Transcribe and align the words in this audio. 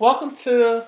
Welcome 0.00 0.34
to 0.36 0.86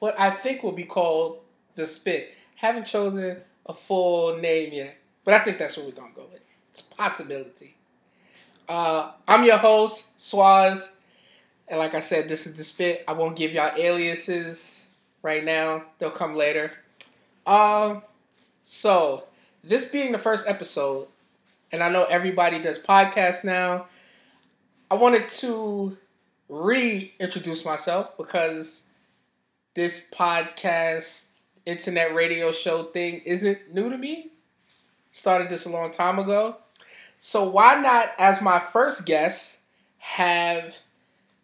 what 0.00 0.18
I 0.18 0.30
think 0.30 0.64
will 0.64 0.72
be 0.72 0.82
called 0.82 1.38
the 1.76 1.86
Spit. 1.86 2.34
Haven't 2.56 2.86
chosen 2.88 3.36
a 3.64 3.72
full 3.72 4.36
name 4.36 4.72
yet, 4.72 4.96
but 5.24 5.32
I 5.32 5.38
think 5.38 5.58
that's 5.58 5.76
what 5.76 5.86
we're 5.86 5.92
gonna 5.92 6.10
go 6.12 6.26
with. 6.32 6.40
It's 6.70 6.80
a 6.80 6.94
possibility. 6.96 7.76
Uh, 8.68 9.12
I'm 9.28 9.44
your 9.44 9.58
host, 9.58 10.18
Swaz, 10.18 10.94
and 11.68 11.78
like 11.78 11.94
I 11.94 12.00
said, 12.00 12.28
this 12.28 12.48
is 12.48 12.56
the 12.56 12.64
Spit. 12.64 13.04
I 13.06 13.12
won't 13.12 13.36
give 13.36 13.52
y'all 13.52 13.70
aliases 13.76 14.88
right 15.22 15.44
now; 15.44 15.84
they'll 16.00 16.10
come 16.10 16.34
later. 16.34 16.72
Um, 17.46 18.02
so 18.64 19.26
this 19.62 19.88
being 19.88 20.10
the 20.10 20.18
first 20.18 20.48
episode, 20.48 21.06
and 21.70 21.80
I 21.80 21.90
know 21.90 22.06
everybody 22.10 22.58
does 22.60 22.82
podcasts 22.82 23.44
now. 23.44 23.86
I 24.90 24.96
wanted 24.96 25.28
to 25.28 25.96
reintroduce 26.48 27.64
myself 27.64 28.16
because 28.16 28.88
this 29.74 30.10
podcast, 30.10 31.30
internet 31.66 32.14
radio 32.14 32.50
show 32.52 32.84
thing 32.84 33.20
isn't 33.24 33.74
new 33.74 33.90
to 33.90 33.98
me. 33.98 34.30
Started 35.12 35.50
this 35.50 35.66
a 35.66 35.70
long 35.70 35.90
time 35.90 36.18
ago. 36.18 36.56
So 37.20 37.48
why 37.48 37.80
not, 37.80 38.10
as 38.18 38.40
my 38.40 38.60
first 38.60 39.04
guest, 39.04 39.60
have 39.98 40.78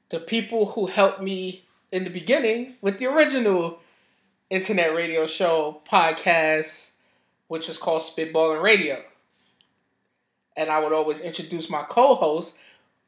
the 0.09 0.21
people 0.21 0.67
who 0.67 0.87
helped 0.87 1.21
me 1.21 1.65
in 1.91 2.05
the 2.05 2.11
beginning 2.11 2.75
with 2.81 2.99
the 2.99 3.07
original 3.07 3.81
internet 4.51 4.95
radio 4.95 5.27
show 5.27 5.81
podcast, 5.91 6.93
which 7.49 7.69
was 7.69 7.79
called 7.79 8.03
Spitballing 8.03 8.63
Radio. 8.63 9.03
And 10.57 10.71
I 10.71 10.79
would 10.79 10.93
always 10.93 11.21
introduce 11.21 11.69
my 11.69 11.83
co-host, 11.83 12.59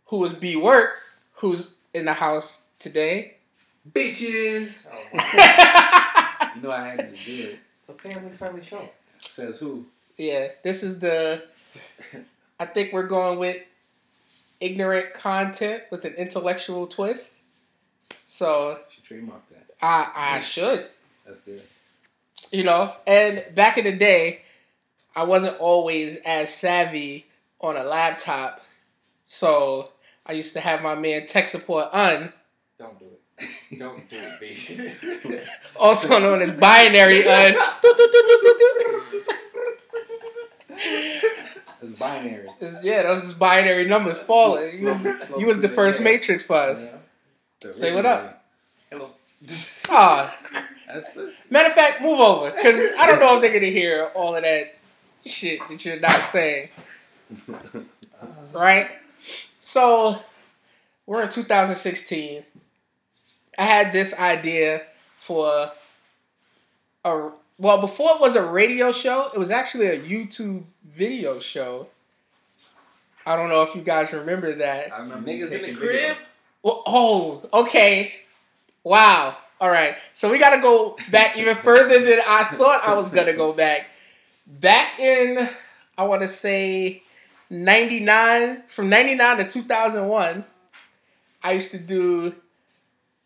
who 0.06 0.25
is 0.25 0.33
B 0.33 0.56
Work, 0.56 0.98
who's 1.34 1.76
in 1.96 2.05
the 2.05 2.12
house 2.12 2.66
today. 2.78 3.36
Bitches! 3.92 4.86
Oh, 4.92 6.53
you 6.56 6.62
know 6.62 6.70
I 6.70 6.88
had 6.88 7.16
to 7.16 7.25
do 7.25 7.42
it. 7.48 7.58
It's 7.80 7.88
a 7.88 7.94
family 7.94 8.36
friendly 8.36 8.64
show. 8.64 8.88
Says 9.20 9.58
who? 9.58 9.86
Yeah, 10.16 10.48
this 10.62 10.83
is 10.83 11.00
the. 11.00 11.42
I 12.61 12.66
think 12.66 12.92
we're 12.92 13.06
going 13.06 13.38
with 13.38 13.58
ignorant 14.61 15.14
content 15.14 15.83
with 15.91 16.05
an 16.05 16.14
intellectual 16.14 16.86
twist. 16.86 17.38
So 18.28 18.78
She 18.91 19.14
trademarked 19.14 19.48
that. 19.50 19.66
I 19.81 20.10
I 20.14 20.41
should, 20.41 20.86
That's 21.27 21.41
good. 21.41 21.62
you 22.50 22.64
know. 22.64 22.94
And 23.06 23.44
back 23.55 23.78
in 23.78 23.84
the 23.84 23.97
day, 23.97 24.41
I 25.14 25.25
wasn't 25.25 25.58
always 25.60 26.16
as 26.27 26.53
savvy 26.53 27.27
on 27.60 27.77
a 27.77 27.84
laptop, 27.84 28.62
so 29.25 29.91
I 30.28 30.32
used 30.32 30.52
to 30.55 30.60
have 30.60 30.82
my 30.82 30.94
man 30.94 31.27
tech 31.27 31.48
support 31.48 31.88
on, 31.92 32.32
Don't 32.78 32.98
do 32.98 33.06
it. 33.38 33.78
Don't 33.78 34.08
do 34.10 34.16
it, 34.16 34.41
baby. 34.41 35.41
also 35.77 36.19
known 36.19 36.42
as 36.42 36.52
binary 36.52 37.28
on. 37.28 37.55
It's 41.82 41.98
binary. 41.98 42.48
It's- 42.60 42.82
Yeah, 42.84 43.02
those 43.02 43.24
is 43.24 43.34
binary 43.34 43.86
numbers 43.86 44.20
falling. 44.20 44.78
You 44.80 44.86
was, 44.86 45.00
you 45.38 45.47
was 45.47 45.60
the 45.60 45.69
first 45.69 46.00
Matrix 46.00 46.44
for 46.44 46.56
us. 46.56 46.94
Yeah. 47.62 47.72
Say 47.72 47.94
what 47.94 48.06
up. 48.06 48.44
Hello. 48.91 49.10
Ah, 49.88 50.36
matter 51.50 51.69
of 51.69 51.74
fact, 51.74 52.00
move 52.00 52.19
over 52.20 52.50
because 52.50 52.92
I 52.98 53.06
don't 53.06 53.20
know 53.20 53.36
if 53.36 53.42
they're 53.42 53.52
gonna 53.52 53.66
hear 53.72 54.10
all 54.14 54.34
of 54.34 54.42
that 54.42 54.77
shit 55.24 55.60
that 55.69 55.84
you're 55.84 56.00
not 56.00 56.22
saying, 56.22 56.69
right? 58.52 58.88
So 59.67 60.20
we're 61.06 61.25
in 61.25 61.28
2016. 61.28 62.45
I 63.59 63.62
had 63.64 63.92
this 63.92 64.17
idea 64.17 64.83
for 65.19 65.72
a 67.05 67.31
well 67.59 67.81
before 67.81 68.12
it 68.12 68.20
was 68.20 68.37
a 68.37 68.44
radio 68.44 68.92
show. 68.92 69.28
It 69.34 69.38
was 69.38 69.50
actually 69.50 69.88
a 69.88 69.99
YouTube 69.99 70.62
video 70.88 71.41
show. 71.41 71.88
I 73.27 73.34
don't 73.34 73.49
know 73.49 73.62
if 73.62 73.75
you 73.75 73.82
guys 73.82 74.12
remember 74.12 74.54
that. 74.54 74.93
I 74.93 75.00
remember 75.00 75.28
Niggas 75.28 75.50
in 75.50 75.62
the 75.62 75.75
crib? 75.75 76.16
Well, 76.62 76.84
oh, 76.87 77.43
okay. 77.53 78.21
Wow. 78.84 79.37
All 79.60 79.69
right. 79.69 79.97
So 80.15 80.31
we 80.31 80.38
got 80.38 80.54
to 80.54 80.62
go 80.62 80.97
back 81.10 81.37
even 81.37 81.56
further 81.56 81.98
than 81.98 82.21
I 82.25 82.44
thought 82.44 82.87
I 82.87 82.94
was 82.94 83.10
going 83.10 83.27
to 83.27 83.33
go 83.33 83.53
back. 83.53 83.88
Back 84.47 85.00
in, 85.00 85.48
I 85.98 86.04
want 86.04 86.22
to 86.22 86.28
say 86.28 87.03
99, 87.51 88.62
from 88.69 88.89
99 88.89 89.39
to 89.39 89.49
2001, 89.49 90.45
I 91.43 91.53
used 91.53 91.71
to 91.71 91.79
do 91.79 92.34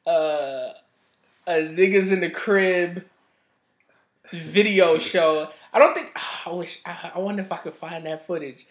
uh, 0.06 0.72
a 1.46 1.52
Niggas 1.52 2.12
in 2.12 2.20
the 2.20 2.30
Crib 2.30 3.04
video 4.30 4.98
show. 4.98 5.50
I 5.72 5.78
don't 5.78 5.94
think, 5.94 6.12
I 6.46 6.50
wish, 6.50 6.80
I, 6.84 7.12
I 7.14 7.18
wonder 7.18 7.42
if 7.42 7.52
I 7.52 7.56
could 7.58 7.74
find 7.74 8.06
that 8.06 8.26
footage. 8.26 8.66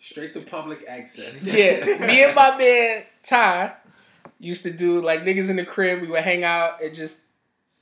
Straight 0.00 0.34
to 0.34 0.40
public 0.42 0.84
access. 0.86 1.46
Yeah, 1.52 2.06
me 2.06 2.22
and 2.24 2.34
my 2.34 2.56
man 2.58 3.04
Ty 3.22 3.72
used 4.38 4.62
to 4.64 4.70
do 4.70 5.00
like 5.00 5.22
niggas 5.22 5.48
in 5.48 5.56
the 5.56 5.64
crib. 5.64 6.02
We 6.02 6.08
would 6.08 6.20
hang 6.20 6.44
out 6.44 6.82
and 6.82 6.94
just 6.94 7.22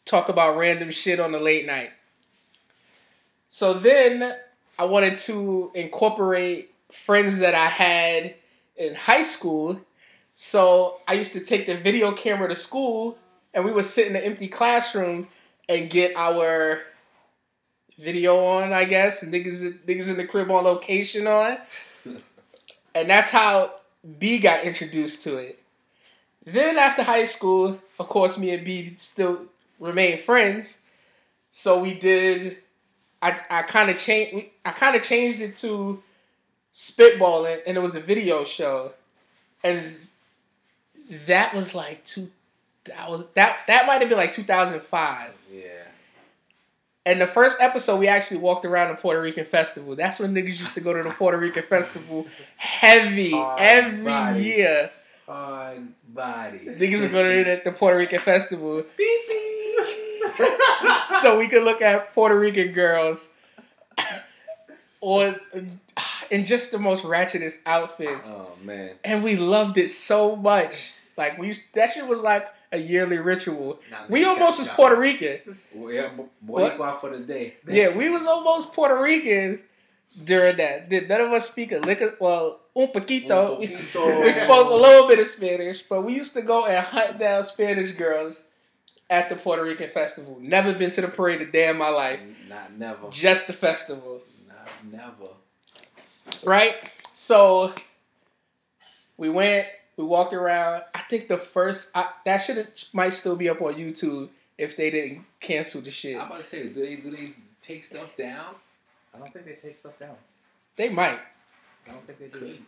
talk 0.05 0.29
about 0.29 0.57
random 0.57 0.93
shit 0.93 1.19
on 1.19 1.33
the 1.33 1.41
late 1.41 1.67
night. 1.67 1.91
So 3.49 3.75
then 3.75 4.35
I 4.79 4.85
wanted 4.85 5.19
to 5.19 5.73
incorporate 5.75 6.72
friends 6.93 7.39
that 7.39 7.55
I 7.55 7.67
had 7.67 8.35
in 8.77 8.95
high 8.95 9.23
school. 9.25 9.81
So 10.35 11.01
I 11.09 11.15
used 11.15 11.33
to 11.33 11.41
take 11.41 11.67
the 11.67 11.77
video 11.77 12.13
camera 12.13 12.49
to 12.49 12.55
school 12.55 13.19
and 13.55 13.65
we 13.65 13.73
would 13.73 13.85
sit 13.85 14.07
in 14.07 14.13
the 14.13 14.25
empty 14.25 14.49
classroom 14.49 15.29
and 15.69 15.91
get 15.91 16.17
our 16.17 16.83
video 17.99 18.45
on, 18.45 18.73
I 18.73 18.85
guess, 18.85 19.23
and 19.23 19.33
niggas 19.33 19.79
niggas 19.85 20.09
in 20.09 20.17
the 20.17 20.27
crib 20.27 20.51
on 20.51 20.65
location 20.65 21.27
on. 21.27 21.59
And 22.95 23.09
that's 23.09 23.31
how 23.31 23.71
B 24.19 24.39
got 24.39 24.65
introduced 24.65 25.23
to 25.23 25.39
it. 25.39 25.63
Then 26.45 26.77
after 26.77 27.03
high 27.03 27.25
school, 27.25 27.79
of 27.99 28.07
course, 28.07 28.37
me 28.37 28.51
and 28.51 28.67
B 28.67 28.95
still 28.97 29.47
remain 29.81 30.19
friends. 30.19 30.83
So 31.51 31.81
we 31.81 31.95
did. 31.95 32.59
I, 33.23 33.41
I 33.49 33.63
kind 33.63 33.89
of 33.89 33.97
changed. 33.97 34.49
I 34.67 34.73
kind 34.73 34.95
of 34.95 35.03
changed 35.03 35.41
it 35.41 35.57
to 35.57 36.03
spitballing, 36.75 37.61
and 37.67 37.77
it 37.77 37.81
was 37.81 37.95
a 37.95 38.01
video 38.01 38.45
show, 38.45 38.93
and 39.63 39.97
that 41.27 41.55
was 41.55 41.75
like 41.75 42.05
two. 42.05 42.31
That 42.85 43.11
was 43.11 43.29
that. 43.31 43.59
That 43.67 43.87
might 43.87 44.01
have 44.01 44.09
been 44.09 44.19
like 44.19 44.33
two 44.33 44.45
thousand 44.45 44.83
five. 44.83 45.35
Yeah. 45.53 45.69
And 47.05 47.21
the 47.21 47.27
first 47.27 47.61
episode, 47.61 47.99
we 47.99 48.07
actually 48.07 48.39
walked 48.39 48.65
around 48.65 48.91
the 48.91 48.95
Puerto 48.95 49.21
Rican 49.21 49.45
festival. 49.45 49.97
That's 49.97 50.21
when 50.21 50.33
niggas 50.35 50.61
used 50.61 50.75
to 50.75 50.81
go 50.81 50.93
to 50.93 51.03
the 51.03 51.11
Puerto 51.11 51.37
Rican 51.37 51.65
festival 51.65 52.29
heavy 52.57 53.33
every 53.59 54.05
body. 54.05 54.43
year. 54.45 54.91
Hard 55.27 55.89
body. 56.09 56.61
Niggas 56.61 57.03
were 57.03 57.09
going 57.09 57.45
to 57.45 57.61
the 57.65 57.73
Puerto 57.73 57.99
Rican 57.99 58.21
festival 58.21 58.85
so 61.07 61.39
we 61.39 61.49
could 61.49 61.65
look 61.65 61.83
at 61.83 62.15
Puerto 62.15 62.39
Rican 62.39 62.73
girls 62.73 63.35
or 65.01 65.37
in 66.33 66.45
just 66.47 66.73
the 66.73 66.79
most 66.79 67.05
ratchetest 67.05 67.61
outfits. 67.67 68.29
Oh 68.31 68.49
man. 68.63 68.93
And 69.05 69.23
we 69.23 69.37
loved 69.37 69.77
it 69.79 69.91
so 69.91 70.35
much. 70.35 70.95
Like 71.17 71.39
we 71.39 71.49
used, 71.49 71.75
that 71.75 71.93
shit 71.93 72.07
was 72.07 72.23
like 72.23 72.49
a 72.73 72.79
yearly 72.79 73.19
ritual. 73.19 73.79
Nah, 73.91 73.99
We 74.09 74.25
almost 74.25 74.59
was. 74.59 74.69
Puerto 74.69 74.97
Rican. 74.97 75.41
Well, 75.75 75.93
yeah, 75.93 76.09
bo- 76.17 76.31
Boricua 76.45 76.99
for 77.01 77.11
the 77.11 77.23
day. 77.23 77.55
Yeah, 77.69 77.95
we 77.95 78.09
was 78.09 78.27
almost 78.27 78.73
Puerto 78.73 78.99
Rican 79.01 79.61
during 80.25 80.57
that. 80.57 80.89
Did 80.89 81.09
none 81.09 81.21
of 81.21 81.33
us 81.33 81.51
speak 81.51 81.71
a 81.71 81.79
lick 81.79 82.01
of, 82.01 82.17
well, 82.19 82.61
un 82.75 82.89
poquito. 82.89 83.55
Un 83.55 83.59
We, 83.61 83.69
poquito. 83.69 84.21
we 84.25 84.33
spoke 84.33 84.71
a 84.71 84.75
little 84.75 85.07
bit 85.07 85.19
of 85.19 85.29
Spanish, 85.29 85.83
but 85.83 86.01
we 86.03 86.15
used 86.15 86.33
to 86.35 86.41
go 86.43 86.65
and 86.65 86.85
hunt 86.87 87.19
down 87.19 87.45
Spanish 87.45 87.93
girls 87.93 88.43
at 89.11 89.29
the 89.29 89.37
Puerto 89.37 89.63
Rican 89.63 89.91
festival. 89.91 90.39
Never 90.41 90.73
been 90.73 90.91
to 90.93 91.03
the 91.03 91.09
parade 91.09 91.43
a 91.43 91.47
day 91.47 91.69
in 91.69 91.77
my 91.77 91.91
life. 91.91 92.21
Not 92.49 92.73
never. 92.79 93.11
Just 93.11 93.49
the 93.49 93.53
festival. 93.53 94.23
Not 94.49 94.69
never. 94.91 95.31
Right? 96.45 96.75
So 97.13 97.75
we 99.17 99.29
went, 99.29 99.67
we 99.97 100.05
walked 100.05 100.33
around. 100.33 100.83
I 100.95 101.01
think 101.01 101.29
the 101.29 101.37
first 101.37 101.91
I, 101.95 102.09
that 102.25 102.39
should 102.39 102.67
might 102.93 103.15
still 103.15 103.37
be 103.37 103.49
up 103.49 103.61
on 103.61 103.75
YouTube 103.75 104.31
if 104.59 104.77
they 104.77 104.91
didn't 104.91 105.25
cancel 105.41 105.81
the 105.81 105.91
shit. 105.91 106.17
I'm 106.17 106.27
about 106.27 106.39
to 106.39 106.45
say, 106.45 106.69
do 106.69 106.75
they 106.75 106.97
do 106.97 107.11
they 107.11 107.35
take 107.61 107.85
stuff 107.85 108.17
down? 108.17 108.57
I 109.15 109.19
don't 109.19 109.33
think 109.33 109.45
they 109.45 109.55
take 109.55 109.77
stuff 109.77 109.99
down. 109.99 110.17
They 110.77 110.89
might. 110.89 111.21
I 111.87 111.93
don't 111.93 112.07
think 112.07 112.19
they 112.19 112.29
do. 112.29 112.39
Could. 112.39 112.63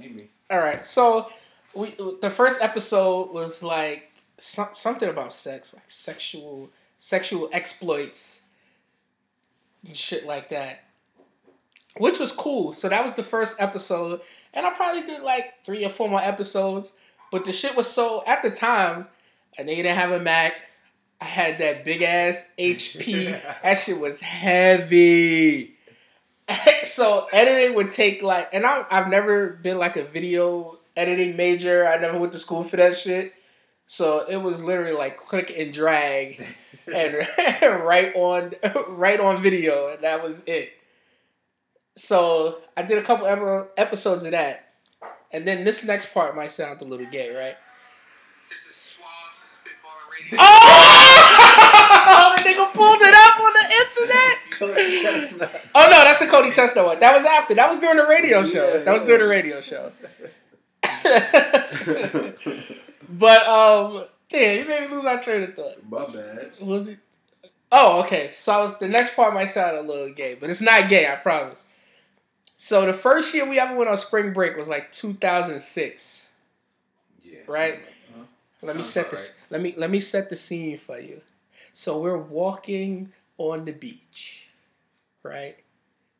Maybe. 0.00 0.30
All 0.50 0.58
right. 0.58 0.84
So 0.84 1.30
we 1.74 1.94
the 2.20 2.30
first 2.30 2.62
episode 2.62 3.32
was 3.32 3.62
like 3.62 4.10
some, 4.38 4.68
something 4.72 5.08
about 5.08 5.32
sex, 5.32 5.74
like 5.74 5.90
sexual 5.90 6.70
sexual 6.98 7.50
exploits 7.52 8.42
shit 9.92 10.26
like 10.26 10.48
that. 10.48 10.84
Which 11.96 12.18
was 12.18 12.32
cool. 12.32 12.72
So 12.72 12.88
that 12.88 13.04
was 13.04 13.14
the 13.14 13.22
first 13.22 13.60
episode. 13.60 14.20
And 14.52 14.66
I 14.66 14.70
probably 14.70 15.02
did 15.02 15.22
like 15.22 15.64
three 15.64 15.84
or 15.84 15.90
four 15.90 16.08
more 16.08 16.20
episodes. 16.20 16.92
But 17.30 17.44
the 17.44 17.52
shit 17.52 17.76
was 17.76 17.88
so 17.88 18.22
at 18.26 18.42
the 18.42 18.50
time, 18.50 19.08
I 19.58 19.62
didn't 19.62 19.94
have 19.94 20.12
a 20.12 20.20
Mac. 20.20 20.54
I 21.20 21.26
had 21.26 21.58
that 21.58 21.84
big 21.84 22.02
ass 22.02 22.52
HP. 22.58 23.40
that 23.62 23.74
shit 23.74 24.00
was 24.00 24.20
heavy. 24.20 25.76
so 26.84 27.26
editing 27.32 27.74
would 27.74 27.90
take 27.90 28.22
like, 28.22 28.50
and 28.52 28.66
I, 28.66 28.84
I've 28.90 29.08
never 29.08 29.48
been 29.48 29.78
like 29.78 29.96
a 29.96 30.04
video 30.04 30.78
editing 30.96 31.36
major. 31.36 31.86
I 31.86 31.96
never 31.96 32.18
went 32.18 32.32
to 32.32 32.38
school 32.38 32.62
for 32.62 32.76
that 32.76 32.96
shit. 32.96 33.34
So 33.86 34.24
it 34.28 34.36
was 34.36 34.62
literally 34.62 34.96
like 34.96 35.16
click 35.16 35.52
and 35.56 35.72
drag, 35.72 36.44
and 36.92 37.26
right 37.84 38.12
on, 38.14 38.54
right 38.88 39.20
on 39.20 39.42
video, 39.42 39.88
and 39.92 40.00
that 40.02 40.22
was 40.22 40.42
it. 40.44 40.72
So 41.96 42.58
I 42.76 42.82
did 42.82 42.98
a 42.98 43.02
couple 43.02 43.26
epi- 43.26 43.68
episodes 43.76 44.24
of 44.24 44.32
that, 44.32 44.72
and 45.32 45.46
then 45.46 45.62
this 45.64 45.84
next 45.84 46.12
part 46.12 46.34
might 46.34 46.50
sound 46.52 46.80
a 46.80 46.84
little 46.84 47.06
gay, 47.06 47.30
right? 47.36 47.56
This 48.50 48.66
is 48.66 48.74
Swabs 48.74 49.36
Spitball 49.36 49.92
Radio. 50.12 50.38
Oh! 50.40 52.34
the 52.36 52.42
nigga 52.42 52.72
pulled 52.72 53.00
it 53.00 53.14
up 53.14 53.40
on 53.40 53.52
the 53.52 53.64
internet. 53.80 54.38
Oh 55.74 55.88
no, 55.90 56.04
that's 56.04 56.20
the 56.20 56.26
Cody 56.26 56.48
ChesnuTT 56.48 56.86
one. 56.86 57.00
That 57.00 57.12
was 57.14 57.24
after. 57.26 57.54
That 57.54 57.68
was 57.68 57.78
during 57.80 57.96
the 57.96 58.06
radio 58.06 58.44
show. 58.44 58.82
That 58.84 58.92
was 58.94 59.02
during 59.02 59.20
the 59.20 59.26
radio 59.28 59.60
show. 59.60 59.90
but 63.08 63.46
um, 63.48 64.04
damn, 64.30 64.58
you 64.60 64.64
made 64.68 64.88
me 64.88 64.94
lose 64.94 65.04
my 65.04 65.16
train 65.16 65.42
of 65.42 65.54
thought. 65.54 65.82
My 65.88 66.06
bad. 66.06 66.52
What 66.60 66.68
was 66.68 66.88
it? 66.88 66.98
Oh, 67.72 68.02
okay. 68.04 68.30
So 68.36 68.52
I 68.52 68.62
was, 68.62 68.78
the 68.78 68.88
next 68.88 69.16
part 69.16 69.34
might 69.34 69.50
sound 69.50 69.76
a 69.76 69.82
little 69.82 70.12
gay, 70.14 70.34
but 70.34 70.50
it's 70.50 70.60
not 70.60 70.88
gay. 70.88 71.10
I 71.10 71.16
promise. 71.16 71.66
So 72.64 72.86
the 72.86 72.94
first 72.94 73.34
year 73.34 73.46
we 73.46 73.58
ever 73.58 73.76
went 73.76 73.90
on 73.90 73.98
spring 73.98 74.32
break 74.32 74.56
was 74.56 74.68
like 74.68 74.90
2006. 74.90 76.28
Yeah. 77.22 77.40
Right. 77.46 77.78
Huh? 78.16 78.22
Let 78.62 78.76
me 78.76 78.80
Sounds 78.80 78.92
set 78.94 79.10
this. 79.10 79.38
Let 79.50 79.60
me 79.60 79.74
let 79.76 79.90
me 79.90 80.00
set 80.00 80.30
the 80.30 80.36
scene 80.36 80.78
for 80.78 80.98
you. 80.98 81.20
So 81.74 82.00
we're 82.00 82.16
walking 82.16 83.12
on 83.36 83.66
the 83.66 83.72
beach, 83.72 84.48
right? 85.22 85.56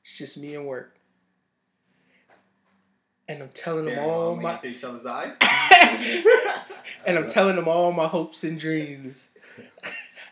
It's 0.02 0.18
just 0.18 0.36
me 0.36 0.54
and 0.54 0.66
work, 0.66 0.94
and 3.26 3.42
I'm 3.42 3.48
telling 3.54 3.86
them 3.86 3.98
all 4.00 4.36
my 4.36 4.60
each 4.64 4.84
other's 4.84 5.06
eyes. 5.06 5.38
and 7.06 7.16
I'm 7.16 7.26
telling 7.26 7.56
them 7.56 7.68
all 7.68 7.90
my 7.90 8.06
hopes 8.06 8.44
and 8.44 8.60
dreams, 8.60 9.30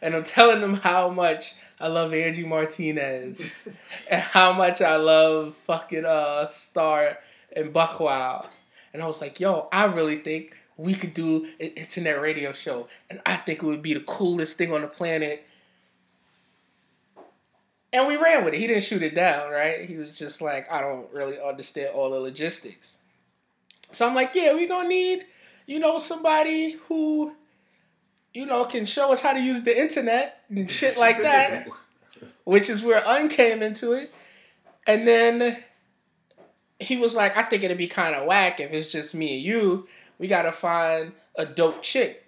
and 0.02 0.14
I'm 0.14 0.24
telling 0.24 0.60
them 0.60 0.74
how 0.74 1.08
much 1.08 1.54
I 1.80 1.88
love 1.88 2.12
Angie 2.12 2.44
Martinez, 2.44 3.68
and 4.10 4.20
how 4.20 4.52
much 4.52 4.82
I 4.82 4.96
love 4.96 5.54
fucking 5.66 6.04
uh 6.04 6.44
Star 6.46 7.18
and 7.56 7.72
Buc 7.72 8.00
Wild, 8.00 8.48
and 8.92 9.02
I 9.02 9.06
was 9.06 9.20
like, 9.20 9.40
yo, 9.40 9.68
I 9.72 9.84
really 9.84 10.16
think 10.16 10.56
we 10.76 10.94
could 10.94 11.14
do 11.14 11.46
an 11.60 11.68
internet 11.76 12.20
radio 12.20 12.52
show, 12.52 12.88
and 13.08 13.20
I 13.24 13.36
think 13.36 13.62
it 13.62 13.66
would 13.66 13.82
be 13.82 13.94
the 13.94 14.00
coolest 14.00 14.58
thing 14.58 14.72
on 14.72 14.82
the 14.82 14.88
planet. 14.88 15.46
And 17.94 18.08
we 18.08 18.16
ran 18.16 18.42
with 18.42 18.54
it. 18.54 18.60
He 18.60 18.66
didn't 18.66 18.84
shoot 18.84 19.02
it 19.02 19.14
down, 19.14 19.50
right? 19.50 19.86
He 19.86 19.98
was 19.98 20.18
just 20.18 20.40
like, 20.40 20.70
I 20.72 20.80
don't 20.80 21.12
really 21.12 21.38
understand 21.38 21.90
all 21.94 22.10
the 22.10 22.18
logistics. 22.18 23.02
So 23.90 24.08
I'm 24.08 24.14
like, 24.14 24.34
yeah, 24.34 24.54
we 24.54 24.66
gonna 24.66 24.88
need, 24.88 25.26
you 25.66 25.78
know, 25.78 25.98
somebody 25.98 26.78
who, 26.88 27.34
you 28.34 28.46
know, 28.46 28.64
can 28.64 28.86
show 28.86 29.12
us 29.12 29.20
how 29.20 29.32
to 29.32 29.40
use 29.40 29.62
the 29.62 29.78
internet 29.78 30.40
and 30.48 30.68
shit 30.68 30.98
like 30.98 31.22
that, 31.22 31.68
which 32.44 32.70
is 32.70 32.82
where 32.82 33.06
Un 33.06 33.28
came 33.28 33.62
into 33.62 33.92
it. 33.92 34.12
And 34.86 35.06
then 35.06 35.62
he 36.80 36.96
was 36.96 37.14
like, 37.14 37.36
I 37.36 37.42
think 37.42 37.62
it'd 37.62 37.78
be 37.78 37.88
kind 37.88 38.14
of 38.14 38.26
whack 38.26 38.60
if 38.60 38.72
it's 38.72 38.90
just 38.90 39.14
me 39.14 39.36
and 39.36 39.42
you. 39.44 39.86
We 40.18 40.28
gotta 40.28 40.52
find 40.52 41.12
a 41.36 41.44
dope 41.44 41.82
chick, 41.82 42.26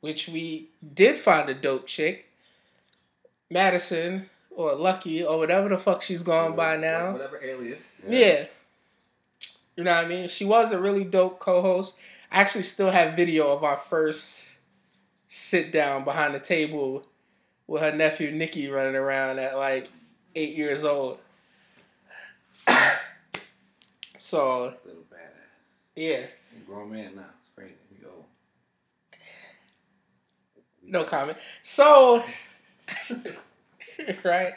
which 0.00 0.28
we 0.28 0.68
did 0.94 1.18
find 1.18 1.48
a 1.48 1.54
dope 1.54 1.86
chick, 1.86 2.26
Madison 3.50 4.28
or 4.50 4.74
Lucky 4.74 5.22
or 5.22 5.38
whatever 5.38 5.68
the 5.68 5.78
fuck 5.78 6.02
she's 6.02 6.22
gone 6.22 6.56
by 6.56 6.76
now. 6.76 7.12
Whatever 7.12 7.42
alias. 7.42 7.94
Yeah. 8.08 8.46
You 9.76 9.84
know 9.84 9.94
what 9.94 10.04
I 10.04 10.08
mean? 10.08 10.28
She 10.28 10.44
was 10.44 10.72
a 10.72 10.80
really 10.80 11.04
dope 11.04 11.38
co 11.38 11.60
host. 11.60 11.96
I 12.32 12.40
actually 12.40 12.64
still 12.64 12.90
have 12.90 13.14
video 13.14 13.48
of 13.48 13.62
our 13.62 13.76
first 13.76 14.55
sit 15.28 15.72
down 15.72 16.04
behind 16.04 16.34
the 16.34 16.40
table 16.40 17.04
with 17.66 17.82
her 17.82 17.92
nephew 17.92 18.30
Nikki 18.30 18.68
running 18.68 18.94
around 18.94 19.38
at 19.38 19.56
like 19.56 19.90
eight 20.34 20.54
years 20.54 20.84
old. 20.84 21.18
so, 24.18 24.74
Little 24.84 25.02
badass. 25.10 25.96
yeah, 25.96 26.20
grown 26.66 26.92
man 26.92 27.16
now. 27.16 27.22
It's 27.40 27.50
crazy. 27.56 27.74
Old. 28.06 28.24
no 30.82 31.04
comment. 31.04 31.38
So, 31.62 32.22
right? 34.24 34.54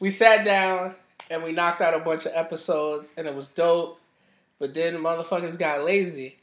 We 0.00 0.10
sat 0.10 0.44
down 0.44 0.94
and 1.30 1.42
we 1.42 1.52
knocked 1.52 1.80
out 1.80 1.94
a 1.94 1.98
bunch 1.98 2.26
of 2.26 2.32
episodes 2.34 3.12
and 3.16 3.26
it 3.26 3.34
was 3.34 3.48
dope. 3.48 4.00
But 4.58 4.74
then 4.74 4.96
motherfuckers 4.96 5.58
got 5.58 5.84
lazy 5.84 6.36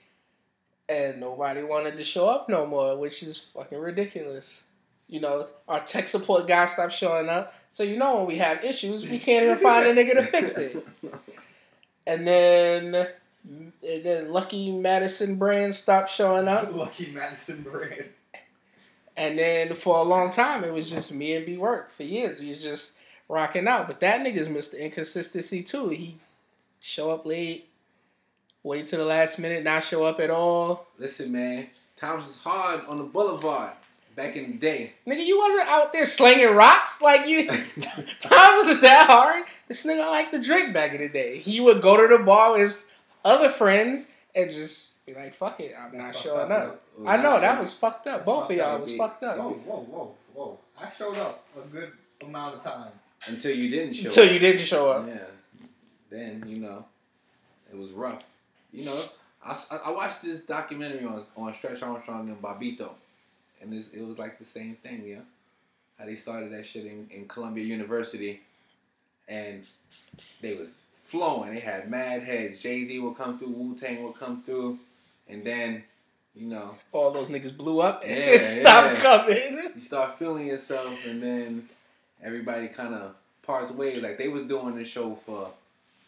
and 0.88 1.20
nobody 1.20 1.64
wanted 1.64 1.98
to 1.98 2.04
show 2.04 2.30
up 2.30 2.50
no 2.50 2.66
more, 2.66 2.98
which 2.98 3.24
is 3.24 3.40
fucking 3.54 3.80
ridiculous. 3.80 4.64
You 5.08 5.20
know, 5.22 5.48
our 5.68 5.82
tech 5.82 6.08
support 6.08 6.48
guy 6.48 6.66
stopped 6.66 6.94
showing 6.94 7.30
up. 7.30 7.54
So 7.70 7.84
you 7.84 7.98
know 7.98 8.18
when 8.18 8.28
we 8.28 8.38
have 8.38 8.64
issues, 8.64 9.10
we 9.10 9.20
can't 9.20 9.44
even 9.46 9.58
find 9.60 9.86
a 9.86 9.94
nigga 9.94 10.14
to 10.16 10.24
fix 10.26 10.58
it. 10.58 10.86
And 12.08 12.28
then 12.28 13.08
and 13.46 14.04
then 14.04 14.32
Lucky 14.32 14.72
Madison 14.72 15.36
Brand 15.38 15.76
stopped 15.76 16.10
showing 16.10 16.48
up. 16.48 16.72
Lucky 16.76 17.12
Madison 17.12 17.62
brand. 17.62 18.06
And 19.18 19.38
then 19.40 19.74
for 19.76 19.98
a 19.98 20.04
long 20.04 20.32
time, 20.32 20.64
it 20.64 20.74
was 20.74 20.90
just 20.90 21.14
me 21.14 21.36
and 21.36 21.46
B 21.46 21.58
Work 21.58 21.92
for 21.92 22.04
years. 22.04 22.40
We 22.40 22.50
was 22.50 22.62
just 22.62 22.98
rocking 23.30 23.68
out. 23.68 23.88
But 23.88 24.02
that 24.02 24.26
nigga's 24.26 24.48
Mr. 24.48 24.80
Inconsistency 24.80 25.64
too. 25.64 25.90
He 25.90 26.18
show 26.80 27.12
up 27.12 27.26
late, 27.26 27.70
wait 28.66 28.88
till 28.88 29.00
the 29.00 29.06
last 29.06 29.38
minute, 29.38 29.64
not 29.64 29.84
show 29.84 30.04
up 30.06 30.20
at 30.20 30.30
all. 30.32 30.88
Listen, 30.98 31.32
man. 31.32 31.68
Times 31.96 32.26
was 32.26 32.38
hard 32.40 32.86
on 32.88 32.98
the 32.98 33.04
boulevard 33.04 33.72
back 34.16 34.36
in 34.36 34.52
the 34.52 34.58
day. 34.58 34.94
Nigga, 35.08 35.24
you 35.24 35.38
wasn't 35.38 35.70
out 35.70 35.94
there 35.94 36.06
slinging 36.06 36.54
rocks 36.54 37.02
like 37.02 37.28
you. 37.28 37.48
times 37.48 37.72
wasn't 38.58 38.82
that 38.82 39.08
hard. 39.08 39.44
This 39.68 39.86
nigga 39.86 40.10
liked 40.10 40.34
to 40.34 40.42
drink 40.42 40.74
back 40.74 40.94
in 40.94 40.98
the 41.00 41.08
day. 41.08 41.38
He 41.40 41.62
would 41.62 41.82
go 41.82 41.96
to 41.96 42.18
the 42.18 42.24
bar 42.24 42.54
with 42.54 42.62
his 42.62 42.78
other 43.24 43.50
friends 43.50 44.12
and 44.34 44.52
just 44.52 45.06
be 45.06 45.14
like, 45.14 45.34
"Fuck 45.34 45.60
it, 45.60 45.74
I'm 45.80 45.98
not 45.98 46.16
showing 46.16 46.52
up." 46.52 46.62
up. 46.64 46.82
I 47.06 47.18
know 47.18 47.40
that 47.40 47.62
was 47.62 47.74
fucked 47.74 48.08
up. 48.08 48.18
That's 48.18 48.26
Both 48.26 48.50
of 48.50 48.58
y'all 48.58 48.80
was 48.80 48.92
B. 48.92 48.98
fucked 48.98 49.24
up. 49.24 49.38
Whoa, 49.38 49.52
whoa, 49.52 49.88
whoa, 49.90 50.16
whoa. 50.34 50.60
I 50.82 50.92
showed 50.98 51.18
up 51.18 51.46
a 51.58 51.68
good 51.68 51.92
amount 52.22 52.56
of 52.56 52.64
time. 52.64 52.92
Until 53.28 53.56
you 53.56 53.70
didn't 53.70 53.94
show 53.94 54.08
Until 54.08 54.26
up. 54.26 54.32
you 54.32 54.40
didn't 54.40 54.62
show 54.62 54.92
up. 54.92 55.08
Yeah. 55.08 55.18
Then, 56.10 56.44
you 56.48 56.60
know, 56.60 56.86
it 57.72 57.78
was 57.78 57.92
rough. 57.92 58.26
You 58.76 58.86
know, 58.86 59.02
I 59.42 59.92
watched 59.92 60.22
this 60.22 60.42
documentary 60.42 61.06
on 61.06 61.22
on 61.38 61.54
Stretch 61.54 61.82
Armstrong 61.82 62.28
and 62.30 62.42
Bobbito. 62.42 62.90
And 63.62 63.72
this, 63.72 63.90
it 63.92 64.02
was 64.06 64.18
like 64.18 64.38
the 64.38 64.46
same 64.46 64.76
thing, 64.76 65.04
yeah. 65.08 65.20
How 65.98 66.06
they 66.06 66.16
started 66.16 66.52
that 66.52 66.66
shit 66.66 66.86
in, 66.86 67.08
in 67.10 67.28
Columbia 67.28 67.64
University. 67.64 68.42
And 69.30 69.66
they 70.42 70.56
was 70.58 70.76
flowing. 71.06 71.54
They 71.54 71.62
had 71.62 71.90
mad 71.90 72.24
heads. 72.24 72.60
Jay-Z 72.60 73.00
would 73.00 73.16
come 73.16 73.40
through, 73.40 73.50
Wu-Tang 73.50 74.04
would 74.04 74.16
come 74.16 74.42
through. 74.44 74.78
And 75.30 75.44
then, 75.46 75.84
you 76.36 76.48
know, 76.48 76.76
all 76.92 77.12
those 77.12 77.30
niggas 77.30 77.56
blew 77.56 77.80
up 77.80 78.04
and 78.06 78.12
Yeah, 78.14 78.38
stopped 78.44 78.98
yeah. 78.98 79.02
coming. 79.02 79.60
you 79.76 79.82
start 79.82 80.20
feeling 80.20 80.48
yourself 80.48 80.94
and 81.08 81.24
then 81.24 81.70
everybody 82.22 82.68
kind 82.68 82.94
of 82.94 83.16
parts 83.42 83.72
ways 83.72 84.02
like 84.04 84.18
they 84.18 84.28
was 84.28 84.44
doing 84.44 84.76
the 84.76 84.84
show 84.84 85.16
for 85.26 85.52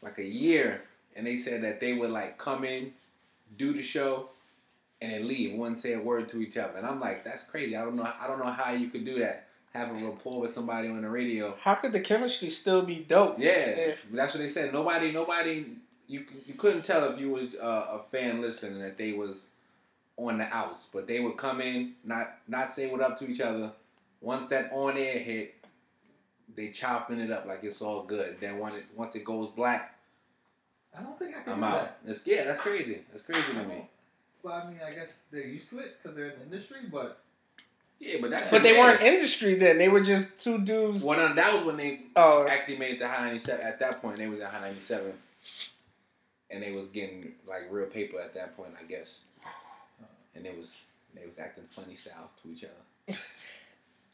like 0.01 0.17
a 0.17 0.25
year 0.25 0.81
and 1.17 1.27
they 1.27 1.35
said 1.35 1.63
that 1.63 1.81
they 1.81 1.93
would 1.93 2.11
like 2.11 2.37
come 2.37 2.63
in 2.63 2.93
do 3.57 3.73
the 3.73 3.81
show 3.83 4.29
and 5.01 5.11
then 5.11 5.27
leave. 5.27 5.53
Wouldn't 5.57 5.77
say 5.77 5.93
a 5.93 5.99
word 5.99 6.27
to 6.29 6.41
each 6.41 6.57
other. 6.57 6.77
And 6.77 6.85
i'm 6.85 6.99
like 6.99 7.23
that's 7.23 7.43
crazy. 7.43 7.75
I 7.75 7.83
don't 7.83 7.95
know 7.95 8.09
i 8.21 8.27
don't 8.27 8.39
know 8.39 8.51
how 8.51 8.71
you 8.71 8.89
could 8.89 9.05
do 9.05 9.19
that. 9.19 9.47
Have 9.73 9.89
a 9.91 10.05
rapport 10.05 10.39
with 10.41 10.53
somebody 10.53 10.87
on 10.87 11.01
the 11.01 11.09
radio. 11.09 11.55
How 11.61 11.75
could 11.75 11.91
the 11.91 11.99
chemistry 11.99 12.49
still 12.49 12.83
be 12.83 12.99
dope? 12.99 13.37
yeah 13.39 13.51
If- 13.51 14.11
that's 14.11 14.33
what 14.33 14.41
they 14.43 14.49
said. 14.49 14.71
Nobody 14.73 15.11
nobody 15.11 15.65
you 16.07 16.23
you 16.45 16.53
couldn't 16.53 16.83
tell 16.85 17.11
if 17.11 17.19
you 17.19 17.29
was 17.31 17.55
uh, 17.55 17.99
a 17.99 17.99
fan 18.11 18.41
listening 18.41 18.79
that 18.79 18.97
they 18.97 19.11
was 19.13 19.49
on 20.15 20.37
the 20.37 20.45
outs. 20.55 20.87
But 20.93 21.07
they 21.07 21.19
would 21.19 21.37
come 21.37 21.61
in 21.61 21.93
not 22.03 22.37
not 22.47 22.69
say 22.71 22.89
what 22.89 23.01
up 23.01 23.17
to 23.19 23.29
each 23.29 23.41
other. 23.41 23.71
Once 24.21 24.47
that 24.47 24.71
on 24.73 24.97
air 24.97 25.19
hit 25.19 25.53
they 26.55 26.69
chopping 26.69 27.19
it 27.19 27.29
up 27.31 27.45
like 27.45 27.63
it's 27.63 27.81
all 27.81 28.03
good. 28.03 28.37
Then 28.39 28.57
when 28.59 28.73
it 28.73 28.85
once 28.95 29.15
it 29.15 29.23
goes 29.23 29.49
black 29.55 29.93
I 30.97 31.03
don't 31.03 31.17
think 31.19 31.35
I 31.35 31.41
can 31.43 31.53
i'm 31.53 31.59
do 31.59 31.65
out 31.65 31.81
that. 32.05 32.09
it's, 32.09 32.25
yeah 32.27 32.43
that's 32.45 32.61
crazy 32.61 32.99
that's 33.11 33.23
crazy 33.23 33.53
to 33.53 33.63
me 33.63 33.87
Well, 34.43 34.53
I 34.55 34.67
mean, 34.69 34.79
I 34.85 34.91
guess 34.91 35.09
they're 35.31 35.45
used 35.47 35.69
to 35.71 35.79
it 35.79 35.97
because 36.01 36.15
they're 36.15 36.29
in 36.31 36.39
the 36.39 36.45
industry, 36.45 36.77
but 36.91 37.21
yeah 37.99 38.17
but 38.21 38.29
that's 38.31 38.49
But 38.51 38.63
they 38.63 38.73
weren't 38.77 39.01
industry 39.01 39.55
then. 39.55 39.77
They 39.79 39.89
were 39.89 40.01
just 40.01 40.39
two 40.39 40.59
dudes. 40.59 41.03
well 41.03 41.17
no, 41.29 41.35
that 41.35 41.53
was 41.53 41.63
when 41.63 41.77
they 41.77 42.01
Oh, 42.15 42.47
actually 42.49 42.77
made 42.77 42.95
it 42.95 42.99
to 42.99 43.07
Hot 43.07 43.21
97 43.21 43.65
at 43.65 43.79
that 43.79 44.01
point 44.01 44.17
they 44.17 44.27
was 44.27 44.39
at 44.39 44.49
Hot 44.49 44.61
97 44.61 45.13
and 46.49 46.63
they 46.63 46.71
was 46.71 46.87
getting 46.87 47.33
like 47.47 47.67
real 47.69 47.87
paper 47.87 48.19
at 48.19 48.33
that 48.35 48.55
point 48.55 48.69
i 48.79 48.83
guess 48.85 49.21
and 50.35 50.45
it 50.45 50.55
was 50.57 50.83
They 51.15 51.25
was 51.25 51.39
acting 51.39 51.63
funny 51.67 51.95
south 51.95 52.29
to 52.43 52.51
each 52.51 52.63
other. 52.63 53.17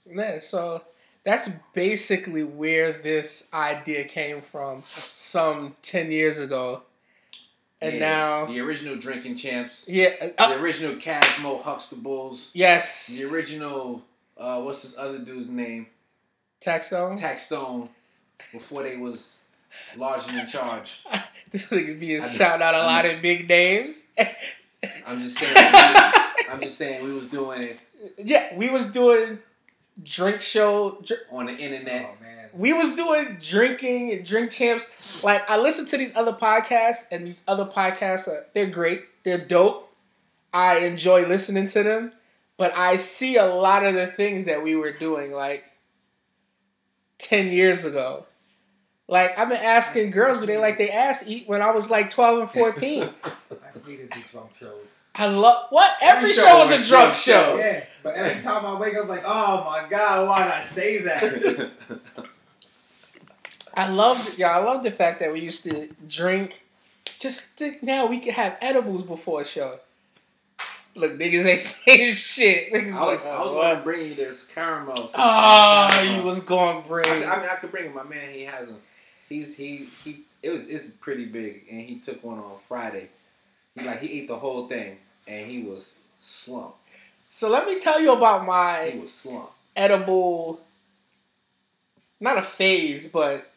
Man, 0.15 0.39
so 0.41 0.81
that's 1.23 1.49
basically 1.73 2.43
where 2.43 2.91
this 2.91 3.49
idea 3.53 4.03
came 4.05 4.41
from 4.41 4.83
some 4.85 5.75
10 5.81 6.11
years 6.11 6.39
ago. 6.39 6.83
And 7.81 7.95
Yeah, 7.95 7.99
now, 7.99 8.45
the 8.45 8.59
original 8.61 8.95
drinking 8.95 9.35
champs, 9.35 9.83
yeah, 9.87 10.11
the 10.19 10.41
uh, 10.41 10.57
original 10.57 10.95
Casmo 10.95 11.61
Huxtables, 11.61 12.51
yes, 12.53 13.07
the 13.07 13.25
original 13.29 14.03
uh, 14.37 14.61
what's 14.61 14.81
this 14.83 14.95
other 14.97 15.19
dude's 15.19 15.49
name? 15.49 15.87
Taxstone. 16.61 17.19
Taxstone. 17.19 17.89
Before 18.51 18.83
they 18.83 18.97
was 18.97 19.39
large 19.97 20.27
and 20.29 20.39
in 20.39 20.47
charge. 20.47 21.03
this 21.51 21.67
nigga 21.69 21.99
being 21.99 22.21
I- 22.21 22.27
shouting 22.27 22.63
out 22.63 22.73
a 22.73 22.77
I- 22.79 22.85
lot 22.85 23.05
of 23.05 23.21
big 23.21 23.47
names. 23.49 24.07
I'm 25.05 25.21
just 25.21 25.37
saying. 25.37 25.53
we- 25.53 26.49
I'm 26.49 26.61
just 26.61 26.77
saying 26.77 27.03
we 27.03 27.13
was 27.13 27.27
doing 27.27 27.63
it 27.63 27.79
yeah, 28.17 28.53
we 28.55 28.69
was 28.69 28.91
doing 28.91 29.39
drink 30.01 30.41
show. 30.41 31.01
Dr- 31.05 31.21
on 31.31 31.45
the 31.47 31.55
internet. 31.57 32.09
Oh 32.11 32.23
man. 32.23 32.49
we 32.53 32.73
was 32.73 32.95
doing 32.95 33.37
drinking 33.41 34.11
and 34.11 34.25
drink 34.25 34.51
champs. 34.51 35.23
Like 35.23 35.49
I 35.49 35.57
listen 35.57 35.85
to 35.87 35.97
these 35.97 36.15
other 36.15 36.33
podcasts, 36.33 37.05
and 37.11 37.25
these 37.27 37.43
other 37.47 37.65
podcasts 37.65 38.27
are 38.27 38.45
they're 38.53 38.67
great. 38.67 39.03
They're 39.23 39.37
dope. 39.37 39.93
I 40.53 40.79
enjoy 40.79 41.25
listening 41.27 41.67
to 41.67 41.83
them, 41.83 42.13
but 42.57 42.75
I 42.77 42.97
see 42.97 43.37
a 43.37 43.45
lot 43.45 43.85
of 43.85 43.95
the 43.95 44.07
things 44.07 44.45
that 44.45 44.63
we 44.63 44.75
were 44.75 44.91
doing 44.91 45.31
like 45.31 45.65
ten 47.17 47.47
years 47.47 47.85
ago. 47.85 48.25
Like 49.07 49.37
I've 49.37 49.49
been 49.49 49.57
asking 49.57 50.11
girls, 50.11 50.39
do 50.39 50.45
they 50.45 50.57
like 50.57 50.77
they 50.77 50.89
ass 50.89 51.27
eat 51.27 51.47
when 51.47 51.61
I 51.61 51.71
was 51.71 51.89
like 51.89 52.09
twelve 52.09 52.39
and 52.39 52.49
fourteen? 52.49 53.03
I 53.23 53.79
hated 53.85 54.11
these 54.11 54.27
drunk 54.31 54.51
shows. 54.59 54.81
I 55.15 55.27
love 55.27 55.67
what 55.69 55.91
every, 56.01 56.31
Every 56.31 56.33
show, 56.33 56.41
show 56.43 56.63
is 56.63 56.71
a 56.71 56.79
was 56.79 56.87
drunk 56.87 57.03
drunk 57.03 57.15
show. 57.15 57.57
Yeah, 57.57 57.83
but 58.03 58.15
every 58.15 58.41
time 58.41 58.65
I 58.65 58.77
wake 58.77 58.95
up, 58.95 59.07
like, 59.07 59.23
oh 59.25 59.63
my 59.63 59.87
god, 59.89 60.27
why 60.27 60.43
did 60.43 60.51
I 60.51 60.63
say 60.63 60.97
that? 60.99 61.71
I 63.75 63.89
love, 63.89 64.37
yeah, 64.37 64.51
I 64.51 64.57
love 64.57 64.83
the 64.83 64.91
fact 64.91 65.19
that 65.19 65.33
we 65.33 65.39
used 65.39 65.63
to 65.63 65.89
drink. 66.07 66.61
Just 67.19 67.57
think 67.57 67.81
now 67.81 68.05
we 68.05 68.19
could 68.19 68.33
have 68.33 68.57
edibles 68.61 69.03
before 69.03 69.41
a 69.41 69.45
show. 69.45 69.79
Look, 70.95 71.17
niggas 71.17 71.45
ain't 71.45 71.59
saying 71.59 72.13
shit. 72.15 72.73
Niggas 72.73 72.93
I 72.93 73.05
was, 73.05 73.23
like, 73.23 73.33
I 73.33 73.39
was 73.39 73.49
oh, 73.49 73.53
going 73.53 73.77
to 73.77 73.81
bring 73.81 74.07
you 74.07 74.15
this 74.15 74.43
caramel. 74.43 74.93
oh, 74.97 75.09
ah, 75.15 75.87
Caramel. 75.91 76.17
you 76.17 76.23
was 76.23 76.43
going 76.43 76.83
to 76.83 76.87
bring. 76.87 77.07
I, 77.07 77.33
I 77.33 77.39
mean, 77.39 77.49
I 77.49 77.55
could 77.55 77.71
bring 77.71 77.85
him. 77.85 77.95
My 77.95 78.03
man, 78.03 78.31
he 78.31 78.43
has 78.43 78.67
them. 78.67 78.77
He's 79.27 79.55
he 79.55 79.87
he. 80.03 80.19
It 80.43 80.51
was 80.51 80.67
it's 80.67 80.89
pretty 80.89 81.25
big, 81.25 81.65
and 81.71 81.81
he 81.81 81.99
took 81.99 82.23
one 82.23 82.37
on 82.37 82.57
Friday. 82.67 83.09
He 83.75 83.85
like 83.85 84.01
he 84.01 84.19
ate 84.19 84.27
the 84.27 84.35
whole 84.35 84.67
thing, 84.67 84.97
and 85.27 85.49
he 85.49 85.63
was 85.63 85.95
slumped. 86.19 86.77
So 87.35 87.49
let 87.49 87.65
me 87.67 87.79
tell 87.79 87.99
you 87.99 88.11
about 88.13 88.45
my 88.45 88.93
edible. 89.75 90.59
Not 92.19 92.37
a 92.37 92.41
phase, 92.43 93.07
but 93.07 93.51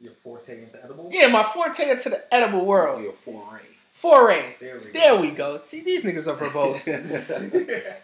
Your 0.00 0.12
forte 0.14 0.62
into 0.62 0.82
edibles? 0.82 1.12
yeah, 1.14 1.28
my 1.28 1.44
forte 1.44 1.88
into 1.88 2.08
the 2.10 2.34
edible 2.34 2.64
world. 2.64 3.02
Your 3.02 3.12
foreign. 3.12 3.60
Foray. 3.94 4.54
There 4.58 4.78
we 4.82 4.90
go. 4.92 5.20
We 5.20 5.30
go. 5.30 5.58
See, 5.58 5.82
these 5.82 6.04
niggas 6.04 6.26
are 6.26 6.34
verbose. 6.34 6.88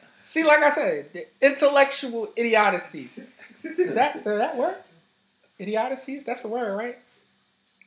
See, 0.25 0.45
like 0.45 0.61
I 0.63 0.71
said, 0.71 1.07
the 1.15 1.27
intellectual 1.41 2.29
idiocies. 2.37 3.19
Is 3.65 3.95
that 3.95 4.23
does 4.23 4.39
that 4.39 4.57
work? 4.57 4.77
Idiocies? 5.59 6.25
That's 6.25 6.43
the 6.43 6.49
word, 6.49 6.77
right? 6.77 6.97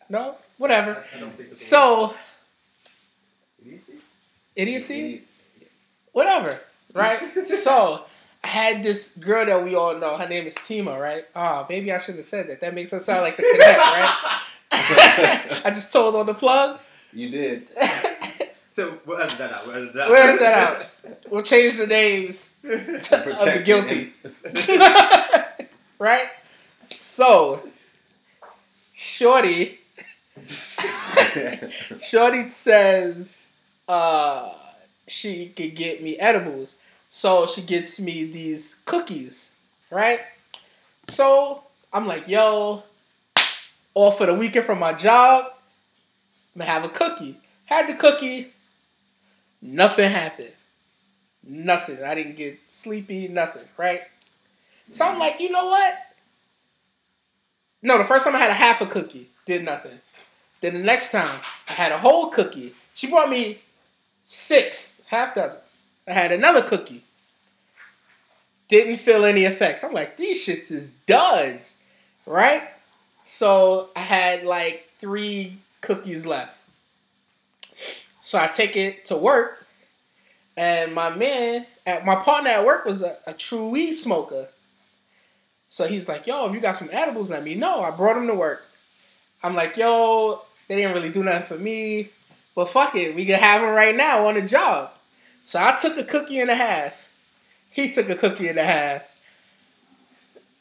No? 0.09 0.35
Whatever. 0.57 1.05
I 1.15 1.19
don't 1.19 1.31
think 1.33 1.55
So, 1.55 2.15
Idiocy? 3.61 3.93
idiocy? 4.55 5.21
Whatever. 6.13 6.59
Right? 6.93 7.19
so, 7.49 8.03
I 8.43 8.47
had 8.47 8.83
this 8.83 9.15
girl 9.17 9.45
that 9.45 9.63
we 9.63 9.75
all 9.75 9.97
know. 9.97 10.17
Her 10.17 10.27
name 10.27 10.47
is 10.47 10.55
Tima, 10.55 10.99
right? 10.99 11.25
Ah, 11.35 11.65
maybe 11.69 11.91
I 11.91 11.97
shouldn't 11.97 12.19
have 12.19 12.25
said 12.25 12.47
that. 12.49 12.61
That 12.61 12.73
makes 12.73 12.91
her 12.91 12.99
sound 12.99 13.21
like 13.21 13.35
the 13.35 13.43
connect, 13.43 13.77
right? 13.79 14.41
I 15.65 15.71
just 15.73 15.91
told 15.91 16.15
on 16.15 16.25
the 16.25 16.33
plug. 16.33 16.79
You 17.13 17.29
did. 17.29 17.69
So 18.71 18.97
we'll 19.05 19.19
edit 19.19 19.37
that 19.39 19.51
out. 19.51 19.67
We'll 19.67 19.75
edit 19.75 19.93
that 19.93 20.03
out. 20.03 20.09
We'll 20.09 20.17
edit 20.23 20.39
that 20.39 20.53
out. 20.57 20.85
We'll 21.29 21.43
change 21.43 21.75
the 21.75 21.87
names 21.87 22.55
of 22.63 22.71
the 22.71 23.61
guilty. 23.65 24.13
right? 25.99 26.29
So, 27.01 27.61
Shorty, 28.93 29.79
Shorty 31.99 32.49
says 32.51 33.51
uh, 33.89 34.53
she 35.09 35.49
could 35.49 35.75
get 35.75 36.01
me 36.01 36.17
edibles. 36.17 36.77
So 37.09 37.47
she 37.47 37.63
gets 37.63 37.99
me 37.99 38.23
these 38.23 38.75
cookies, 38.85 39.51
right? 39.89 40.21
So 41.09 41.61
I'm 41.91 42.07
like, 42.07 42.27
yo, 42.27 42.83
off 43.95 44.17
for 44.17 44.27
the 44.27 44.33
weekend 44.33 44.65
from 44.65 44.79
my 44.79 44.93
job, 44.93 45.45
I'm 46.55 46.59
gonna 46.59 46.71
have 46.71 46.85
a 46.85 46.89
cookie. 46.89 47.35
Had 47.65 47.89
the 47.89 47.95
cookie, 47.95 48.47
nothing 49.61 50.09
happened. 50.11 50.51
Nothing. 51.43 52.03
I 52.03 52.13
didn't 52.13 52.35
get 52.35 52.59
sleepy, 52.69 53.27
nothing, 53.27 53.63
right? 53.77 54.01
So 54.91 55.05
I'm 55.05 55.19
like, 55.19 55.39
you 55.39 55.49
know 55.51 55.67
what? 55.67 55.95
No, 57.81 57.97
the 57.97 58.03
first 58.03 58.25
time 58.25 58.35
I 58.35 58.39
had 58.39 58.51
a 58.51 58.55
half 58.55 58.81
a 58.81 58.85
cookie, 58.85 59.27
did 59.45 59.63
nothing. 59.63 59.99
Then 60.61 60.73
the 60.73 60.79
next 60.79 61.11
time, 61.11 61.39
I 61.69 61.73
had 61.73 61.91
a 61.91 61.97
whole 61.97 62.29
cookie. 62.29 62.73
She 62.93 63.07
brought 63.09 63.29
me 63.29 63.59
six, 64.25 65.01
half 65.07 65.33
dozen. 65.33 65.59
I 66.09 66.13
had 66.13 66.31
another 66.31 66.63
cookie. 66.63 67.03
Didn't 68.67 68.97
feel 68.97 69.25
any 69.25 69.45
effects. 69.45 69.83
I'm 69.83 69.93
like, 69.93 70.17
these 70.17 70.45
shits 70.45 70.71
is 70.71 70.89
duds, 70.89 71.81
right? 72.25 72.63
So 73.27 73.89
I 73.95 73.99
had 73.99 74.43
like 74.43 74.89
three 74.97 75.57
cookies 75.81 76.25
left. 76.25 76.57
So 78.23 78.39
I 78.39 78.47
take 78.47 78.75
it 78.75 79.05
to 79.07 79.15
work, 79.15 79.65
and 80.57 80.93
my 80.93 81.09
man, 81.09 81.65
at 81.85 82.05
my 82.05 82.15
partner 82.15 82.51
at 82.51 82.65
work 82.65 82.85
was 82.85 83.01
a, 83.01 83.15
a 83.25 83.33
true 83.33 83.69
weed 83.69 83.93
smoker. 83.93 84.47
So 85.71 85.87
he's 85.87 86.07
like, 86.07 86.27
"Yo, 86.27 86.47
if 86.47 86.53
you 86.53 86.59
got 86.59 86.77
some 86.77 86.89
edibles, 86.91 87.29
let 87.29 87.43
me 87.43 87.55
know." 87.55 87.81
I 87.81 87.91
brought 87.91 88.17
him 88.17 88.27
to 88.27 88.35
work. 88.35 88.63
I'm 89.43 89.55
like, 89.55 89.77
"Yo, 89.77 90.41
they 90.67 90.75
didn't 90.75 90.93
really 90.93 91.09
do 91.09 91.23
nothing 91.23 91.57
for 91.57 91.63
me, 91.63 92.09
but 92.55 92.69
fuck 92.69 92.95
it, 92.95 93.15
we 93.15 93.25
can 93.25 93.39
have 93.39 93.61
them 93.61 93.73
right 93.73 93.95
now 93.95 94.27
on 94.27 94.35
the 94.35 94.43
job." 94.43 94.91
So 95.43 95.59
I 95.61 95.75
took 95.77 95.97
a 95.97 96.03
cookie 96.03 96.39
and 96.39 96.49
a 96.49 96.55
half. 96.55 97.09
He 97.71 97.91
took 97.91 98.09
a 98.09 98.15
cookie 98.15 98.47
and 98.47 98.59
a 98.59 98.63
half. 98.63 99.03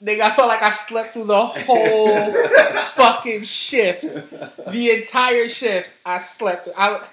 Nigga, 0.02 0.20
I 0.20 0.30
felt 0.30 0.48
like 0.48 0.62
I 0.62 0.70
slept 0.70 1.14
through 1.14 1.24
the 1.24 1.40
whole 1.46 2.32
fucking 2.94 3.42
shift. 3.42 4.02
The 4.02 4.90
entire 4.92 5.48
shift, 5.48 5.90
I 6.06 6.20
slept. 6.20 6.68
I, 6.76 7.04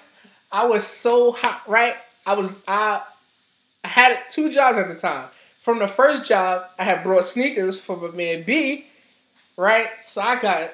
I 0.52 0.66
was 0.66 0.86
so 0.86 1.32
hot, 1.32 1.62
right? 1.66 1.96
I 2.24 2.34
was 2.34 2.56
I, 2.68 3.02
I 3.82 3.88
had 3.88 4.18
two 4.30 4.52
jobs 4.52 4.78
at 4.78 4.88
the 4.88 4.94
time. 4.94 5.28
From 5.62 5.80
the 5.80 5.88
first 5.88 6.24
job, 6.24 6.64
I 6.78 6.84
had 6.84 7.02
brought 7.02 7.24
sneakers 7.24 7.78
for 7.80 7.96
my 7.96 8.08
man 8.16 8.44
B, 8.44 8.86
right? 9.56 9.88
So 10.04 10.22
I 10.22 10.40
got, 10.40 10.70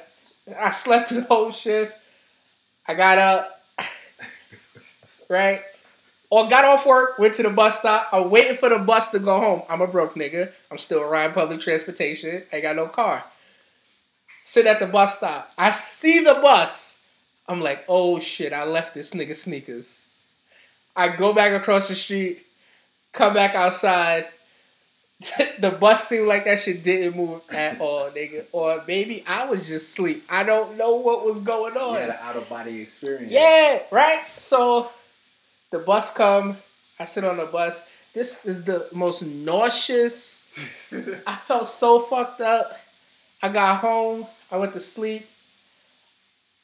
I 0.58 0.70
slept 0.70 1.08
through 1.08 1.22
the 1.22 1.26
whole 1.28 1.50
shift. 1.50 1.96
I 2.86 2.92
got 2.92 3.16
up, 3.16 3.62
right? 5.30 5.62
Or 6.32 6.48
got 6.48 6.64
off 6.64 6.86
work, 6.86 7.18
went 7.18 7.34
to 7.34 7.42
the 7.42 7.50
bus 7.50 7.80
stop. 7.80 8.08
I'm 8.10 8.30
waiting 8.30 8.56
for 8.56 8.70
the 8.70 8.78
bus 8.78 9.10
to 9.10 9.18
go 9.18 9.38
home. 9.38 9.62
I'm 9.68 9.82
a 9.82 9.86
broke 9.86 10.14
nigga. 10.14 10.50
I'm 10.70 10.78
still 10.78 11.04
riding 11.04 11.34
public 11.34 11.60
transportation. 11.60 12.42
Ain't 12.50 12.62
got 12.62 12.74
no 12.74 12.86
car. 12.86 13.22
Sit 14.42 14.64
at 14.64 14.80
the 14.80 14.86
bus 14.86 15.18
stop. 15.18 15.52
I 15.58 15.72
see 15.72 16.24
the 16.24 16.32
bus. 16.32 16.98
I'm 17.46 17.60
like, 17.60 17.84
oh 17.86 18.18
shit, 18.18 18.54
I 18.54 18.64
left 18.64 18.94
this 18.94 19.12
nigga 19.12 19.36
sneakers. 19.36 20.06
I 20.96 21.14
go 21.14 21.34
back 21.34 21.52
across 21.52 21.88
the 21.88 21.94
street, 21.94 22.38
come 23.12 23.34
back 23.34 23.54
outside. 23.54 24.24
the 25.58 25.70
bus 25.70 26.08
seemed 26.08 26.28
like 26.28 26.46
that 26.46 26.60
shit 26.60 26.82
didn't 26.82 27.14
move 27.14 27.42
at 27.50 27.78
all, 27.78 28.08
nigga. 28.08 28.46
Or 28.52 28.82
maybe 28.88 29.22
I 29.28 29.44
was 29.44 29.68
just 29.68 29.92
asleep. 29.92 30.24
I 30.30 30.44
don't 30.44 30.78
know 30.78 30.94
what 30.94 31.26
was 31.26 31.40
going 31.40 31.76
on. 31.76 31.92
You 31.92 32.00
had 32.00 32.08
an 32.08 32.16
out 32.22 32.36
of 32.36 32.48
body 32.48 32.80
experience. 32.80 33.30
Yeah, 33.30 33.82
right. 33.90 34.22
So 34.38 34.90
the 35.72 35.78
bus 35.80 36.12
come. 36.14 36.56
I 37.00 37.04
sit 37.06 37.24
on 37.24 37.38
the 37.38 37.46
bus. 37.46 37.82
This 38.14 38.44
is 38.46 38.64
the 38.64 38.86
most 38.92 39.22
nauseous. 39.22 40.38
I 41.26 41.34
felt 41.36 41.66
so 41.68 42.00
fucked 42.00 42.40
up. 42.40 42.78
I 43.42 43.48
got 43.48 43.78
home. 43.78 44.26
I 44.52 44.56
went 44.58 44.74
to 44.74 44.80
sleep. 44.80 45.26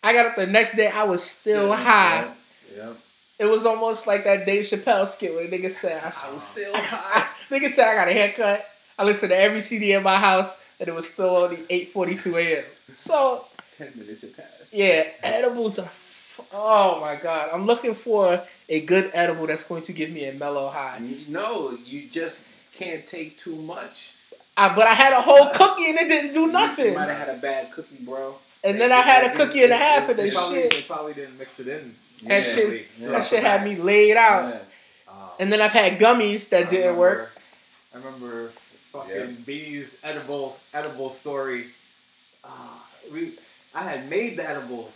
I 0.03 0.13
got 0.13 0.27
up 0.27 0.37
the 0.37 0.47
next 0.47 0.77
day. 0.77 0.89
I 0.89 1.05
was 1.05 1.23
still 1.25 1.73
high. 1.73 2.29
Yep. 2.77 2.97
It 3.41 3.47
was 3.47 3.67
almost 3.67 4.07
like 4.07 4.25
that 4.25 4.47
Dave 4.47 4.65
Chappelle 4.65 5.07
skit 5.09 5.33
where 5.35 5.47
the 5.47 5.59
nigga 5.59 5.71
said, 5.71 6.01
"I 6.03 6.07
was 6.33 6.43
still 6.53 6.73
high." 6.77 7.27
nigga 7.51 7.69
said, 7.69 7.89
"I 7.89 7.95
got 7.95 8.09
a 8.09 8.13
haircut." 8.13 8.65
I 8.99 9.05
listened 9.05 9.31
to 9.31 9.37
every 9.39 9.61
CD 9.61 9.93
in 9.93 10.03
my 10.03 10.17
house, 10.17 10.61
and 10.79 10.89
it 10.89 10.95
was 10.95 11.09
still 11.09 11.35
only 11.37 11.59
eight 11.71 11.89
forty 11.89 12.17
two 12.17 12.37
a.m. 12.37 12.65
So 12.97 13.45
Ten 13.77 13.91
minutes 13.97 14.21
had 14.23 14.37
passed. 14.37 14.73
yeah, 14.73 15.05
edibles 15.23 15.79
are. 15.79 15.83
F- 15.85 16.41
oh 16.53 17.01
my 17.01 17.17
god, 17.17 17.51
I'm 17.53 17.65
looking 17.65 17.95
for 17.95 18.41
a 18.69 18.81
good 18.81 19.11
edible 19.15 19.47
that's 19.47 19.65
going 19.65 19.83
to 19.83 19.93
give 19.93 20.11
me 20.11 20.27
a 20.27 20.33
mellow 20.35 20.69
high. 20.69 20.99
You- 21.03 21.19
No, 21.29 21.77
you 21.87 22.09
just 22.09 22.39
can't 22.77 23.07
take 23.07 23.39
too 23.39 23.57
much. 23.57 24.15
I, 24.57 24.75
but 24.75 24.87
I 24.87 24.95
had 24.95 25.13
a 25.13 25.21
whole 25.23 25.51
cookie 25.51 25.89
and 25.89 25.99
it 25.99 26.09
didn't 26.09 26.35
do 26.35 26.41
You 26.41 26.47
nothing. 26.53 26.95
might 26.95 27.09
have 27.09 27.29
had 27.29 27.37
a 27.37 27.41
bad 27.41 27.71
cookie, 27.73 27.97
bro. 28.01 28.35
And 28.65 28.81
then 28.81 28.91
I 28.91 29.01
had 29.01 29.25
a 29.25 29.37
cookie 29.37 29.63
and 29.63 29.73
a 29.73 29.77
half 29.77 30.09
of 30.09 30.17
They 30.17 30.25
this 30.25 30.35
probably, 30.35 30.63
shit. 30.63 30.71
they 30.73 30.83
probably 30.83 31.13
didn't 31.15 31.39
mix 31.39 31.61
it 31.61 31.69
in. 31.69 31.95
That 32.25 32.45
shit- 32.45 32.87
yeah. 32.99 33.09
That 33.11 33.25
shit 33.25 33.43
had 33.43 33.63
me 33.65 33.77
laid 33.77 34.17
out. 34.17 34.49
Yeah. 34.53 34.59
Uh, 35.09 35.29
And 35.39 35.53
then 35.53 35.61
I've 35.63 35.71
had 35.73 35.99
gummies 36.01 36.49
that 36.49 36.67
I 36.67 36.71
didn't 36.71 36.97
work. 36.97 37.33
I 37.95 37.99
remember 37.99 38.49
fucking 38.93 39.15
Yeah. 39.15 39.27
B's 39.47 39.95
edible 40.03 40.59
edible 40.75 41.15
story. 41.15 41.67
Uh, 42.45 42.49
we 43.13 43.33
I 43.75 43.83
had 43.85 44.11
made 44.11 44.37
the 44.37 44.49
edibles, 44.49 44.91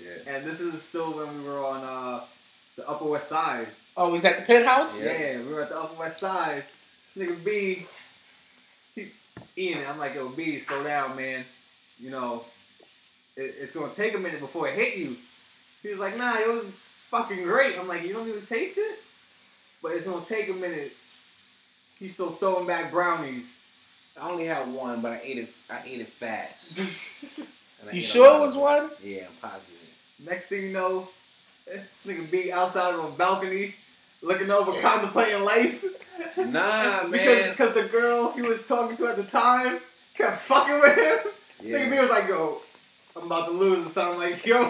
Yeah. 0.00 0.10
and 0.34 0.44
this 0.44 0.60
is 0.60 0.80
still 0.82 1.10
when 1.12 1.42
we 1.42 1.48
were 1.48 1.64
on 1.64 1.82
uh, 1.82 2.20
the 2.78 2.88
Upper 2.88 3.04
West 3.04 3.28
Side. 3.28 3.66
Oh, 3.96 4.14
he's 4.14 4.24
at 4.24 4.38
the 4.38 4.42
penthouse? 4.44 4.96
Yeah. 4.98 5.12
Yeah. 5.12 5.42
we 5.42 5.52
were 5.52 5.62
at 5.62 5.68
the 5.68 5.78
Upper 5.78 5.98
West 5.98 6.20
Side. 6.20 6.62
This 7.14 7.28
nigga 7.28 7.44
B, 7.44 7.86
he 8.94 9.08
eating 9.56 9.82
it. 9.82 9.88
I'm 9.88 9.98
like, 9.98 10.14
yo, 10.14 10.28
B, 10.30 10.60
slow 10.60 10.84
down, 10.84 11.16
man. 11.16 11.44
You 11.98 12.10
know, 12.10 12.44
it, 13.36 13.54
it's 13.60 13.74
gonna 13.74 13.92
take 13.94 14.14
a 14.14 14.18
minute 14.18 14.40
before 14.40 14.68
it 14.68 14.74
hit 14.74 14.96
you. 14.96 15.16
He 15.82 15.90
was 15.90 15.98
like, 15.98 16.16
nah, 16.16 16.38
it 16.38 16.48
was 16.48 16.66
fucking 17.10 17.42
great. 17.42 17.78
I'm 17.78 17.88
like, 17.88 18.04
you 18.04 18.12
don't 18.12 18.28
even 18.28 18.46
taste 18.46 18.78
it, 18.78 18.98
but 19.82 19.92
it's 19.92 20.06
gonna 20.06 20.24
take 20.24 20.48
a 20.48 20.54
minute. 20.54 20.92
He's 21.98 22.14
still 22.14 22.30
throwing 22.30 22.66
back 22.66 22.92
brownies. 22.92 23.44
I 24.20 24.30
only 24.30 24.46
had 24.46 24.72
one, 24.72 25.00
but 25.00 25.12
I 25.12 25.20
ate 25.24 25.38
it. 25.38 25.48
I 25.68 25.80
ate 25.84 26.00
it 26.00 26.08
fast. 26.08 27.40
You 27.92 28.00
ate 28.00 28.04
sure 28.04 28.36
it 28.36 28.40
was 28.40 28.56
one? 28.56 28.90
Yeah, 29.04 29.26
I'm 29.28 29.50
positive. 29.50 30.26
Next 30.26 30.48
thing 30.48 30.64
you 30.64 30.72
know, 30.72 31.08
this 31.72 32.04
nigga 32.06 32.30
B 32.30 32.50
outside 32.52 32.94
on 32.94 33.06
a 33.06 33.10
balcony, 33.16 33.74
looking 34.22 34.50
over, 34.50 34.80
contemplating 34.80 35.44
life. 35.44 35.84
Nah, 36.36 37.04
because, 37.10 37.10
man. 37.10 37.50
Because 37.50 37.74
the 37.74 37.84
girl 37.84 38.32
he 38.32 38.42
was 38.42 38.66
talking 38.66 38.96
to 38.96 39.06
at 39.08 39.16
the 39.16 39.24
time 39.24 39.78
kept 40.14 40.40
fucking 40.40 40.80
with 40.80 40.96
him. 40.96 41.32
Yeah. 41.62 41.78
Nigga 41.78 41.90
B 41.90 41.94
Yeah. 41.96 42.00
was 42.02 42.10
like, 42.10 42.28
yo, 42.28 42.58
I'm 43.16 43.24
about 43.26 43.46
to 43.46 43.52
lose. 43.52 43.84
And 43.86 43.94
so 43.94 44.12
I'm 44.12 44.18
like, 44.18 44.44
yo, 44.46 44.64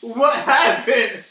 what 0.00 0.36
happened? 0.36 1.24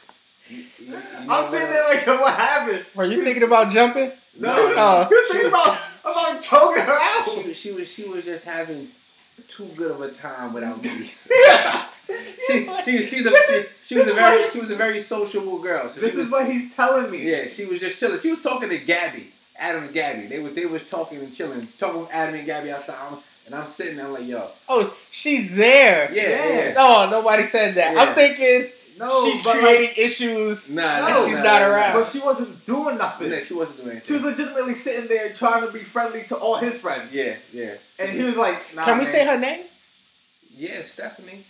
You- 0.50 0.58
you- 0.58 0.66
you 0.80 0.92
know 0.92 1.02
I'm 1.30 1.46
sitting 1.48 1.68
what? 1.68 1.74
there 1.74 1.88
like, 1.96 2.06
yo, 2.06 2.22
what 2.22 2.36
happened? 2.36 2.86
Were 2.96 3.06
you 3.06 3.24
thinking 3.24 3.44
about 3.44 3.72
jumping? 3.72 4.12
No, 4.40 4.54
he 4.56 4.62
was, 4.70 4.76
Oh. 4.78 5.08
he 5.10 5.34
thinking 5.34 5.50
about, 5.50 5.78
about 6.04 6.42
choking 6.42 6.84
her 6.84 6.98
out. 7.00 7.30
She, 7.34 7.48
was- 7.48 7.58
she 7.58 7.72
was 7.72 7.88
she 7.92 8.04
was 8.10 8.26
just 8.26 8.44
having 8.44 8.88
too 9.48 9.68
good 9.78 9.92
of 9.92 10.02
a 10.02 10.10
time 10.12 10.54
without 10.54 10.82
me. 10.84 11.12
Yeah. 11.30 11.86
she, 12.48 12.68
she 12.84 13.06
she's 13.06 13.26
a 13.26 13.30
she, 13.30 13.64
she 13.86 13.98
was 13.98 14.08
a 14.08 14.14
very 14.14 14.42
what- 14.42 14.52
she 14.52 14.60
was 14.60 14.70
a 14.72 14.76
very 14.76 15.02
sociable 15.02 15.60
girl. 15.60 15.90
So 15.90 16.00
This 16.02 16.16
was, 16.16 16.26
is 16.26 16.32
what 16.32 16.46
he's 16.52 16.74
telling 16.76 17.10
me. 17.12 17.30
yeah, 17.30 17.48
she 17.48 17.66
was 17.66 17.80
just 17.80 18.00
chilling. 18.00 18.20
She 18.20 18.30
was 18.32 18.42
talking 18.42 18.70
to 18.70 18.78
Gabby, 18.78 19.28
Adam 19.58 19.84
and 19.84 19.94
Gabby. 19.94 20.28
They 20.28 20.40
was 20.40 20.54
they 20.54 20.66
was 20.66 20.88
talking 20.90 21.20
and 21.20 21.34
chilling, 21.36 21.68
talking 21.80 22.02
with 22.02 22.12
Adam 22.12 22.36
and 22.36 22.46
Gabby 22.46 22.72
outside. 22.72 22.96
I'm- 23.00 23.18
And 23.48 23.56
I'm 23.56 23.68
sitting 23.68 23.98
there 23.98 24.08
like, 24.08 24.28
yo, 24.28 24.48
Oh, 24.70 24.94
she's 25.10 25.54
there. 25.56 26.10
yeah, 26.14 26.30
Yeah. 26.30 26.48
yeah. 26.68 26.74
No, 26.74 27.10
nobody 27.10 27.44
said 27.44 27.74
that. 27.76 27.94
Yeah. 27.96 28.02
I'm 28.02 28.14
thinking 28.16 28.70
No, 29.00 29.10
she's 29.26 29.44
but 29.44 29.58
creating 29.58 29.94
issues. 29.98 30.70
Nah, 30.70 31.10
No, 31.10 31.26
she's 31.26 31.38
nah, 31.38 31.44
not 31.52 31.62
around. 31.64 31.94
But 31.98 32.12
she 32.14 32.20
wasn't 32.20 32.54
doing 32.68 32.98
nothing. 33.00 33.32
Nah, 33.32 33.40
she 33.42 33.56
wasn't 33.56 33.78
doing 33.78 33.92
anything. 33.98 34.08
She 34.08 34.14
was 34.14 34.24
legitimately 34.32 34.76
sitting 34.76 35.08
there 35.08 35.34
trying 35.34 35.66
to 35.66 35.72
be 35.74 35.80
friendly 35.80 36.22
to 36.30 36.36
all 36.38 36.58
his 36.58 36.78
friends. 36.78 37.12
yeah, 37.12 37.36
yeah. 37.52 37.74
And 38.00 38.12
he 38.12 38.22
was 38.24 38.38
like, 38.38 38.58
nah, 38.76 38.86
Can 38.86 38.98
we 39.00 39.06
man. 39.06 39.14
say 39.14 39.26
her 39.26 39.40
name? 39.40 39.64
Yeah, 40.56 40.84
Stephanie. 40.84 41.42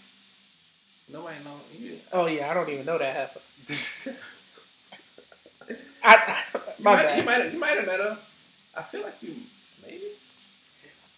Nobody 1.12 1.36
know. 1.44 1.52
Yeah. 1.78 1.96
Oh 2.14 2.26
yeah, 2.28 2.50
I 2.50 2.54
don't 2.54 2.70
even 2.70 2.86
know 2.86 2.98
that 2.98 3.16
heifer. 3.16 3.40
you 5.70 5.76
I, 6.04 6.16
I 6.16 6.60
my 6.82 6.96
might, 6.96 7.02
you 7.18 7.24
bad. 7.24 7.26
might 7.26 7.42
have 7.44 7.54
you 7.54 7.60
might 7.60 7.78
have 7.78 7.86
met 7.86 8.00
her. 8.00 8.18
I 8.78 8.82
feel 8.84 9.02
like 9.04 9.22
you 9.22 9.36
maybe. 9.86 10.04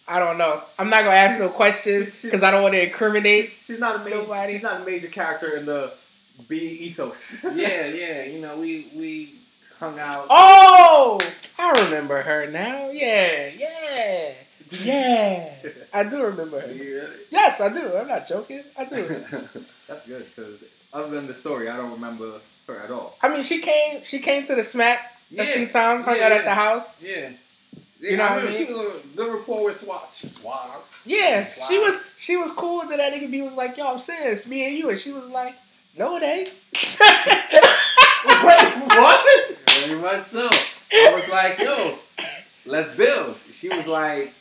I 0.06 0.18
don't 0.18 0.36
know. 0.36 0.60
I'm 0.78 0.90
not 0.90 1.04
gonna 1.04 1.16
ask 1.16 1.38
no 1.38 1.48
questions 1.48 2.20
because 2.22 2.42
I 2.42 2.50
don't 2.50 2.62
want 2.62 2.74
to 2.74 2.82
incriminate. 2.84 3.50
She's 3.64 3.80
not 3.80 3.96
a 4.00 4.04
major. 4.04 4.16
Nobody. 4.16 4.54
She's 4.54 4.62
not 4.62 4.82
a 4.82 4.84
major 4.84 5.08
character 5.08 5.56
in 5.56 5.66
the 5.66 5.92
B 6.48 6.56
ethos. 6.58 7.42
Yeah, 7.54 7.86
yeah. 7.86 8.24
You 8.24 8.40
know, 8.42 8.58
we 8.58 8.86
we 8.94 9.34
hung 9.78 9.98
out. 9.98 10.26
Oh, 10.28 11.20
I 11.58 11.84
remember 11.84 12.20
her 12.22 12.50
now. 12.50 12.90
Yeah, 12.90 13.48
yeah, 13.56 14.32
yeah. 14.82 15.52
I 15.92 16.04
do 16.04 16.24
remember 16.24 16.60
her. 16.60 16.72
Yeah. 16.72 17.06
Yes, 17.30 17.60
I 17.60 17.68
do. 17.68 17.96
I'm 17.96 18.08
not 18.08 18.26
joking. 18.26 18.62
I 18.78 18.84
do. 18.84 19.06
That's 19.88 20.06
good 20.06 20.24
because 20.24 20.88
other 20.92 21.10
than 21.10 21.26
the 21.26 21.34
story, 21.34 21.68
I 21.68 21.76
don't 21.76 21.92
remember 21.92 22.40
her 22.68 22.80
at 22.80 22.90
all. 22.90 23.16
I 23.22 23.28
mean, 23.28 23.44
she 23.44 23.60
came. 23.60 24.02
She 24.04 24.18
came 24.18 24.44
to 24.46 24.54
the 24.54 24.64
smack 24.64 25.00
a 25.36 25.44
few 25.44 25.66
times. 25.68 26.04
Hung 26.04 26.16
yeah, 26.16 26.26
out 26.26 26.32
at 26.32 26.44
the 26.44 26.54
house. 26.54 27.00
yeah. 27.02 27.30
You 28.00 28.18
know 28.18 28.24
I 28.24 28.36
what 28.36 28.44
I 28.44 28.48
mean? 28.48 28.66
She 28.66 28.72
was 28.72 29.04
a 29.04 29.16
good 29.16 29.32
rapport 29.32 29.64
with 29.64 29.80
Swats. 29.80 30.20
Swats. 30.40 30.94
Yeah, 31.06 31.44
she 31.44 31.78
was. 31.78 31.98
She 32.18 32.36
was 32.36 32.52
cool. 32.52 32.82
that 32.82 32.98
that 32.98 33.12
nigga 33.14 33.30
B 33.30 33.40
was 33.40 33.54
like, 33.54 33.78
"Yo, 33.78 33.86
I'm 33.90 33.98
serious, 33.98 34.46
me 34.46 34.66
and 34.66 34.76
you," 34.76 34.90
and 34.90 34.98
she 34.98 35.12
was 35.12 35.28
like, 35.30 35.54
"No, 35.96 36.16
it 36.16 36.22
ain't." 36.22 36.54
Wait, 38.24 38.42
what? 38.86 39.56
Very 39.68 39.98
much 40.00 40.26
so. 40.26 40.48
I 40.92 41.12
was 41.14 41.28
like, 41.28 41.58
yo, 41.58 41.98
let's 42.66 42.94
build. 42.96 43.36
She 43.52 43.68
was 43.68 43.86
like, 43.86 44.32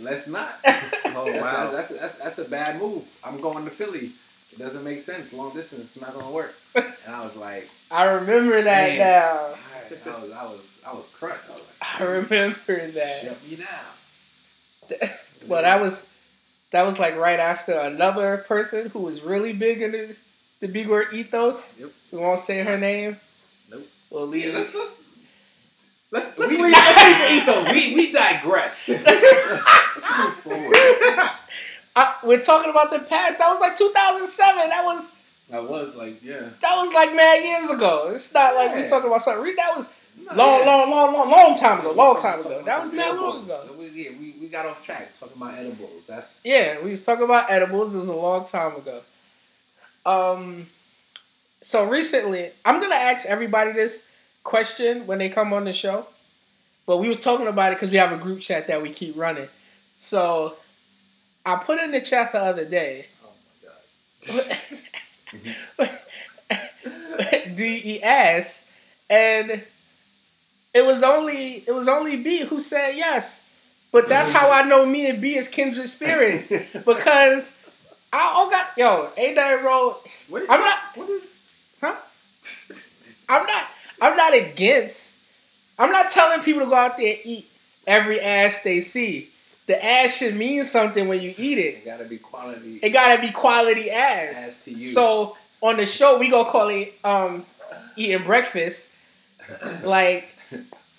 let's 0.00 0.26
not. 0.26 0.50
Oh 1.20 1.24
That's, 1.24 1.42
wow. 1.42 1.70
that's, 1.72 1.88
that's, 1.88 2.18
that's 2.18 2.38
a 2.38 2.44
bad 2.44 2.78
move. 2.78 3.02
I'm 3.24 3.40
going 3.40 3.64
to 3.64 3.70
Philly. 3.70 4.10
It 4.52 4.58
doesn't 4.58 4.84
make 4.84 5.00
sense. 5.02 5.32
Long 5.32 5.52
distance, 5.52 5.84
it's 5.96 6.00
not 6.00 6.14
gonna 6.14 6.30
work. 6.30 6.54
And 6.76 7.14
I 7.14 7.24
was 7.24 7.34
like, 7.34 7.68
I 7.90 8.04
remember 8.04 8.62
that 8.62 8.88
Man. 8.90 8.98
now. 8.98 9.34
I, 9.34 10.10
I 10.10 10.20
was, 10.20 10.30
I 10.32 10.44
was, 10.44 10.80
I 10.86 10.92
was 10.92 11.08
crushed. 11.12 11.48
I 11.48 11.54
was 11.54 11.62
like, 11.62 12.00
I 12.00 12.04
remember 12.04 12.86
that. 12.92 13.22
shut 13.22 13.48
me 13.48 13.56
down. 13.56 15.10
Well, 15.48 15.62
that 15.62 15.80
was 15.80 16.04
that 16.72 16.82
was 16.86 16.98
like 16.98 17.16
right 17.16 17.40
after 17.40 17.72
another 17.72 18.38
person 18.46 18.90
who 18.90 19.00
was 19.00 19.22
really 19.22 19.52
big 19.54 19.80
in 19.82 19.92
the 19.92 20.16
the 20.60 20.68
big 20.68 20.88
word 20.88 21.08
ethos. 21.12 21.66
Yep. 21.80 21.90
We 22.12 22.18
won't 22.18 22.40
say 22.40 22.62
her 22.62 22.78
name. 22.78 23.16
Nope. 23.70 23.86
We'll 24.10 24.26
leave. 24.26 24.46
Yeah, 24.52 24.58
let's, 24.58 24.74
let's, 24.74 24.97
Let's, 26.10 26.38
let's 26.38 26.52
we, 26.52 26.58
leave. 26.62 26.72
Let's 26.72 27.04
leave 27.04 27.46
the 27.46 27.52
ethos. 27.52 27.72
we, 27.72 27.94
we 27.94 28.12
digress. 28.12 28.88
let's 28.88 30.18
move 30.18 30.34
forward. 30.34 30.76
I, 31.96 32.14
we're 32.24 32.42
talking 32.42 32.70
about 32.70 32.90
the 32.90 33.00
past. 33.00 33.38
That 33.38 33.48
was 33.48 33.60
like 33.60 33.76
2007. 33.76 34.68
That 34.70 34.84
was 34.84 35.12
I 35.52 35.60
was 35.60 35.96
like, 35.96 36.22
yeah. 36.22 36.40
that 36.60 36.76
was 36.76 36.92
like 36.92 37.14
mad 37.14 37.42
years 37.42 37.70
ago. 37.70 38.12
It's 38.14 38.32
not 38.34 38.54
like 38.54 38.74
we're 38.74 38.88
talking 38.88 39.08
about 39.08 39.22
something. 39.22 39.54
That 39.56 39.76
was 39.76 39.86
No, 40.26 40.34
long, 40.36 40.60
yeah. 40.60 40.66
long, 40.66 40.90
long, 40.90 41.12
long, 41.14 41.30
long 41.30 41.58
time 41.58 41.80
ago. 41.80 41.92
Long 41.92 42.20
time 42.20 42.40
ago. 42.40 42.62
That 42.64 42.82
was 42.82 42.92
mad 42.92 43.16
long 43.16 43.44
ago. 43.44 43.62
We, 43.78 43.88
yeah, 43.88 44.10
we, 44.20 44.34
we 44.40 44.48
got 44.48 44.66
off 44.66 44.84
track 44.84 45.08
talking 45.18 45.40
about 45.40 45.54
edibles. 45.54 46.06
That's 46.06 46.40
Yeah, 46.44 46.82
we 46.84 46.90
was 46.90 47.02
talking 47.02 47.24
about 47.24 47.50
edibles. 47.50 47.94
It 47.94 47.98
was 47.98 48.08
a 48.08 48.14
long 48.14 48.46
time 48.46 48.76
ago. 48.76 49.00
Um, 50.04 50.66
so 51.62 51.84
recently, 51.88 52.50
I'm 52.64 52.80
gonna 52.80 52.94
ask 52.94 53.26
everybody 53.26 53.72
this 53.72 54.06
question 54.48 55.06
when 55.06 55.18
they 55.18 55.28
come 55.28 55.52
on 55.52 55.64
the 55.64 55.72
show. 55.74 56.06
But 56.86 56.96
we 56.98 57.08
was 57.08 57.20
talking 57.20 57.46
about 57.46 57.72
it 57.72 57.76
because 57.76 57.90
we 57.90 57.98
have 57.98 58.12
a 58.12 58.16
group 58.16 58.40
chat 58.40 58.66
that 58.68 58.80
we 58.80 58.90
keep 58.90 59.14
running. 59.16 59.48
So 59.98 60.54
I 61.44 61.56
put 61.56 61.78
in 61.80 61.90
the 61.92 62.00
chat 62.00 62.32
the 62.32 62.40
other 62.40 62.64
day. 62.64 63.06
oh 63.22 63.32
my 65.78 65.86
god. 65.86 65.98
D 67.56 67.82
E 67.84 68.02
S, 68.02 68.70
and 69.10 69.62
it 70.72 70.86
was 70.86 71.02
only 71.02 71.64
it 71.66 71.72
was 71.74 71.88
only 71.88 72.16
B 72.16 72.40
who 72.40 72.62
said 72.62 72.92
yes. 72.96 73.44
But 73.92 74.08
that's 74.08 74.30
how 74.30 74.50
I 74.50 74.62
know 74.62 74.86
me 74.86 75.08
and 75.10 75.20
B 75.20 75.36
is 75.36 75.48
kindred 75.48 75.88
spirits 75.88 76.50
because 76.72 77.52
I 78.12 78.30
all 78.34 78.48
got 78.48 78.68
yo 78.78 79.10
A 79.16 79.34
Night 79.34 79.62
Road. 79.62 79.96
I'm 80.48 80.60
not- 80.60 80.78
What 80.94 81.08
is? 81.10 81.22
Huh? 81.80 81.96
I'm 83.28 83.46
not. 83.46 83.66
I'm 84.00 84.16
not 84.16 84.34
against. 84.34 85.12
I'm 85.78 85.92
not 85.92 86.10
telling 86.10 86.40
people 86.42 86.62
to 86.62 86.68
go 86.68 86.74
out 86.74 86.96
there 86.96 87.14
and 87.14 87.18
eat 87.24 87.46
every 87.86 88.20
ass 88.20 88.62
they 88.62 88.80
see. 88.80 89.28
The 89.66 89.84
ass 89.84 90.16
should 90.16 90.34
mean 90.34 90.64
something 90.64 91.08
when 91.08 91.20
you 91.20 91.34
eat 91.36 91.58
it. 91.58 91.74
It 91.78 91.84
gotta 91.84 92.04
be 92.04 92.16
quality 92.18 92.80
It 92.82 92.90
gotta 92.90 93.20
be 93.20 93.30
quality 93.30 93.90
ass. 93.90 94.34
as 94.36 94.62
to 94.64 94.72
you. 94.72 94.86
So 94.86 95.36
on 95.60 95.76
the 95.76 95.86
show, 95.86 96.18
we 96.18 96.30
gonna 96.30 96.48
call 96.50 96.68
it 96.68 96.94
um, 97.04 97.44
eating 97.96 98.24
breakfast. 98.24 98.86
Like 99.82 100.28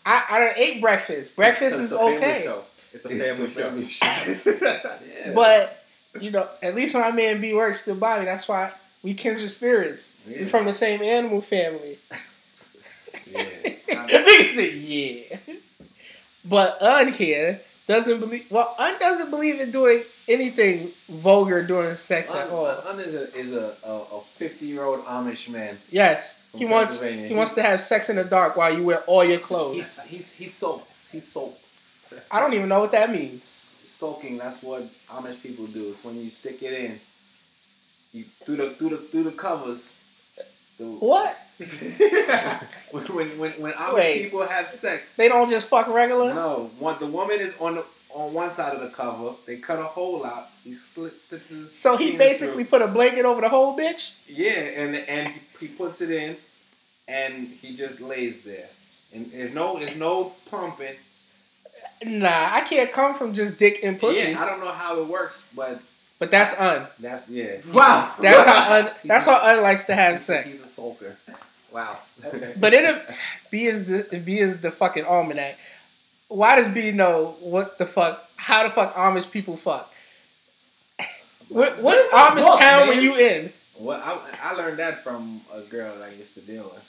I, 0.06 0.24
I 0.30 0.40
done 0.40 0.54
ate 0.56 0.82
breakfast. 0.82 1.36
Breakfast 1.36 1.80
It's 1.80 1.92
is 1.92 1.94
a 1.94 1.98
family 1.98 2.18
okay, 2.18 2.42
show. 2.46 2.62
It's 2.94 3.06
a 3.06 3.10
It's 3.10 3.40
a 3.40 3.48
family, 3.48 3.48
family 3.48 3.86
show. 4.66 5.00
Yeah. 5.26 5.34
but 5.36 5.84
you 6.20 6.32
know, 6.32 6.48
at 6.64 6.74
least 6.74 6.96
my 6.96 7.12
man 7.12 7.42
B 7.42 7.54
works 7.54 7.82
still 7.82 7.96
by 7.96 8.18
me. 8.20 8.26
That's 8.26 8.48
why 8.48 8.72
we 9.04 9.14
kindred 9.14 9.52
spirits. 9.52 10.16
We 10.28 10.40
Yeah. 10.42 10.48
from 10.48 10.66
the 10.66 10.74
same 10.74 11.02
animal 11.04 11.42
family. 11.42 11.98
Nigga 14.28 14.50
said, 14.56 14.74
yeah. 14.76 15.38
But 16.46 16.82
on 16.82 17.14
here, 17.14 17.60
doesn't 17.88 18.20
believe. 18.20 18.50
Well, 18.52 18.74
Un 18.80 18.98
doesn't 19.00 19.30
believe 19.30 19.60
in 19.60 19.72
doing 19.72 20.04
anything 20.28 20.90
vulgar 21.10 21.66
during 21.66 21.96
sex 21.96 22.30
at 22.30 22.50
all. 22.50 22.68
Un, 22.68 22.78
Un 22.88 23.00
is 23.00 23.14
a 23.16 23.36
is 23.38 23.54
a 23.54 23.76
a 23.84 24.22
fifty 24.22 24.68
year 24.68 24.84
old 24.84 25.04
Amish 25.06 25.50
man. 25.50 25.78
Yes, 25.92 26.50
he 26.56 26.66
wants 26.66 27.02
he 27.04 27.34
wants 27.34 27.54
to 27.54 27.62
have 27.62 27.82
sex 27.82 28.10
in 28.10 28.16
the 28.16 28.24
dark 28.24 28.56
while 28.56 28.74
you 28.76 28.84
wear 28.84 29.00
all 29.08 29.24
your 29.26 29.40
clothes. 29.40 29.76
He's 29.76 30.02
he's 30.04 30.32
he 30.34 30.46
sulks. 30.46 31.10
He 31.12 31.20
sulks. 31.20 31.66
I 32.32 32.40
don't 32.40 32.54
even 32.54 32.70
know 32.70 32.80
what 32.80 32.92
that 32.94 33.12
means. 33.12 33.44
sulking. 33.88 34.38
That's 34.38 34.62
what 34.64 34.84
Amish 35.10 35.42
people 35.44 35.66
do. 35.68 35.90
It's 35.90 36.04
when 36.04 36.16
you 36.16 36.30
stick 36.30 36.62
it 36.64 36.74
in. 36.74 37.00
You 38.14 38.24
through 38.24 38.56
the 38.58 38.70
through 38.72 38.90
the 38.90 38.98
through 38.98 39.24
the 39.24 39.32
covers. 39.32 39.92
The- 40.78 40.86
What? 40.86 41.38
When 42.92 43.04
when 43.06 43.28
when, 43.40 43.52
when 43.54 43.74
Amish 43.74 43.94
Wait. 43.96 44.24
people 44.24 44.46
have 44.48 44.70
sex. 44.70 45.16
They 45.16 45.28
don't 45.28 45.50
just 45.50 45.68
fuck 45.68 45.88
regular. 45.88 46.34
No, 46.34 46.70
one 46.80 46.98
the 47.00 47.06
woman 47.08 47.40
is 47.40 47.54
on 47.60 47.76
the 47.76 47.86
on 48.14 48.34
one 48.34 48.52
side 48.54 48.74
of 48.74 48.82
the 48.82 48.90
cover. 48.90 49.34
They 49.46 49.58
cut 49.58 49.80
a 49.80 49.84
hole 49.84 50.26
out. 50.26 50.46
He 50.64 50.74
slit 50.74 51.14
slips 51.14 51.50
his 51.50 51.78
So 51.78 51.98
he 51.98 52.12
penis 52.12 52.18
basically 52.18 52.64
through. 52.64 52.80
put 52.80 52.82
a 52.82 52.88
blanket 52.88 53.26
over 53.26 53.42
the 53.42 53.50
whole 53.50 53.78
bitch. 53.78 54.18
yeah, 54.28 54.52
and 54.52 54.96
and 54.96 55.34
he 55.60 55.68
puts 55.68 56.02
it 56.02 56.10
in, 56.12 56.38
and 57.08 57.48
he 57.48 57.76
just 57.76 58.02
lays 58.02 58.44
there. 58.44 58.68
And 59.14 59.26
there's 59.32 59.54
no 59.54 59.78
there's 59.80 59.96
no 59.98 60.34
pumping. 60.50 60.96
Nah, 62.04 62.50
I 62.54 62.62
can't 62.62 62.92
come 62.92 63.16
from 63.16 63.34
just 63.34 63.60
dick 63.60 63.80
and 63.84 64.00
pussy. 64.00 64.32
Yeah, 64.32 64.42
I 64.42 64.46
don't 64.46 64.60
know 64.60 64.72
how 64.72 65.00
it 65.02 65.08
works, 65.08 65.44
but 65.56 65.82
But 66.18 66.32
that's 66.32 66.58
un. 66.60 66.88
that's 67.00 67.30
yeah. 67.30 67.58
Wow. 67.74 68.14
That's 68.22 68.46
how 68.46 68.74
un. 68.76 68.92
That's 69.06 69.26
how 69.26 69.38
un 69.42 69.62
likes 69.62 69.86
to 69.86 69.96
have 69.96 70.20
sex. 70.20 70.48
He's 70.48 70.64
a 70.64 70.68
sulker. 70.68 71.16
Wow. 71.72 71.98
Okay. 72.24 72.54
But 72.58 72.74
it 72.74 73.02
B 73.52 73.66
is 73.66 73.88
the 73.88 74.20
B 74.20 74.40
is 74.40 74.62
the 74.62 74.72
fucking 74.72 75.06
almanac. 75.06 75.58
Why 76.28 76.56
does 76.56 76.70
B 76.70 76.92
know 76.92 77.36
what 77.42 77.78
the 77.78 77.86
fuck? 77.86 78.24
How 78.36 78.64
the 78.64 78.70
fuck 78.70 78.94
Amish 78.96 79.30
people 79.30 79.58
fuck? 79.58 79.92
What, 81.50 81.82
what 81.82 82.12
Amish 82.12 82.42
book, 82.42 82.60
town 82.60 82.88
were 82.88 82.94
you 82.94 83.16
in? 83.16 83.52
Well, 83.80 84.00
I, 84.04 84.52
I 84.52 84.54
learned 84.54 84.78
that 84.78 85.04
from 85.04 85.42
a 85.54 85.62
girl 85.62 85.96
that 85.98 86.10
I 86.10 86.14
used 86.14 86.36
to 86.36 86.42
deal 86.42 86.64
with. 86.64 86.86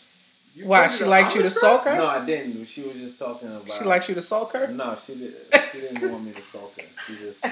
You 0.55 0.67
Why 0.67 0.89
she 0.89 1.05
liked 1.05 1.35
you 1.35 1.43
to 1.43 1.51
sulk 1.51 1.85
her? 1.85 1.97
No, 1.97 2.07
I 2.07 2.25
didn't. 2.27 2.67
She 2.67 2.83
was 2.83 2.95
just 2.95 3.19
talking 3.19 3.49
about. 3.49 3.71
She 3.71 3.85
likes 3.85 4.09
you 4.09 4.15
to 4.17 4.23
sulk 4.23 4.53
her. 4.53 4.67
No, 4.69 4.97
she 5.07 5.15
did. 5.15 5.35
She 5.73 5.81
didn't 5.81 6.11
want 6.13 6.25
me 6.25 6.33
to 6.33 6.43
sulk 6.43 6.79
her. 6.81 6.87
She 7.07 7.15
just 7.15 7.45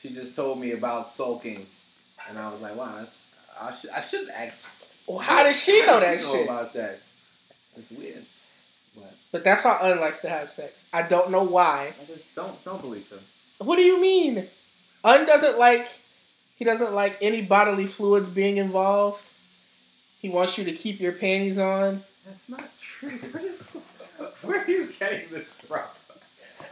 she 0.00 0.10
just 0.10 0.36
told 0.36 0.60
me 0.60 0.72
about 0.72 1.10
sulking, 1.10 1.66
and 2.28 2.38
I 2.38 2.50
was 2.50 2.60
like, 2.60 2.76
wow, 2.76 2.94
that's, 2.98 3.34
I 3.60 3.72
should 3.72 3.90
I 3.90 4.00
should 4.02 4.28
ask. 4.28 4.64
Well, 5.06 5.18
how 5.18 5.42
does 5.42 5.62
she 5.62 5.84
know 5.84 6.00
that 6.00 6.20
she 6.20 6.26
shit? 6.26 6.44
about 6.46 6.72
that? 6.74 6.98
It's 7.76 7.90
weird. 7.90 8.22
But 8.94 9.14
But 9.32 9.44
that's 9.44 9.64
how 9.64 9.78
Un 9.80 10.00
likes 10.00 10.20
to 10.20 10.28
have 10.28 10.50
sex. 10.50 10.88
I 10.92 11.02
don't 11.02 11.30
know 11.30 11.42
why. 11.44 11.92
I 12.00 12.04
just 12.06 12.34
don't 12.34 12.64
don't 12.64 12.80
believe 12.80 13.08
them. 13.08 13.20
What 13.58 13.76
do 13.76 13.82
you 13.82 14.00
mean? 14.00 14.46
Un 15.04 15.26
doesn't 15.26 15.58
like. 15.58 15.86
He 16.56 16.64
doesn't 16.64 16.92
like 16.92 17.16
any 17.20 17.42
bodily 17.42 17.86
fluids 17.86 18.28
being 18.28 18.56
involved. 18.58 19.24
He 20.20 20.28
wants 20.28 20.56
you 20.58 20.64
to 20.64 20.72
keep 20.72 21.00
your 21.00 21.12
panties 21.12 21.58
on. 21.58 22.02
That's 22.24 22.48
not 22.48 22.70
true. 22.80 23.10
Where 24.42 24.60
are 24.60 24.70
you 24.70 24.88
getting 24.98 25.28
this 25.30 25.48
from? 25.48 25.80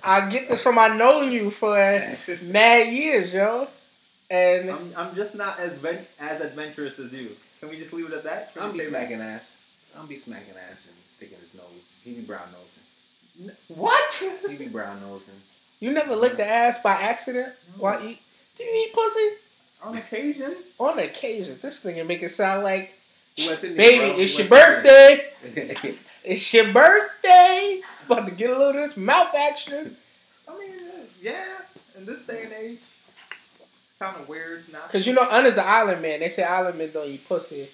I 0.04 0.30
get 0.30 0.48
this 0.48 0.62
from 0.62 0.78
I 0.78 0.88
know 0.96 1.22
you 1.22 1.50
for 1.50 1.74
mad 2.42 2.92
years, 2.92 3.34
yo. 3.34 3.66
And 4.30 4.70
I'm, 4.70 4.92
I'm 4.96 5.14
just 5.16 5.34
not 5.34 5.58
as 5.58 5.78
ven- 5.78 6.06
as 6.20 6.40
adventurous 6.40 6.98
as 7.00 7.12
you. 7.12 7.30
Can 7.60 7.68
we 7.68 7.76
just 7.76 7.92
leave 7.92 8.06
it 8.06 8.12
at 8.12 8.24
that? 8.24 8.54
Can 8.54 8.62
I'm 8.62 8.72
we 8.72 8.78
be 8.78 8.84
say 8.84 8.90
that? 8.90 8.98
smacking 8.98 9.20
ass. 9.20 9.76
I'm 9.98 10.06
be 10.06 10.16
smacking 10.16 10.54
ass 10.54 10.86
and 10.88 10.96
sticking 11.14 11.38
his 11.38 11.54
nose. 11.54 12.00
He 12.02 12.14
be 12.14 12.22
brown 12.22 12.48
nosing. 12.52 13.54
What? 13.68 14.24
He 14.48 14.56
be 14.56 14.68
brown 14.68 15.00
nosing. 15.00 15.34
you 15.78 15.92
never 15.92 16.16
licked 16.16 16.38
the 16.38 16.46
ass 16.46 16.80
by 16.82 16.92
accident 16.92 17.52
while 17.78 17.98
mm-hmm. 17.98 18.08
eat. 18.08 18.22
Do 18.56 18.64
you 18.64 18.86
eat 18.86 18.94
pussy? 18.94 19.28
On 19.82 19.96
occasion. 19.96 20.56
On 20.78 20.98
occasion. 20.98 21.58
This 21.60 21.84
nigga 21.84 22.06
make 22.06 22.22
it 22.22 22.32
sound 22.32 22.64
like, 22.64 22.92
West 23.38 23.62
baby, 23.62 23.98
bro. 23.98 24.20
it's 24.20 24.38
your 24.38 24.48
West 24.48 24.82
birthday. 24.82 25.94
It's 26.22 26.52
your 26.52 26.70
birthday. 26.70 27.80
About 28.04 28.28
to 28.28 28.34
get 28.34 28.50
a 28.50 28.52
little 28.52 28.68
of 28.68 28.74
this 28.74 28.96
mouth 28.96 29.34
action. 29.34 29.96
I 30.46 30.58
mean, 30.58 30.70
yeah. 31.22 31.58
In 31.96 32.04
this 32.04 32.26
day 32.26 32.44
and 32.44 32.52
age, 32.52 32.78
kind 34.00 34.16
of 34.16 34.28
weird. 34.28 34.64
Not. 34.72 34.90
Cause 34.90 35.06
you 35.06 35.12
know, 35.12 35.26
Un 35.30 35.46
is 35.46 35.58
an 35.58 35.64
island 35.66 36.02
man. 36.02 36.20
They 36.20 36.30
say 36.30 36.42
island 36.42 36.78
men 36.78 36.90
don't 36.92 37.06
eat 37.06 37.28
pussy. 37.28 37.68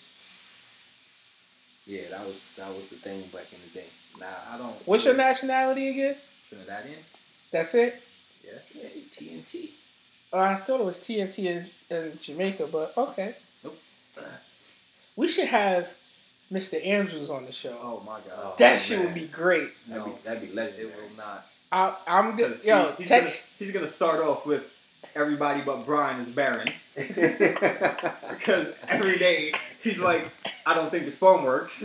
yeah, 1.86 2.02
that 2.10 2.20
was 2.26 2.54
that 2.58 2.68
was 2.68 2.88
the 2.90 2.96
thing 2.96 3.20
back 3.32 3.46
in 3.52 3.58
the 3.64 3.78
day. 3.80 3.86
Nah, 4.20 4.26
I 4.54 4.58
don't. 4.58 4.74
What's 4.86 5.04
your 5.04 5.16
nationality 5.16 5.88
again? 5.88 6.16
Trinidadian? 6.50 7.50
That's 7.52 7.74
it. 7.74 8.02
Yeah. 8.44 8.58
yeah, 8.74 8.88
TNT. 9.16 9.68
Oh, 10.32 10.40
I 10.40 10.56
thought 10.56 10.80
it 10.80 10.86
was 10.86 10.98
TNT 10.98 11.38
in, 11.46 11.66
in 11.90 12.12
Jamaica, 12.20 12.68
but 12.70 12.92
okay. 12.96 13.34
Nope. 13.62 13.78
We 15.14 15.28
should 15.28 15.48
have 15.48 15.88
Mr. 16.52 16.84
Andrews 16.84 17.30
on 17.30 17.46
the 17.46 17.52
show. 17.52 17.76
Oh 17.80 18.02
my 18.04 18.18
god. 18.18 18.32
Oh, 18.36 18.54
that 18.58 18.74
oh, 18.74 18.78
shit 18.78 18.98
man. 18.98 19.06
would 19.06 19.14
be 19.14 19.26
great. 19.26 19.68
That'd 19.88 20.04
be 20.04 20.10
that'd 20.24 20.42
be 20.42 20.48
it 20.48 20.54
legendary. 20.54 20.90
will 20.90 21.16
not. 21.16 21.46
I, 21.70 21.96
I'm 22.06 22.36
good. 22.36 22.58
Yo, 22.64 22.90
he- 22.90 22.96
he's 22.98 23.08
text. 23.08 23.44
Gonna, 23.58 23.66
he's 23.70 23.72
gonna 23.74 23.90
start 23.90 24.20
off 24.20 24.46
with 24.46 24.75
everybody 25.14 25.60
but 25.62 25.84
Brian 25.86 26.20
is 26.20 26.28
barren 26.28 26.70
because 26.96 28.74
every 28.88 29.18
day 29.18 29.52
he's 29.82 29.98
like, 29.98 30.30
I 30.64 30.74
don't 30.74 30.90
think 30.90 31.04
the 31.06 31.10
phone 31.10 31.44
works. 31.44 31.84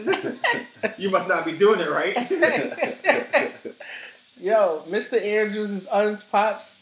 you 0.97 1.09
must 1.09 1.27
not 1.27 1.45
be 1.45 1.53
doing 1.53 1.79
it 1.79 1.89
right. 1.89 2.15
Yo, 4.39 4.83
Mr. 4.89 5.21
Andrews 5.23 5.71
is 5.71 5.87
Un's 5.91 6.23
pops, 6.23 6.75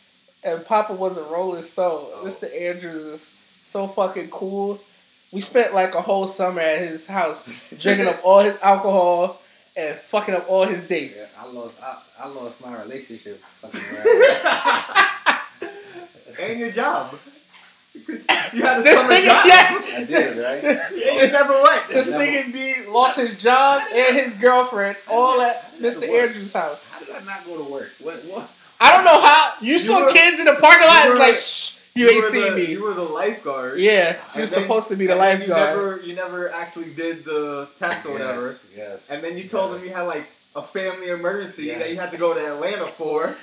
and 0.43 0.65
Papa 0.65 0.93
was 0.93 1.17
a 1.17 1.23
Rolling 1.23 1.61
Stone. 1.61 2.05
Oh. 2.13 2.21
Mr. 2.23 2.43
Andrews 2.59 2.95
is 3.05 3.35
so 3.61 3.87
fucking 3.87 4.29
cool. 4.29 4.79
We 5.31 5.41
spent 5.41 5.73
like 5.73 5.93
a 5.93 6.01
whole 6.01 6.27
summer 6.27 6.61
at 6.61 6.79
his 6.87 7.05
house, 7.07 7.65
drinking 7.77 8.07
up 8.07 8.21
all 8.23 8.39
his 8.39 8.57
alcohol 8.61 9.41
and 9.75 9.95
fucking 9.95 10.33
up 10.35 10.49
all 10.49 10.65
his 10.65 10.83
Yeah, 10.83 10.87
dates. 10.89 11.35
I 11.37 11.45
lost 11.51 11.75
I, 11.83 11.97
I 12.21 12.27
lost 12.27 12.61
my 12.65 12.81
relationship 12.81 13.37
fucking 13.61 13.81
around. 14.07 15.09
And 16.39 16.59
your 16.59 16.71
job. 16.71 17.17
Because 17.93 18.19
you 18.53 18.61
had 18.61 18.79
a 18.79 18.83
This 18.83 18.95
summer 18.95 19.11
nigga, 19.13 19.25
job. 19.25 19.45
yes. 19.45 19.93
I 19.97 20.03
did, 20.03 20.37
right? 20.37 20.63
And 20.63 20.97
you 21.25 21.31
never 21.31 21.61
went. 21.61 21.87
This 21.89 22.11
Never- 22.11 22.23
nigga 22.23 22.53
B 22.53 22.89
lost 22.89 23.17
his 23.19 23.41
job 23.41 23.81
and 23.91 24.15
his 24.15 24.35
girlfriend 24.35 24.97
all 25.09 25.41
at 25.41 25.71
Mr. 25.79 26.01
What? 26.07 26.09
Andrews' 26.09 26.53
house. 26.53 26.85
How 26.89 26.99
did 26.99 27.09
I 27.15 27.23
not 27.25 27.45
go 27.45 27.57
to 27.63 27.69
work? 27.71 27.89
What 28.01 28.15
what? 28.25 28.49
I 28.79 28.95
don't 28.95 29.03
know 29.03 29.19
how. 29.21 29.53
You, 29.61 29.77
saw 29.79 30.03
were- 30.05 30.11
kids 30.11 30.39
in 30.39 30.45
the 30.45 30.53
parking 30.55 30.87
lot. 30.87 31.07
It's 31.09 31.19
like, 31.19 31.35
shh, 31.35 31.79
you, 31.95 32.09
ain't 32.09 32.23
seen 32.23 32.55
me. 32.55 32.65
You 32.71 32.83
were 32.83 32.93
the 32.93 33.01
lifeguard. 33.03 33.79
yeah, 33.79 34.15
you're 34.35 34.45
then- 34.45 34.47
supposed 34.47 34.87
to 34.89 34.95
be 34.95 35.07
the 35.07 35.15
lifeguard. 35.15 35.49
You 35.49 35.75
never, 35.75 36.01
you 36.07 36.15
never 36.15 36.49
actually 36.53 36.93
did 36.93 37.25
the 37.25 37.67
test 37.79 38.05
or 38.05 38.13
whatever. 38.13 38.57
Yes. 38.75 38.99
And 39.09 39.21
then 39.23 39.37
you 39.37 39.49
told 39.49 39.73
them 39.75 39.83
you 39.83 39.91
had 39.93 40.03
like 40.03 40.25
a 40.55 40.61
family 40.61 41.09
emergency 41.09 41.65
Yeah. 41.65 41.79
that 41.79 41.89
you 41.91 41.97
had 41.99 42.11
to 42.11 42.17
go 42.17 42.33
to 42.33 42.53
Atlanta 42.53 42.85
for, 42.87 43.35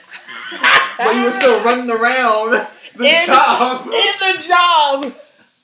but 0.99 1.14
you 1.14 1.23
were 1.25 1.33
still 1.40 1.62
running 1.62 1.90
around 1.90 2.66
the 2.97 3.05
In- 3.05 3.27
job. 3.27 3.87
in 3.87 3.92
the 4.37 4.42
job, 4.42 5.14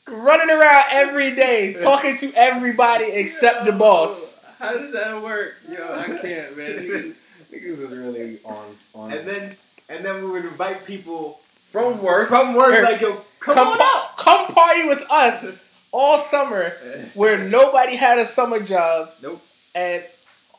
running 0.08 0.50
around 0.50 0.84
every 0.92 1.34
day, 1.34 1.74
talking 1.74 2.16
to 2.18 2.32
everybody 2.34 3.04
except 3.06 3.64
the 3.64 3.72
boss. 3.72 4.38
How 4.58 4.72
does 4.74 4.92
that 4.92 5.20
work? 5.22 5.54
Yo, 5.68 5.82
I 5.94 6.04
can't, 6.06 6.56
man. 6.56 6.70
Niggas, 6.78 7.14
niggas 7.52 7.64
is 7.64 7.90
really 7.90 8.38
on 8.44 8.64
on. 8.94 9.12
And 9.12 9.26
then, 9.26 9.56
and 9.88 10.04
then 10.04 10.22
we 10.24 10.30
would 10.30 10.44
invite 10.44 10.84
people 10.86 11.40
from 11.70 12.00
work. 12.02 12.28
from 12.28 12.54
work, 12.54 12.72
Here. 12.74 12.84
like 12.84 13.00
yo, 13.00 13.14
come, 13.40 13.54
Come, 13.56 13.68
on 13.68 13.78
pa- 13.78 14.06
out. 14.12 14.16
come 14.24 14.54
party 14.54 14.86
with 14.86 15.02
us 15.10 15.60
all 15.92 16.18
summer, 16.20 16.72
eh. 16.84 17.04
where 17.14 17.38
nobody 17.38 17.96
had 17.96 18.18
a 18.18 18.26
summer 18.26 18.60
job, 18.60 19.10
Nope. 19.22 19.42
and 19.74 20.04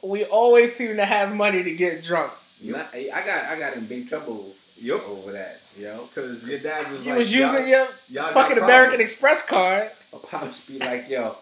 we 0.04 0.26
always 0.26 0.76
seem 0.76 0.96
to 0.98 1.06
have 1.06 1.36
money 1.36 1.64
to 1.64 1.74
get 1.74 2.04
drunk. 2.04 2.32
Not- 2.62 2.94
I 2.94 3.24
got 3.26 3.46
I 3.46 3.60
got 3.60 3.76
in 3.76 3.86
big 3.86 4.10
trouble 4.10 4.54
Yup. 4.78 5.08
over 5.08 5.32
that. 5.34 5.60
Yo, 5.78 6.08
Because 6.14 6.44
your 6.48 6.60
dad 6.60 6.92
was 6.92 7.04
You 7.06 7.12
like, 7.12 7.20
was 7.20 7.34
using 7.34 7.68
your 7.68 7.88
y'all 8.10 8.32
fucking. 8.34 8.58
American 8.58 9.02
Express 9.02 9.46
card. 9.46 9.90
my 10.12 10.20
pops 10.20 10.62
be 10.68 10.78
like, 10.80 11.10
yo, 11.10 11.36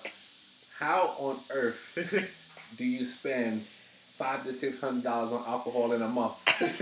how 0.80 1.14
on 1.20 1.38
earth 1.54 1.98
do 2.78 2.86
you 2.86 3.04
spend 3.06 3.62
five 4.18 4.44
to 4.46 4.54
six 4.54 4.80
hundred 4.80 5.04
dollars 5.04 5.32
on 5.34 5.44
alcohol 5.48 5.92
in 5.94 6.02
a 6.02 6.08
month? 6.08 6.34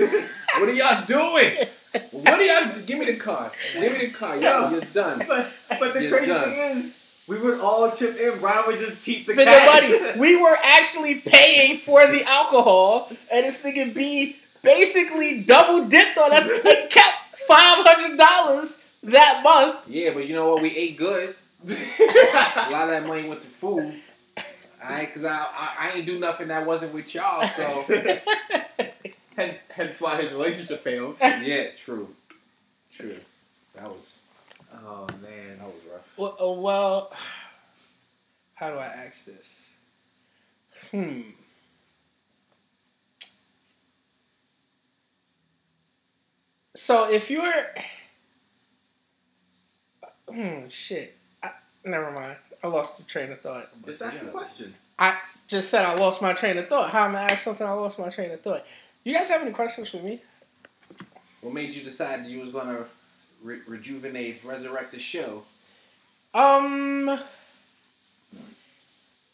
what 0.59 0.69
are 0.69 0.73
y'all 0.73 1.05
doing? 1.05 1.55
What 2.11 2.33
are 2.39 2.41
y'all? 2.43 2.81
Give 2.85 2.99
me 2.99 3.05
the 3.05 3.15
card. 3.17 3.51
Give 3.73 3.91
me 3.93 4.05
the 4.07 4.11
card. 4.11 4.41
Yo, 4.41 4.49
Yo. 4.65 4.69
you're 4.71 4.81
done. 4.81 5.23
But, 5.27 5.51
but 5.79 5.93
the 5.95 6.03
You're 6.03 6.11
crazy 6.17 6.31
done. 6.31 6.43
thing 6.51 6.59
is, 6.85 6.93
we 7.29 7.37
would 7.39 7.59
all 7.61 7.89
chip 7.91 8.17
in. 8.17 8.39
Brian 8.39 8.63
would 8.67 8.79
just 8.79 9.03
keep 9.05 9.25
the 9.27 9.35
But 9.35 9.45
cash. 9.45 9.87
the 9.89 9.99
money, 9.99 10.19
we 10.19 10.35
were 10.35 10.57
actually 10.61 11.15
paying 11.15 11.77
for 11.77 12.05
the 12.07 12.23
alcohol, 12.23 13.09
and 13.31 13.45
this 13.45 13.63
nigga 13.63 13.93
B 13.93 14.35
basically 14.63 15.41
double 15.43 15.85
dipped 15.87 16.17
on 16.17 16.33
us 16.33 16.45
and 16.47 16.63
kept 16.89 17.17
five 17.47 17.85
hundred 17.85 18.17
dollars 18.17 18.83
that 19.03 19.41
month. 19.43 19.87
Yeah, 19.87 20.13
but 20.13 20.27
you 20.27 20.33
know 20.35 20.49
what? 20.53 20.61
We 20.61 20.75
ate 20.75 20.97
good. 20.97 21.35
A 21.69 22.69
lot 22.71 22.83
of 22.83 22.89
that 22.89 23.05
money 23.07 23.27
went 23.29 23.41
to 23.41 23.47
food. 23.47 23.93
Alright, 24.83 25.13
cause 25.13 25.25
I, 25.25 25.35
I 25.35 25.75
I 25.77 25.91
ain't 25.97 26.05
do 26.05 26.17
nothing 26.19 26.47
that 26.47 26.65
wasn't 26.65 26.93
with 26.93 27.13
y'all. 27.13 27.45
So 27.45 27.85
hence, 29.35 29.69
hence 29.71 29.99
why 30.01 30.21
his 30.21 30.31
relationship 30.31 30.83
failed. 30.83 31.17
Yeah, 31.21 31.67
true. 31.77 32.07
True. 32.95 33.17
That 33.75 33.89
was 33.89 34.17
Oh 34.73 35.07
man. 35.21 35.57
that 35.57 35.65
was 35.65 35.75
rough. 35.91 36.08
Well, 36.19 36.35
uh, 36.37 36.51
well, 36.61 37.13
how 38.55 38.71
do 38.71 38.75
I 38.75 38.87
ask 38.87 39.23
this? 39.23 39.73
Hmm. 40.91 41.21
So 46.75 47.09
if 47.09 47.31
you're, 47.31 47.53
hmm, 50.29 50.67
shit. 50.67 51.15
I, 51.41 51.51
never 51.85 52.11
mind. 52.11 52.35
I 52.61 52.67
lost 52.67 52.97
the 52.97 53.05
train 53.05 53.31
of 53.31 53.39
thought. 53.39 53.67
Just 53.85 54.01
ask 54.01 54.19
the 54.19 54.31
question. 54.31 54.75
I 54.97 55.17
just 55.47 55.69
said 55.69 55.85
I 55.85 55.95
lost 55.95 56.21
my 56.21 56.33
train 56.33 56.57
of 56.57 56.67
thought. 56.67 56.89
How 56.89 57.05
am 57.05 57.15
I 57.15 57.21
ask 57.31 57.45
something? 57.45 57.65
I 57.65 57.71
lost 57.71 57.97
my 57.97 58.09
train 58.09 58.31
of 58.31 58.41
thought. 58.41 58.65
You 59.05 59.13
guys 59.13 59.29
have 59.29 59.41
any 59.41 59.51
questions 59.51 59.87
for 59.87 59.97
me? 59.97 60.19
What 61.39 61.53
made 61.53 61.73
you 61.73 61.81
decide 61.81 62.25
you 62.25 62.41
was 62.41 62.49
gonna 62.49 62.83
re- 63.41 63.61
rejuvenate, 63.65 64.43
resurrect 64.43 64.91
the 64.91 64.99
show? 64.99 65.43
Um, 66.33 67.19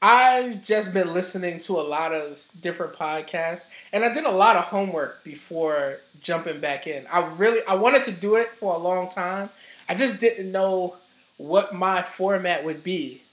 I've 0.01 0.63
just 0.63 0.93
been 0.93 1.13
listening 1.13 1.59
to 1.61 1.73
a 1.73 1.81
lot 1.81 2.13
of 2.13 2.41
different 2.61 2.93
podcasts, 2.93 3.65
and 3.91 4.05
I 4.05 4.13
did 4.13 4.23
a 4.23 4.31
lot 4.31 4.55
of 4.55 4.65
homework 4.65 5.23
before 5.23 5.97
jumping 6.21 6.59
back 6.59 6.87
in. 6.87 7.05
I 7.11 7.25
really 7.35 7.61
I 7.67 7.75
wanted 7.75 8.05
to 8.05 8.11
do 8.11 8.35
it 8.35 8.49
for 8.51 8.73
a 8.73 8.77
long 8.77 9.09
time. 9.09 9.49
I 9.89 9.95
just 9.95 10.21
didn't 10.21 10.51
know 10.51 10.95
what 11.37 11.75
my 11.75 12.01
format 12.01 12.63
would 12.63 12.83
be. 12.83 13.23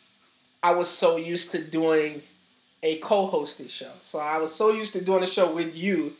I 0.62 0.72
was 0.72 0.88
so 0.88 1.16
used 1.16 1.52
to 1.52 1.62
doing 1.62 2.22
a 2.82 2.96
co-hosted 2.98 3.70
show, 3.70 3.92
so 4.02 4.18
I 4.18 4.38
was 4.38 4.52
so 4.52 4.72
used 4.72 4.92
to 4.94 5.04
doing 5.04 5.22
a 5.22 5.26
show 5.26 5.52
with 5.52 5.76
you, 5.76 6.14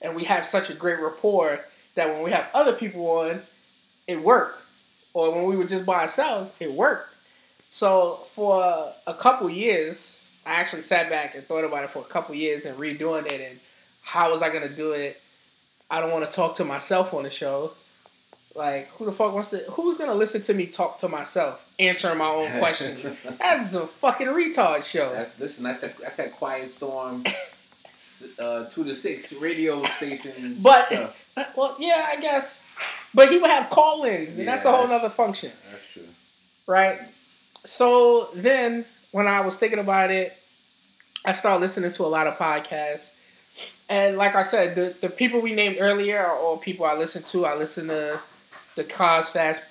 and 0.00 0.16
we 0.16 0.24
have 0.24 0.46
such 0.46 0.70
a 0.70 0.74
great 0.74 0.98
rapport 0.98 1.60
that 1.94 2.08
when 2.08 2.22
we 2.22 2.30
have 2.30 2.48
other 2.54 2.72
people 2.72 3.06
on, 3.10 3.42
it 4.06 4.22
worked 4.22 4.62
or 5.16 5.34
when 5.34 5.46
we 5.46 5.56
were 5.56 5.64
just 5.64 5.86
by 5.86 6.02
ourselves, 6.02 6.54
it 6.60 6.70
worked. 6.70 7.08
So 7.70 8.20
for 8.34 8.92
a 9.06 9.14
couple 9.14 9.48
years, 9.48 10.22
I 10.44 10.56
actually 10.56 10.82
sat 10.82 11.08
back 11.08 11.34
and 11.34 11.42
thought 11.42 11.64
about 11.64 11.84
it 11.84 11.90
for 11.90 12.00
a 12.00 12.04
couple 12.04 12.34
years 12.34 12.66
and 12.66 12.76
redoing 12.76 13.24
it 13.24 13.40
and 13.40 13.58
how 14.02 14.30
was 14.30 14.42
I 14.42 14.50
gonna 14.50 14.68
do 14.68 14.92
it? 14.92 15.18
I 15.90 16.02
don't 16.02 16.10
want 16.10 16.30
to 16.30 16.36
talk 16.36 16.56
to 16.56 16.66
myself 16.66 17.14
on 17.14 17.22
the 17.22 17.30
show. 17.30 17.72
Like 18.54 18.88
who 18.90 19.06
the 19.06 19.12
fuck 19.12 19.32
wants 19.32 19.48
to? 19.50 19.58
Who's 19.70 19.96
gonna 19.96 20.12
listen 20.14 20.42
to 20.42 20.52
me 20.52 20.66
talk 20.66 20.98
to 20.98 21.08
myself, 21.08 21.66
answering 21.78 22.18
my 22.18 22.28
own 22.28 22.50
questions? 22.58 23.02
That's 23.38 23.72
a 23.72 23.86
fucking 23.86 24.26
retard 24.26 24.84
show. 24.84 25.10
That's 25.14 25.40
listen. 25.40 25.64
That's 25.64 25.80
that. 25.80 25.96
That's 25.96 26.16
that 26.16 26.32
Quiet 26.32 26.70
Storm. 26.70 27.24
uh, 28.38 28.66
two 28.66 28.84
to 28.84 28.94
six 28.94 29.32
radio 29.34 29.82
station. 29.84 30.58
But 30.60 30.86
stuff. 30.86 31.54
well, 31.56 31.76
yeah, 31.78 32.06
I 32.10 32.20
guess. 32.20 32.62
But 33.14 33.30
he 33.30 33.38
would 33.38 33.50
have 33.50 33.70
call-ins, 33.70 34.38
and 34.38 34.46
that's 34.46 34.64
a 34.64 34.72
whole 34.72 34.90
other 34.92 35.08
function. 35.10 35.50
that's 35.70 35.86
true. 35.92 36.02
right? 36.66 36.98
So 37.64 38.28
then, 38.34 38.84
when 39.12 39.26
I 39.26 39.40
was 39.40 39.58
thinking 39.58 39.78
about 39.78 40.10
it, 40.10 40.36
I 41.24 41.32
started 41.32 41.60
listening 41.60 41.92
to 41.92 42.04
a 42.04 42.06
lot 42.06 42.26
of 42.26 42.36
podcasts. 42.36 43.12
And 43.88 44.16
like 44.16 44.34
I 44.34 44.42
said, 44.42 44.74
the, 44.74 44.94
the 45.00 45.08
people 45.08 45.40
we 45.40 45.54
named 45.54 45.76
earlier 45.80 46.18
are 46.18 46.36
all 46.36 46.56
people 46.58 46.84
I 46.86 46.94
listen 46.94 47.22
to. 47.24 47.46
I 47.46 47.54
listen 47.56 47.86
to 47.88 48.20
the 48.74 48.84
Cos 48.84 49.30
Fast, 49.30 49.62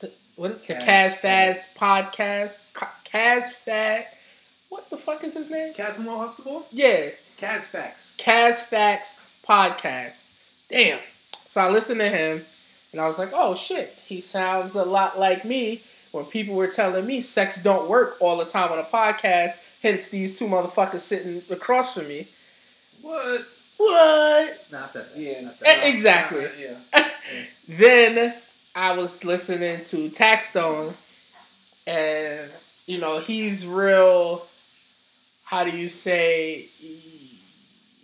the, 0.00 0.10
what 0.36 0.52
is 0.52 0.60
the 0.62 0.74
Cas 0.74 1.18
Fast 1.18 1.76
podcast, 1.76 2.72
Ca- 2.72 2.94
Cas 3.04 3.52
Fast. 3.64 4.08
What 4.68 4.88
the 4.90 4.96
fuck 4.96 5.22
is 5.24 5.34
his 5.34 5.50
name? 5.50 5.74
Casimir 5.74 6.16
Huxtable. 6.16 6.66
Yeah, 6.72 7.10
Cas 7.36 7.66
Facts. 7.68 8.14
Cas 8.16 8.64
Facts 8.66 9.26
podcast. 9.46 10.24
Damn. 10.70 10.98
So 11.46 11.60
I 11.60 11.70
listened 11.70 12.00
to 12.00 12.08
him, 12.08 12.42
and 12.92 13.00
I 13.00 13.06
was 13.08 13.18
like, 13.18 13.30
oh 13.32 13.54
shit, 13.54 13.94
he 14.06 14.20
sounds 14.20 14.74
a 14.74 14.84
lot 14.84 15.18
like 15.18 15.44
me. 15.44 15.82
When 16.12 16.24
people 16.24 16.54
were 16.54 16.68
telling 16.68 17.06
me 17.06 17.20
sex 17.20 17.62
don't 17.62 17.90
work 17.90 18.16
all 18.20 18.38
the 18.38 18.46
time 18.46 18.72
on 18.72 18.78
a 18.78 18.82
podcast, 18.84 19.52
hence 19.82 20.08
these 20.08 20.38
two 20.38 20.46
motherfuckers 20.46 21.00
sitting 21.00 21.42
across 21.50 21.94
from 21.94 22.08
me. 22.08 22.26
What? 23.02 23.42
What? 23.76 24.58
Not 24.72 24.94
that. 24.94 25.08
Yeah. 25.14 25.42
Not 25.42 25.52
E- 25.54 25.56
that. 25.62 25.86
exactly. 25.86 26.46
Yeah. 26.58 27.08
Then 27.68 28.34
I 28.74 28.96
was 28.96 29.24
listening 29.24 29.84
to 29.86 30.08
Taxstone, 30.10 30.94
and 31.86 32.48
you 32.86 32.98
know 32.98 33.18
he's 33.18 33.66
real. 33.66 34.46
How 35.44 35.64
do 35.64 35.70
you 35.76 35.88
say? 35.88 36.66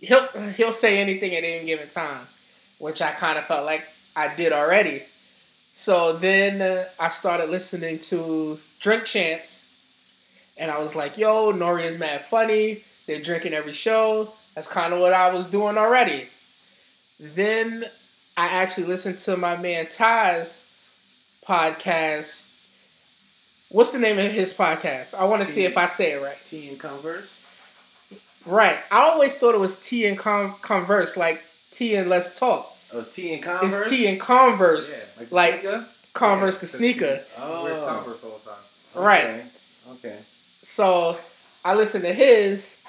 He'll 0.03 0.27
he'll 0.57 0.73
say 0.73 0.99
anything 0.99 1.33
at 1.33 1.43
any 1.43 1.65
given 1.65 1.89
time, 1.89 2.27
which 2.77 3.01
I 3.01 3.11
kind 3.11 3.37
of 3.37 3.45
felt 3.45 3.65
like 3.65 3.85
I 4.15 4.35
did 4.35 4.51
already. 4.51 5.03
So 5.73 6.13
then 6.13 6.61
uh, 6.61 6.85
I 6.99 7.09
started 7.09 7.49
listening 7.49 7.99
to 7.99 8.59
Drink 8.79 9.05
Champs, 9.05 9.63
and 10.57 10.69
I 10.69 10.79
was 10.79 10.93
like, 10.93 11.17
"Yo, 11.17 11.53
Nori 11.53 11.83
is 11.85 11.97
mad 11.97 12.25
funny. 12.25 12.83
They're 13.07 13.21
drinking 13.21 13.53
every 13.53 13.73
show. 13.73 14.33
That's 14.55 14.67
kind 14.67 14.93
of 14.93 14.99
what 14.99 15.13
I 15.13 15.33
was 15.33 15.45
doing 15.45 15.77
already." 15.77 16.27
Then 17.19 17.85
I 18.35 18.47
actually 18.47 18.87
listened 18.87 19.19
to 19.19 19.37
my 19.37 19.55
man 19.55 19.87
Ty's 19.87 20.61
podcast. 21.47 22.49
What's 23.69 23.91
the 23.91 23.99
name 23.99 24.19
of 24.19 24.31
his 24.31 24.53
podcast? 24.53 25.13
I 25.13 25.23
want 25.25 25.41
to 25.43 25.47
see 25.47 25.63
if 25.63 25.77
I 25.77 25.87
say 25.87 26.11
it 26.11 26.21
right. 26.21 26.37
Tea 26.45 26.69
and 26.69 26.79
Converse. 26.79 27.42
Right. 28.45 28.77
I 28.91 29.01
always 29.01 29.37
thought 29.37 29.55
it 29.55 29.59
was 29.59 29.77
T 29.77 30.05
and 30.05 30.17
Con- 30.17 30.53
Converse, 30.61 31.15
like 31.17 31.43
T 31.71 31.95
and 31.95 32.09
Let's 32.09 32.37
Talk. 32.37 32.69
Oh, 32.93 33.01
Tea 33.03 33.33
and 33.33 33.43
Converse. 33.43 33.81
It's 33.81 33.89
T 33.89 34.07
and 34.07 34.19
Converse, 34.19 35.09
Yeah, 35.15 35.21
like, 35.31 35.63
like? 35.63 35.63
Converse 36.13 36.55
Yeah, 36.55 36.59
the 36.59 36.65
it's 36.65 36.73
a 36.73 36.77
sneaker. 36.77 37.21
Oh. 37.39 37.63
Wears 37.63 37.83
Converse 37.83 38.23
all 38.23 38.39
the 38.43 38.49
time. 38.49 39.03
Right. 39.03 39.23
Okay. 39.25 39.43
Okay. 39.93 40.19
So 40.63 41.17
I 41.65 41.73
listened 41.73 42.03
to 42.03 42.13
his, 42.13 42.79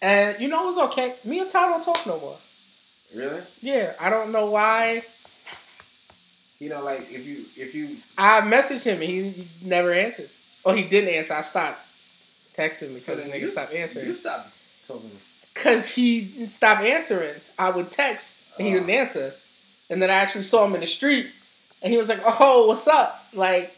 and 0.00 0.38
you 0.40 0.48
know 0.48 0.64
it 0.64 0.76
was 0.76 0.90
okay. 0.90 1.14
Me 1.24 1.40
and 1.40 1.50
Ty 1.50 1.68
don't 1.68 1.84
talk 1.84 2.06
no 2.06 2.18
more. 2.20 2.36
Really? 3.14 3.40
Yeah, 3.60 3.94
I 4.00 4.10
don't 4.10 4.30
know 4.32 4.46
why. 4.46 5.02
You 6.58 6.70
know, 6.70 6.82
like 6.84 7.00
if 7.10 7.26
you 7.26 7.44
if 7.56 7.74
you 7.74 7.96
I 8.16 8.40
messaged 8.42 8.84
him 8.84 8.94
and 9.00 9.04
he, 9.04 9.28
he 9.30 9.48
never 9.64 9.92
answers. 9.92 10.38
Oh, 10.64 10.72
he 10.72 10.84
didn't 10.84 11.10
answer. 11.10 11.34
I 11.34 11.42
stopped 11.42 11.80
texting 12.56 12.94
because 12.94 13.22
the 13.22 13.28
nigga 13.30 13.48
stopped 13.48 13.72
answering. 13.74 14.06
you 14.06 14.14
stop 14.14 14.46
talking. 14.86 15.10
Cause 15.54 15.88
he 15.88 16.46
stopped 16.48 16.82
answering. 16.82 17.34
I 17.58 17.70
would 17.70 17.90
text 17.90 18.36
and 18.58 18.66
he 18.66 18.74
didn't 18.74 18.90
answer. 18.90 19.32
And 19.88 20.02
then 20.02 20.10
I 20.10 20.14
actually 20.14 20.44
saw 20.44 20.64
him 20.66 20.74
in 20.74 20.80
the 20.80 20.86
street 20.86 21.26
and 21.82 21.92
he 21.92 21.98
was 21.98 22.08
like, 22.08 22.20
Oh, 22.24 22.66
what's 22.68 22.86
up? 22.88 23.24
Like 23.34 23.74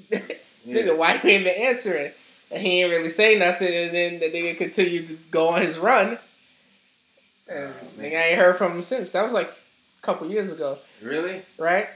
nigga, 0.10 0.96
why 0.96 1.14
you 1.22 1.30
ain't 1.30 1.44
been 1.44 1.62
answering? 1.62 2.12
And 2.50 2.62
he 2.62 2.82
ain't 2.82 2.90
really 2.90 3.10
say 3.10 3.38
nothing 3.38 3.72
and 3.74 3.94
then 3.94 4.20
the 4.20 4.26
nigga 4.30 4.56
continued 4.58 5.08
to 5.08 5.14
go 5.30 5.48
on 5.50 5.62
his 5.62 5.78
run. 5.78 6.18
And 7.48 7.72
Oh, 7.74 8.00
nigga, 8.00 8.16
I 8.16 8.24
ain't 8.28 8.38
heard 8.38 8.56
from 8.56 8.72
him 8.72 8.82
since. 8.82 9.10
That 9.12 9.22
was 9.24 9.32
like 9.32 9.48
a 9.48 10.02
couple 10.02 10.30
years 10.30 10.50
ago, 10.52 10.78
Really? 11.02 11.42
right? 11.58 11.88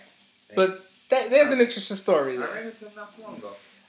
But 0.55 0.85
that, 1.11 1.31
there's 1.31 1.51
an 1.51 1.61
interesting 1.61 1.96
story 1.96 2.35
I 2.35 2.40
there. 2.40 2.72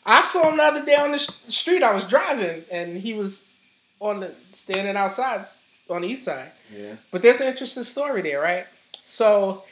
Ran 0.05 0.17
into 0.17 0.39
him 0.39 0.41
not 0.41 0.41
too 0.41 0.41
long 0.41 0.45
ago. 0.45 0.45
I 0.45 0.49
saw 0.49 0.49
him 0.49 0.57
the 0.57 0.63
other 0.63 0.85
day 0.85 0.95
on 0.95 1.11
the 1.11 1.19
street. 1.19 1.83
I 1.83 1.93
was 1.93 2.05
driving 2.05 2.63
and 2.71 2.97
he 2.97 3.13
was 3.13 3.45
on 3.99 4.21
the 4.21 4.33
standing 4.51 4.95
outside 4.95 5.45
on 5.89 6.01
the 6.01 6.07
east 6.07 6.25
side. 6.25 6.51
Yeah. 6.75 6.95
But 7.11 7.21
there's 7.21 7.41
an 7.41 7.47
interesting 7.47 7.83
story 7.83 8.21
there, 8.21 8.41
right? 8.41 8.67
So 9.03 9.63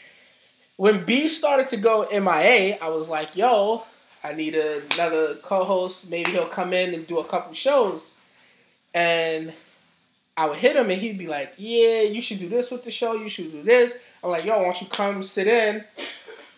when 0.78 1.06
B 1.06 1.28
started 1.28 1.68
to 1.70 1.78
go 1.78 2.08
MIA, 2.12 2.78
I 2.82 2.90
was 2.90 3.08
like, 3.08 3.36
yo, 3.36 3.84
I 4.24 4.34
need 4.34 4.56
another 4.56 5.36
co-host. 5.36 6.10
Maybe 6.10 6.32
he'll 6.32 6.48
come 6.48 6.74
in 6.74 6.94
and 6.94 7.06
do 7.06 7.20
a 7.20 7.24
couple 7.24 7.54
shows. 7.54 8.12
And 8.94 9.54
I 10.36 10.48
would 10.48 10.58
hit 10.58 10.76
him 10.76 10.90
and 10.90 11.02
he'd 11.02 11.18
be 11.18 11.28
like, 11.28 11.54
Yeah, 11.58 12.02
you 12.02 12.22
should 12.22 12.40
do 12.40 12.50
this 12.50 12.72
with 12.72 12.84
the 12.84 12.92
show, 12.92 13.14
you 13.14 13.30
should 13.30 13.52
do 13.52 13.64
this. 13.64 13.94
I'm 14.24 14.32
like, 14.32 14.46
yo, 14.46 14.58
why 14.58 14.64
don't 14.66 14.82
you 14.82 14.88
come 14.88 15.24
sit 15.24 15.48
in 15.48 15.84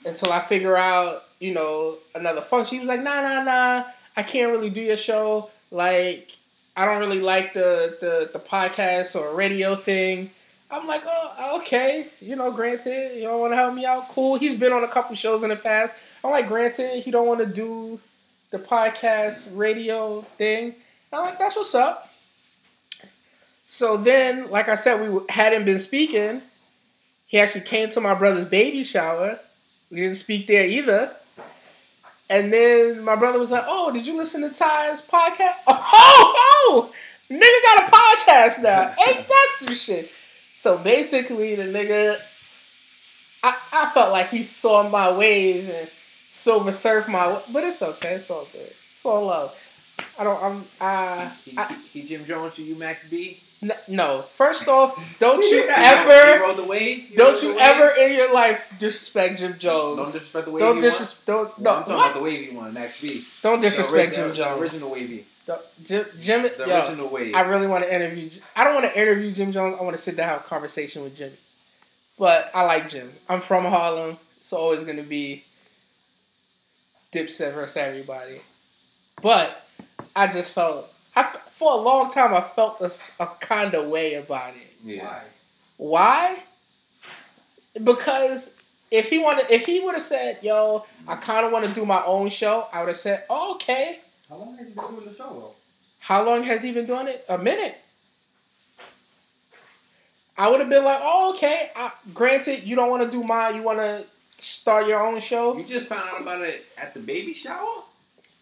until 0.05 0.31
I 0.31 0.39
figure 0.39 0.77
out, 0.77 1.23
you 1.39 1.53
know, 1.53 1.97
another 2.15 2.41
function. 2.41 2.75
He 2.75 2.79
was 2.79 2.89
like, 2.89 3.01
nah, 3.01 3.21
nah, 3.21 3.43
nah, 3.43 3.83
I 4.15 4.23
can't 4.23 4.51
really 4.51 4.69
do 4.69 4.81
your 4.81 4.97
show. 4.97 5.49
Like, 5.71 6.29
I 6.75 6.85
don't 6.85 6.99
really 6.99 7.21
like 7.21 7.53
the 7.53 7.97
the, 7.99 8.29
the 8.31 8.39
podcast 8.39 9.15
or 9.15 9.35
radio 9.35 9.75
thing. 9.75 10.31
I'm 10.71 10.85
like, 10.85 11.01
oh, 11.05 11.59
okay. 11.61 12.07
You 12.21 12.35
know, 12.35 12.51
granted, 12.51 13.15
you 13.15 13.23
don't 13.23 13.39
want 13.39 13.53
to 13.53 13.57
help 13.57 13.73
me 13.73 13.85
out. 13.85 14.07
Cool. 14.09 14.35
He's 14.35 14.55
been 14.57 14.71
on 14.71 14.83
a 14.83 14.87
couple 14.87 15.15
shows 15.15 15.43
in 15.43 15.49
the 15.49 15.55
past. 15.55 15.93
I'm 16.23 16.31
like, 16.31 16.47
granted, 16.47 17.01
he 17.01 17.09
don't 17.09 17.27
want 17.27 17.39
to 17.39 17.47
do 17.47 17.99
the 18.51 18.59
podcast 18.59 19.47
radio 19.55 20.21
thing. 20.37 20.75
I'm 21.11 21.21
like, 21.25 21.39
that's 21.39 21.55
what's 21.55 21.73
up. 21.73 22.13
So 23.67 23.97
then, 23.97 24.49
like 24.49 24.69
I 24.69 24.75
said, 24.75 25.09
we 25.09 25.21
hadn't 25.29 25.65
been 25.65 25.79
speaking. 25.79 26.41
He 27.27 27.39
actually 27.39 27.65
came 27.65 27.89
to 27.91 28.01
my 28.01 28.13
brother's 28.13 28.45
baby 28.45 28.83
shower. 28.83 29.39
We 29.91 29.97
didn't 29.97 30.17
speak 30.17 30.47
there 30.47 30.65
either. 30.65 31.11
And 32.29 32.53
then 32.53 33.03
my 33.03 33.15
brother 33.15 33.39
was 33.39 33.51
like, 33.51 33.63
"Oh, 33.67 33.91
did 33.91 34.05
you 34.05 34.15
listen 34.17 34.41
to 34.41 34.49
Ty's 34.49 35.01
podcast? 35.01 35.55
Oh, 35.67 36.33
oh, 36.69 36.93
nigga 37.29 37.41
got 37.63 37.87
a 37.87 37.91
podcast 37.95 38.63
now. 38.63 38.93
Ain't 39.07 39.27
that 39.27 39.47
some 39.51 39.73
shit?" 39.75 40.11
So 40.55 40.77
basically, 40.77 41.55
the 41.55 41.63
nigga, 41.63 42.17
I, 43.43 43.57
I 43.71 43.89
felt 43.93 44.11
like 44.11 44.29
he 44.29 44.43
saw 44.43 44.87
my 44.89 45.11
wave 45.11 45.69
and 45.69 45.89
silver 46.29 46.71
surf 46.71 47.07
my, 47.07 47.39
but 47.51 47.63
it's 47.63 47.81
okay. 47.81 48.15
It's 48.15 48.29
all 48.29 48.47
good. 48.51 48.61
It's 48.61 49.05
all 49.05 49.25
love. 49.25 49.55
I 50.19 50.23
don't. 50.23 50.43
I'm. 50.43 50.63
Uh, 50.79 51.29
He, 51.45 51.51
he, 51.51 52.01
he 52.01 52.07
Jim 52.07 52.25
Jones 52.25 52.55
to 52.55 52.61
you, 52.61 52.75
Max 52.75 53.09
B. 53.09 53.39
no. 53.87 54.21
First 54.21 54.67
off, 54.67 55.17
don't 55.19 55.43
you 55.43 55.67
ever, 55.69 56.43
rode 56.43 56.57
the 56.57 56.63
wave. 56.63 57.09
He 57.09 57.15
don't 57.15 57.41
you 57.43 57.57
ever 57.59 57.89
in 57.95 58.13
your 58.13 58.33
life 58.33 58.73
disrespect 58.79 59.39
Jim 59.39 59.57
Jones. 59.59 59.97
Don't 59.97 60.05
disrespect 60.11 60.45
the 60.45 60.51
wavy 60.51 60.65
Don't 60.65 60.75
one. 60.75 60.83
disrespect. 60.83 61.25
Don't 61.27 61.59
No. 61.59 61.71
I'm 61.75 61.79
talking 61.83 61.93
about 61.95 62.13
the 62.15 62.21
wavy 62.21 62.55
one, 62.55 62.73
Max 62.73 63.01
B. 63.01 63.23
Don't 63.43 63.59
disrespect 63.61 64.15
Jim 64.15 64.33
Jones. 64.33 64.57
The 64.57 64.61
original 64.61 64.91
wavy. 64.91 65.25
The- 65.45 65.61
Jim, 65.85 66.05
Jim 66.21 66.41
The 66.43 66.65
yo, 66.67 66.79
original 66.79 67.09
wave. 67.09 67.35
I 67.35 67.41
really 67.41 67.67
want 67.67 67.83
to 67.83 67.93
interview. 67.93 68.29
I 68.55 68.63
don't 68.63 68.75
want 68.75 68.85
to 68.85 68.99
interview 68.99 69.31
Jim 69.31 69.51
Jones. 69.51 69.77
I 69.79 69.83
want 69.83 69.95
to 69.97 70.01
sit 70.01 70.15
down 70.15 70.29
and 70.29 70.37
have 70.37 70.45
a 70.45 70.47
conversation 70.49 71.01
with 71.03 71.17
Jimmy. 71.17 71.33
But 72.17 72.51
I 72.53 72.63
like 72.63 72.89
Jim. 72.89 73.11
I'm 73.27 73.41
from 73.41 73.65
Harlem. 73.65 74.17
It's 74.37 74.53
always 74.53 74.83
gonna 74.83 75.03
be 75.03 75.43
Dipset 77.13 77.53
versus 77.53 77.77
everybody. 77.77 78.41
But 79.21 79.65
I 80.15 80.27
just 80.27 80.53
felt. 80.53 80.91
I 81.19 81.23
f- 81.23 81.51
for 81.57 81.73
a 81.73 81.75
long 81.75 82.09
time 82.09 82.33
I 82.33 82.39
felt 82.39 82.81
a 83.19 83.25
kind 83.41 83.73
of 83.73 83.89
way 83.89 84.13
about 84.13 84.53
it. 84.55 84.71
yeah. 84.85 85.19
Why? 85.75 86.37
Because 87.83 88.55
if 88.89 89.09
he 89.09 89.19
wanted, 89.19 89.51
if 89.51 89.65
he 89.65 89.81
would 89.81 89.95
have 89.95 90.01
said, 90.01 90.39
"Yo, 90.41 90.85
I 91.07 91.13
mm-hmm. 91.13 91.21
kind 91.21 91.45
of 91.45 91.51
want 91.51 91.65
to 91.65 91.73
do 91.73 91.85
my 91.85 92.03
own 92.05 92.29
show," 92.29 92.67
I 92.73 92.79
would 92.79 92.89
have 92.89 92.97
said, 92.97 93.23
oh, 93.29 93.55
"Okay." 93.55 93.99
How 94.29 94.37
long 94.37 94.57
has 94.57 94.67
he 94.67 94.73
been 94.73 94.87
doing 94.87 95.05
the 95.05 95.13
show 95.15 95.33
though? 95.33 95.51
How 95.99 96.23
long 96.23 96.43
has 96.43 96.63
he 96.63 96.71
been 96.71 96.85
doing 96.85 97.07
it? 97.07 97.25
A 97.27 97.37
minute. 97.37 97.77
I 100.37 100.47
would 100.47 100.61
have 100.61 100.69
been 100.69 100.85
like, 100.85 100.99
oh, 101.01 101.33
okay. 101.35 101.69
I, 101.75 101.91
granted, 102.13 102.63
you 102.63 102.77
don't 102.77 102.89
want 102.89 103.03
to 103.03 103.11
do 103.11 103.23
mine. 103.23 103.55
You 103.55 103.63
want 103.63 103.79
to 103.79 104.05
start 104.37 104.87
your 104.87 105.05
own 105.05 105.19
show? 105.19 105.57
You 105.57 105.65
just 105.65 105.89
found 105.89 106.07
out 106.09 106.21
about 106.21 106.41
it 106.41 106.65
at 106.77 106.93
the 106.93 107.01
baby 107.01 107.33
shower. 107.33 107.83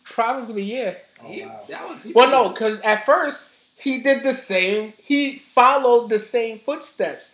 Probably, 0.04 0.62
yeah. 0.62 0.94
Oh, 1.24 1.28
He- 1.28 1.42
wow. 1.44 1.62
That 1.70 1.90
was. 1.90 2.04
he 2.04 2.12
Well, 2.14 2.30
no, 2.30 2.50
because 2.50 2.80
at 2.82 3.06
first 3.06 3.48
he 3.78 4.00
did 4.00 4.24
the 4.24 4.34
same. 4.34 4.94
He 5.04 5.38
followed 5.38 6.10
the 6.10 6.20
same 6.20 6.60
footsteps. 6.60 7.30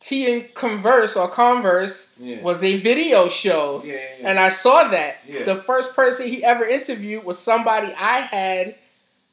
T 0.00 0.32
and 0.32 0.54
Converse 0.54 1.14
or 1.16 1.28
Converse 1.28 2.10
Yeah. 2.18 2.40
was 2.40 2.64
a 2.64 2.76
video 2.78 3.28
show. 3.28 3.82
Yeah, 3.84 3.94
yeah, 3.94 4.00
yeah. 4.20 4.28
And 4.30 4.40
I 4.40 4.48
saw 4.48 4.88
that. 4.88 5.18
Yeah. 5.28 5.44
The 5.44 5.56
first 5.56 5.94
person 5.94 6.28
he 6.28 6.42
ever 6.42 6.64
interviewed 6.64 7.24
was 7.24 7.38
somebody 7.38 7.92
I 7.98 8.20
had 8.20 8.76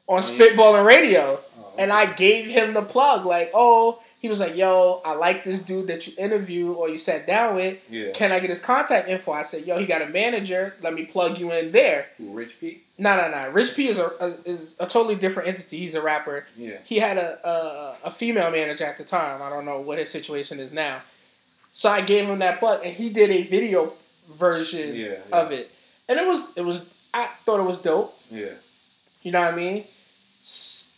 on 0.06 0.22
Oh, 0.22 0.32
yeah. 0.32 0.38
Spitballing 0.46 0.84
Radio. 0.84 1.40
Oh, 1.58 1.72
And 1.78 1.90
I 1.92 2.04
gave 2.06 2.46
him 2.50 2.74
the 2.74 2.82
plug, 2.82 3.24
like, 3.24 3.50
oh, 3.54 4.02
he 4.20 4.28
was 4.28 4.40
like, 4.40 4.56
yo, 4.56 5.00
I 5.04 5.14
like 5.14 5.44
this 5.44 5.62
dude 5.62 5.86
that 5.86 6.06
you 6.06 6.12
interviewed 6.18 6.76
or 6.76 6.88
you 6.88 6.98
sat 6.98 7.26
down 7.26 7.54
with. 7.54 7.78
yeah. 7.88 8.10
Can 8.12 8.32
I 8.32 8.40
get 8.40 8.50
his 8.50 8.60
contact 8.60 9.08
info? 9.08 9.30
I 9.32 9.44
said, 9.44 9.64
yo, 9.66 9.78
he 9.78 9.86
got 9.86 10.02
a 10.02 10.06
manager. 10.06 10.74
Let 10.82 10.92
me 10.94 11.04
plug 11.06 11.38
you 11.38 11.52
in 11.52 11.70
there. 11.72 12.06
Rich 12.18 12.58
P. 12.60 12.80
No, 12.98 13.16
no, 13.16 13.30
no. 13.30 13.50
Rich 13.50 13.76
P 13.76 13.86
is 13.88 13.98
a, 13.98 14.10
a 14.20 14.34
is 14.44 14.74
a 14.80 14.86
totally 14.86 15.14
different 15.14 15.48
entity. 15.48 15.78
He's 15.78 15.94
a 15.94 16.02
rapper. 16.02 16.46
Yeah. 16.56 16.78
He 16.84 16.98
had 16.98 17.16
a, 17.16 17.38
a 17.48 17.96
a 18.08 18.10
female 18.10 18.50
manager 18.50 18.84
at 18.84 18.98
the 18.98 19.04
time. 19.04 19.40
I 19.40 19.50
don't 19.50 19.64
know 19.64 19.80
what 19.80 19.98
his 19.98 20.10
situation 20.10 20.58
is 20.58 20.72
now. 20.72 21.02
So 21.72 21.88
I 21.88 22.00
gave 22.00 22.28
him 22.28 22.40
that 22.40 22.58
plug, 22.58 22.80
and 22.84 22.92
he 22.92 23.10
did 23.10 23.30
a 23.30 23.44
video 23.44 23.92
version 24.32 24.96
Yeah, 24.96 25.06
yeah. 25.30 25.40
of 25.40 25.52
it, 25.52 25.70
and 26.08 26.18
it 26.18 26.26
was 26.26 26.48
it 26.56 26.62
was 26.62 26.82
I 27.14 27.26
thought 27.44 27.60
it 27.60 27.66
was 27.66 27.78
dope. 27.78 28.18
Yeah. 28.32 28.46
You 29.22 29.30
know 29.30 29.42
what 29.42 29.54
I 29.54 29.56
mean? 29.56 29.84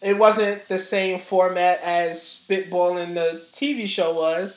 It 0.03 0.17
wasn't 0.17 0.67
the 0.69 0.79
same 0.79 1.19
format 1.21 1.81
as 1.83 2.21
Spitballing 2.21 3.15
the 3.15 3.43
TV 3.53 3.87
show 3.87 4.15
was, 4.15 4.57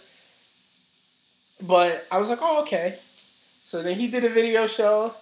but 1.62 2.06
I 2.12 2.17
was 2.17 2.29
like, 2.29 2.39
oh 2.41 2.62
okay. 2.62 2.97
So 3.65 3.82
then 3.84 3.97
he 3.97 4.08
did 4.08 4.23
a 4.23 4.29
video 4.29 4.67
show, 4.67 5.13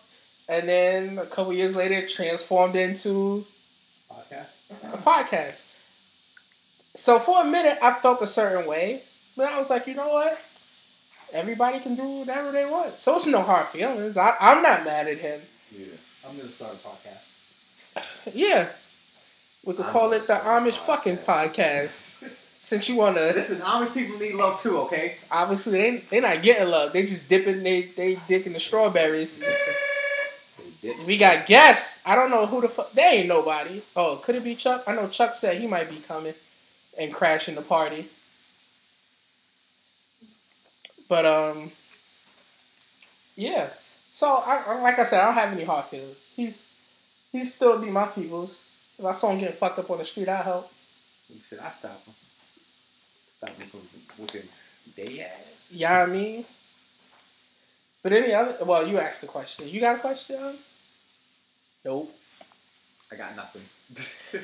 and 0.47 0.67
then 0.67 1.17
a 1.17 1.25
couple 1.25 1.53
years 1.53 1.75
later, 1.75 1.95
it 1.95 2.09
transformed 2.09 2.75
into 2.75 3.45
podcast. 4.11 4.93
a 4.93 4.97
podcast. 4.97 5.63
So 6.95 7.17
for 7.19 7.41
a 7.41 7.45
minute, 7.45 7.77
I 7.81 7.93
felt 7.93 8.21
a 8.21 8.27
certain 8.27 8.67
way, 8.67 9.01
but 9.37 9.47
I 9.47 9.57
was 9.59 9.69
like, 9.69 9.87
you 9.87 9.95
know 9.95 10.09
what? 10.09 10.39
Everybody 11.33 11.79
can 11.79 11.95
do 11.95 12.03
whatever 12.03 12.51
they 12.51 12.65
want. 12.65 12.95
So 12.95 13.15
it's 13.15 13.25
no 13.25 13.41
hard 13.41 13.67
feelings. 13.67 14.17
I, 14.17 14.35
I'm 14.39 14.61
not 14.61 14.83
mad 14.83 15.07
at 15.07 15.17
him. 15.17 15.39
Yeah. 15.75 15.85
I'm 16.27 16.37
gonna 16.37 16.49
start 16.49 16.73
a 16.73 16.77
podcast. 16.77 17.27
Yeah. 18.33 18.69
We 19.65 19.73
could 19.75 19.85
call 19.87 20.11
it 20.13 20.25
the 20.27 20.33
Amish 20.35 20.75
fucking 20.77 21.17
podcast. 21.17 22.09
Since 22.59 22.89
you 22.89 22.95
want 22.97 23.17
to, 23.17 23.25
Listen, 23.33 23.57
Amish 23.57 23.93
people 23.93 24.19
need 24.19 24.35
love 24.35 24.61
too, 24.61 24.77
okay? 24.81 25.15
obviously 25.31 25.73
they 25.79 25.97
they 25.97 26.19
not 26.19 26.41
getting 26.43 26.69
love. 26.69 26.93
They 26.93 27.05
just 27.05 27.27
dipping 27.27 27.63
they 27.63 27.81
they 27.81 28.17
dick 28.27 28.45
in 28.45 28.53
the 28.53 28.59
strawberries. 28.59 29.41
We 31.05 31.17
got 31.17 31.45
guests. 31.47 32.01
I 32.05 32.15
don't 32.15 32.29
know 32.31 32.45
who 32.47 32.61
the 32.61 32.67
fuck. 32.69 32.91
They 32.93 33.03
ain't 33.03 33.27
nobody. 33.27 33.81
Oh, 33.95 34.15
could 34.23 34.35
it 34.35 34.43
be 34.43 34.55
Chuck? 34.55 34.83
I 34.87 34.93
know 34.95 35.07
Chuck 35.09 35.35
said 35.35 35.57
he 35.59 35.67
might 35.67 35.89
be 35.89 35.97
coming 36.07 36.33
and 36.99 37.13
crashing 37.13 37.55
the 37.55 37.61
party. 37.61 38.05
But 41.07 41.25
um, 41.25 41.71
yeah. 43.35 43.69
So 44.13 44.27
I, 44.27 44.63
I- 44.67 44.81
like 44.81 44.97
I 44.99 45.03
said, 45.05 45.19
I 45.21 45.25
don't 45.25 45.33
have 45.35 45.51
any 45.51 45.63
hard 45.65 45.85
feelings. 45.85 46.17
He's 46.35 46.67
he's 47.31 47.53
still 47.53 47.79
be 47.79 47.89
my 47.89 48.05
people's. 48.07 48.59
If 49.01 49.07
I 49.07 49.13
saw 49.13 49.31
him 49.31 49.39
getting 49.39 49.55
fucked 49.55 49.79
up 49.79 49.89
on 49.89 49.97
the 49.97 50.05
street, 50.05 50.29
I 50.29 50.43
help. 50.43 50.71
He 51.27 51.39
said, 51.39 51.57
I 51.57 51.71
stop 51.71 52.05
him. 52.05 52.13
Stop 53.37 53.49
him 53.49 53.67
from 53.67 53.79
whooping 54.19 54.47
they 54.95 55.21
ass. 55.21 55.69
Yeah, 55.71 56.03
I 56.03 56.05
mean. 56.05 56.45
But 58.03 58.13
any 58.13 58.31
other? 58.31 58.63
Well, 58.63 58.87
you 58.87 58.99
asked 58.99 59.21
the 59.21 59.27
question. 59.27 59.67
You 59.67 59.81
got 59.81 59.95
a 59.95 59.99
question? 59.99 60.55
Nope. 61.83 62.13
I 63.11 63.15
got 63.15 63.35
nothing. 63.35 63.63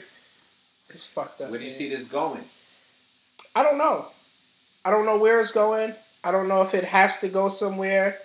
It's 0.90 1.06
fucked 1.06 1.42
up. 1.42 1.50
Where 1.50 1.60
do 1.60 1.66
you 1.66 1.72
man. 1.72 1.78
see 1.78 1.90
this 1.90 2.06
going? 2.08 2.46
I 3.54 3.62
don't 3.62 3.78
know. 3.78 4.06
I 4.86 4.90
don't 4.90 5.06
know 5.06 5.18
where 5.18 5.42
it's 5.42 5.52
going. 5.52 5.94
I 6.24 6.32
don't 6.32 6.48
know 6.48 6.62
if 6.62 6.74
it 6.74 6.86
has 6.86 7.20
to 7.20 7.28
go 7.28 7.50
somewhere. 7.50 8.18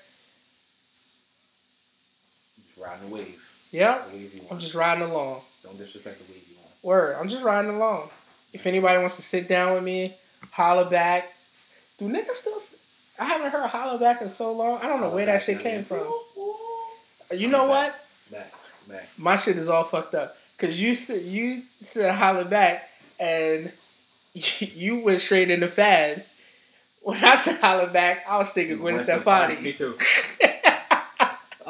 Just 2.64 2.78
riding 2.78 3.08
the 3.08 3.14
wave. 3.16 3.52
Yeah, 3.72 4.04
The 4.08 4.16
wave 4.16 4.34
you 4.36 4.40
I'm 4.48 4.60
just 4.60 4.76
riding 4.76 5.02
along. 5.02 5.40
Don't 5.72 5.78
disrespect 5.78 6.18
the 6.18 6.30
wave 6.30 6.42
you 6.50 6.56
want. 6.56 6.70
Word, 6.82 7.16
I'm 7.18 7.28
just 7.28 7.42
riding 7.42 7.70
along. 7.70 8.10
If 8.52 8.66
anybody 8.66 8.98
wants 8.98 9.16
to 9.16 9.22
sit 9.22 9.48
down 9.48 9.72
with 9.72 9.82
me, 9.82 10.14
holler 10.50 10.84
back. 10.84 11.32
Do 11.98 12.04
niggas 12.04 12.34
still? 12.34 12.60
I 13.18 13.24
haven't 13.24 13.50
heard 13.50 13.68
holler 13.68 13.98
back 13.98 14.20
in 14.20 14.28
so 14.28 14.52
long. 14.52 14.80
I 14.82 14.86
don't 14.86 15.00
know 15.00 15.08
where 15.08 15.24
that 15.24 15.40
shit 15.40 15.60
came 15.60 15.84
from. 15.84 16.06
You 17.30 17.48
know 17.48 17.64
what? 17.64 17.98
Back, 18.30 18.52
back. 18.86 19.08
My 19.16 19.36
shit 19.36 19.56
is 19.56 19.70
all 19.70 19.84
fucked 19.84 20.14
up. 20.14 20.36
Cause 20.58 20.78
you 20.78 20.94
said 20.94 21.22
you 21.22 21.62
said 21.80 22.14
holler 22.14 22.44
back, 22.44 22.88
and 23.18 23.72
you 24.34 24.98
went 24.98 25.22
straight 25.22 25.50
into 25.50 25.68
fad. 25.68 26.26
When 27.00 27.24
I 27.24 27.36
said 27.36 27.60
holler 27.60 27.88
back, 27.88 28.26
I 28.28 28.36
was 28.36 28.52
thinking 28.52 28.76
Gwen 28.76 28.98
Stefani. 28.98 29.56
Me 29.56 29.72
too. 29.72 29.98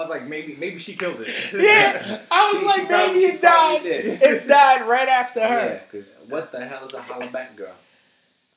I 0.02 0.08
was 0.08 0.10
like, 0.10 0.28
maybe, 0.28 0.56
maybe 0.58 0.80
she 0.80 0.94
killed 0.96 1.20
it. 1.20 1.28
yeah, 1.54 2.22
I 2.30 2.50
was 2.52 2.60
She- 2.60 2.66
like, 2.66 2.80
she 2.80 2.86
probably- 2.86 3.06
maybe 3.06 3.20
she 3.20 3.26
it 3.36 3.40
died. 3.42 3.82
did. 3.84 4.22
It 4.22 4.48
died 4.48 4.88
right 4.88 5.08
after 5.08 5.40
her. 5.40 5.46
Yeah, 5.48 5.68
her. 5.68 5.80
because 5.90 6.08
what 6.28 6.50
the 6.50 6.64
hell 6.66 6.86
is 6.88 6.94
a 6.94 7.02
holla 7.02 7.26
back 7.28 7.54
girl? 7.56 7.74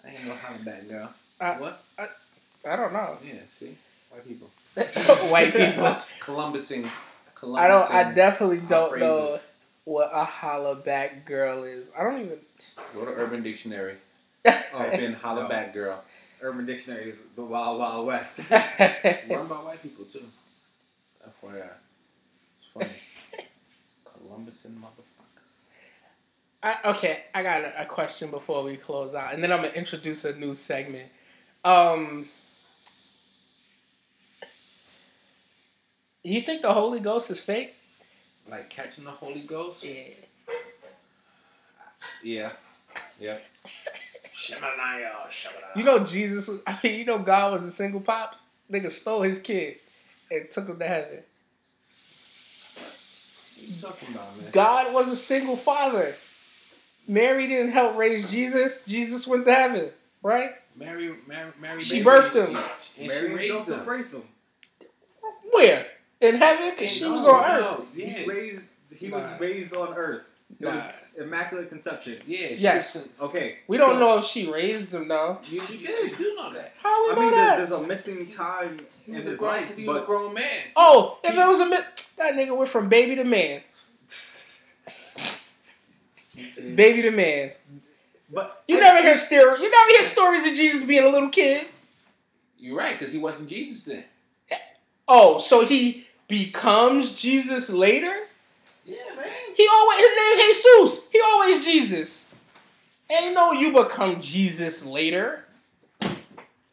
I 0.03 0.10
ain't 0.10 0.25
no 0.25 0.34
holla 0.36 0.60
back 0.65 0.88
girl. 0.89 1.13
Uh, 1.39 1.53
what? 1.55 1.84
I 2.67 2.75
don't 2.75 2.93
know. 2.93 3.17
Yeah, 3.23 3.34
see? 3.60 3.75
White 4.10 4.27
people. 4.27 4.49
White 5.31 5.53
people. 5.53 5.97
Columbusing. 6.19 6.89
Columbusing. 7.36 7.60
I 7.60 7.67
don't. 7.67 7.91
I 7.91 8.12
definitely 8.12 8.62
don't 8.67 8.99
know 8.99 9.39
what 9.84 10.10
a 10.13 10.23
holla 10.25 10.75
back 10.75 11.25
girl 11.25 11.63
is. 11.63 11.91
I 11.97 12.03
don't 12.03 12.21
even. 12.21 12.39
Go 12.95 13.05
to 13.05 13.12
Urban 13.12 13.43
Dictionary. 13.43 13.95
Type 14.45 14.93
in 14.93 15.13
holla 15.13 15.43
no. 15.43 15.49
back 15.49 15.73
girl. 15.73 16.03
Urban 16.41 16.65
Dictionary 16.65 17.12
is 17.12 17.15
the 17.36 17.43
Wild 17.43 17.79
Wild 17.79 18.05
West. 18.08 18.49
Run 18.51 18.60
about 19.45 19.65
white 19.65 19.81
people 19.81 20.05
too. 20.05 20.23
FYI. 21.45 21.69
It's 22.57 22.67
funny. 22.74 22.89
Columbusing 24.05 24.78
motherfuckers. 24.78 25.65
I, 26.63 26.78
okay, 26.91 27.24
I 27.34 27.43
got 27.43 27.61
a, 27.61 27.84
a 27.84 27.86
question 27.86 28.32
before 28.32 28.63
we 28.63 28.78
close 28.78 29.13
out, 29.13 29.34
and 29.34 29.43
then 29.43 29.51
I'm 29.51 29.61
gonna 29.61 29.74
introduce 29.74 30.26
a 30.26 30.36
new 30.36 30.55
segment. 30.55 31.09
Um, 31.63 32.28
you 36.24 36.41
think 36.41 36.61
the 36.61 36.74
Holy 36.74 36.99
Ghost 36.99 37.32
is 37.32 37.39
fake? 37.39 37.76
Like 38.49 38.70
catching 38.70 39.05
the 39.05 39.11
Holy 39.11 39.41
Ghost? 39.41 39.84
Yeah. 39.84 40.13
Yeah. 42.24 42.51
Yeah. 43.20 43.38
Shamanaya, 44.36 45.28
Shamanaya. 45.30 45.76
You 45.76 45.84
know 45.84 45.99
Jesus. 45.99 46.47
Was, 46.47 46.59
I 46.67 46.80
mean, 46.84 46.99
you 46.99 47.05
know 47.05 47.20
God 47.20 47.53
was 47.53 47.63
a 47.63 47.72
single 47.72 48.01
pops. 48.01 48.45
Nigga 48.72 48.91
stole 48.91 49.22
his 49.22 49.39
kid 49.39 49.78
and 50.30 50.49
took 50.51 50.67
him 50.67 50.80
to 50.80 50.88
heaven. 50.88 51.20
What 53.56 53.68
you 53.68 53.82
talking 53.82 54.10
about. 54.14 54.51
God 54.51 54.93
was 54.93 55.12
a 55.12 55.16
single 55.16 55.56
father. 55.58 56.16
Mary 57.08 57.47
didn't 57.47 57.72
help 57.72 57.95
raise 57.97 58.32
Jesus. 58.32 58.84
Jesus 58.86 59.28
went 59.28 59.45
to 59.45 59.53
heaven. 59.53 59.89
right? 60.24 60.51
Mary, 60.76 61.16
Mary, 61.28 61.51
Mary. 61.62 61.82
She 61.82 62.03
birthed 62.03 62.34
him. 62.34 62.56
and 62.97 63.08
Mary 63.08 63.26
and 63.28 63.36
raised 63.36 63.70
him. 63.70 63.86
raised 63.86 64.14
him. 64.14 64.24
Where 65.51 65.86
in 66.22 66.36
heaven? 66.36 66.72
Because 66.72 66.91
she 66.91 67.03
No, 67.06 67.14
was 67.14 67.26
on 67.26 67.45
earth. 67.45 67.62
no, 67.62 67.86
He 67.95 68.03
Yeah, 68.03 68.26
raised. 68.26 68.62
He 68.97 69.10
was 69.10 69.26
raised 69.39 69.76
on 69.76 69.93
earth. 69.93 70.24
It 70.60 70.66
was 70.66 70.74
Nah. 70.76 71.24
immaculate 71.24 71.70
conception. 71.70 72.22
yeah. 72.28 72.49
Yes. 72.56 72.93
was- 72.95 73.10
Okay. 73.30 73.60
We 73.68 73.78
don't 73.78 73.91
so- 73.95 73.99
know 73.99 74.18
if 74.20 74.26
she 74.26 74.47
raised 74.51 74.93
him 74.93 75.08
though. 75.08 75.39
You, 75.43 75.62
you 75.70 75.78
did. 75.86 76.12
You 76.12 76.16
do 76.18 76.36
know 76.36 76.53
that. 76.53 76.74
How 76.82 77.06
we 77.08 77.12
I 77.12 77.16
know 77.16 77.22
mean, 77.22 77.32
that? 77.32 77.58
there's, 77.58 77.70
there's 77.70 77.82
a 77.82 77.88
missing 77.88 78.32
time 78.32 78.78
He 79.06 79.12
in 79.14 79.18
was 79.20 79.28
his 79.28 79.39
grown, 79.39 79.51
life, 79.51 79.68
'cause 79.68 79.78
he 79.78 79.88
was 79.88 79.97
a 79.97 80.06
grown 80.06 80.34
man. 80.34 80.62
Oh, 80.76 81.18
if 81.24 81.34
it 81.36 81.47
was 81.47 81.60
a 81.62 81.66
mi- 81.70 81.78
that 82.18 82.36
nigga 82.36 82.55
went 82.55 82.70
from 82.70 82.89
baby 82.89 83.16
to 83.16 83.24
man, 83.24 83.61
baby 86.76 87.01
to 87.03 87.11
man. 87.11 87.51
but 88.32 88.63
You 88.68 88.80
never 88.80 89.01
hear 89.01 89.18
story. 89.18 89.61
You 89.61 89.70
never 89.70 89.89
hear 89.91 90.03
stories 90.03 90.45
of 90.45 90.53
Jesus 90.55 90.84
being 90.84 91.03
a 91.03 91.09
little 91.09 91.30
kid. 91.30 91.68
You're 92.57 92.78
right, 92.78 92.97
because 92.97 93.13
he 93.13 93.20
wasn't 93.20 93.49
Jesus 93.49 93.84
then. 93.84 94.03
Oh, 95.07 95.39
so 95.39 95.66
he 95.66 96.07
becomes 96.28 97.11
Jesus 97.13 97.70
later? 97.70 98.13
Yeah, 98.86 98.95
man. 99.16 99.28
He 99.55 99.68
always 99.72 99.99
his 99.99 100.09
name 100.09 100.38
Jesus. 100.47 101.01
He 101.11 101.22
always 101.22 101.66
Jesus. 101.66 102.26
Ain't 103.09 103.36
no 103.36 103.51
you 103.51 103.72
become 103.72 104.20
Jesus 104.20 104.86
later. 104.86 105.45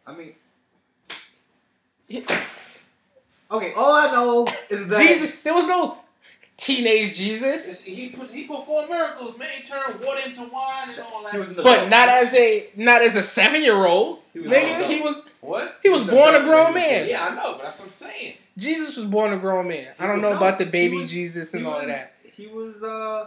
I 0.07 0.13
mean, 0.17 0.35
He- 2.09 2.25
okay. 3.53 3.73
All 3.75 3.93
I 3.93 4.11
know 4.13 4.49
is 4.69 4.89
that 4.89 4.99
Jesus. 5.01 5.35
There 5.45 5.55
was 5.55 5.67
no 5.67 5.99
teenage 6.57 7.17
Jesus, 7.17 7.83
He 7.83 8.09
he 8.09 8.45
performed 8.45 8.89
miracles, 8.91 9.37
man. 9.37 9.49
He 9.51 9.65
turned 9.65 10.01
water 10.01 10.21
into 10.27 10.43
wine 10.43 10.91
and 10.91 11.01
all 11.01 11.25
that. 11.25 11.33
He 11.33 11.39
was 11.39 11.55
but 11.57 11.89
not 11.89 12.09
as 12.09 12.35
a 12.35 12.71
not 12.77 13.03
as 13.03 13.17
a 13.17 13.23
seven 13.23 13.63
year 13.63 13.85
old. 13.85 14.21
He 14.33 14.41
was 14.41 14.49
Nigga, 14.49 14.87
he 14.87 15.01
was 15.01 15.23
what? 15.41 15.79
he 15.83 15.89
was 15.89 16.03
He 16.03 16.07
was 16.07 16.15
born 16.15 16.35
a 16.35 16.45
grown 16.45 16.75
when 16.75 16.83
he 16.83 16.89
was 16.89 17.01
man. 17.01 17.09
Yeah, 17.09 17.27
I 17.27 17.35
know, 17.35 17.57
but 17.57 17.65
that's 17.65 17.79
what 17.81 17.87
I'm 17.87 17.93
saying. 17.93 18.35
Jesus 18.57 18.97
was 18.97 19.07
born 19.07 19.33
a 19.33 19.39
grown 19.39 19.67
man. 19.69 19.93
I 19.99 20.07
don't 20.07 20.21
know 20.21 20.31
not. 20.31 20.37
about 20.37 20.59
the 20.59 20.67
baby 20.67 20.99
was- 20.99 21.11
Jesus 21.11 21.53
and 21.55 21.67
all 21.67 21.75
was- 21.75 21.83
of 21.83 21.89
that. 21.89 22.15
he 22.37 22.47
was. 22.47 22.83
uh 22.83 23.27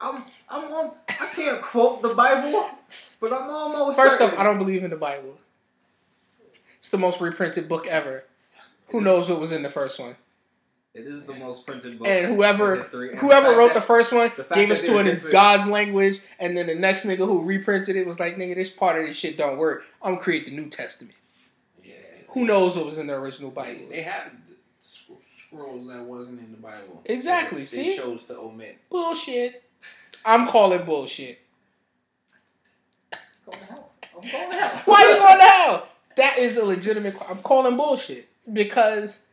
I'm. 0.00 0.24
I'm 0.48 0.64
on. 0.72 0.92
I 1.08 1.26
can't 1.34 1.60
quote 1.60 2.00
the 2.02 2.14
Bible, 2.14 2.70
but 3.20 3.32
I'm 3.32 3.48
almost. 3.50 3.98
First 3.98 4.20
off, 4.20 4.30
certain. 4.30 4.38
I 4.40 4.44
don't 4.44 4.58
believe 4.58 4.82
in 4.82 4.90
the 4.90 4.96
Bible. 4.96 5.38
It's 6.78 6.88
the 6.88 6.98
most 6.98 7.20
reprinted 7.20 7.68
book 7.68 7.86
ever. 7.86 8.24
Who 8.90 9.00
knows 9.00 9.28
what 9.28 9.40
was 9.40 9.52
in 9.52 9.62
the 9.62 9.68
first 9.68 9.98
one? 9.98 10.16
It 10.92 11.06
is 11.06 11.24
the 11.24 11.34
most 11.34 11.66
printed 11.66 11.98
book. 11.98 12.08
And 12.08 12.26
in 12.26 12.34
whoever 12.34 12.76
history. 12.76 13.10
And 13.10 13.18
whoever 13.20 13.48
fact 13.48 13.58
wrote 13.58 13.68
that- 13.68 13.74
the 13.74 13.80
first 13.80 14.12
one 14.12 14.32
the 14.36 14.42
gave 14.54 14.70
us 14.70 14.82
to 14.82 14.98
it 14.98 15.06
in 15.06 15.30
God's 15.30 15.68
language, 15.68 16.18
and 16.40 16.56
then 16.56 16.66
the 16.66 16.74
next 16.74 17.06
nigga 17.06 17.18
who 17.18 17.42
reprinted 17.42 17.94
it 17.94 18.06
was 18.06 18.18
like, 18.18 18.36
"Nigga, 18.36 18.56
this 18.56 18.70
part 18.70 18.98
of 18.98 19.06
this 19.06 19.16
shit 19.16 19.36
don't 19.36 19.56
work. 19.56 19.84
I'm 20.02 20.14
gonna 20.14 20.22
create 20.22 20.46
the 20.46 20.50
New 20.50 20.68
Testament." 20.68 21.14
Yeah. 21.84 21.94
Who 22.30 22.44
knows 22.44 22.74
what 22.76 22.86
was 22.86 22.98
in 22.98 23.06
the 23.06 23.14
original 23.14 23.50
Bible? 23.50 23.86
they 23.88 24.02
had 24.02 24.32
the 24.48 24.56
scrolls 24.80 25.86
that 25.88 26.02
wasn't 26.02 26.40
in 26.40 26.50
the 26.50 26.58
Bible. 26.58 27.02
Exactly, 27.04 27.60
They, 27.60 27.66
see? 27.66 27.88
they 27.90 27.96
chose 27.96 28.24
to 28.24 28.36
omit. 28.38 28.78
Bullshit. 28.90 29.62
I'm 30.24 30.48
calling 30.48 30.84
bullshit. 30.84 31.40
Go 33.46 33.52
to 33.52 33.58
hell. 33.58 33.90
I'm 34.16 34.28
going 34.28 34.50
to 34.50 34.56
hell. 34.56 34.82
Why 34.86 35.02
you 35.02 35.18
going 35.18 35.38
to 35.38 35.44
hell? 35.44 35.88
That 36.16 36.38
is 36.38 36.56
a 36.56 36.64
legitimate. 36.64 37.14
I'm 37.28 37.38
calling 37.38 37.76
bullshit 37.76 38.29
because, 38.52 39.26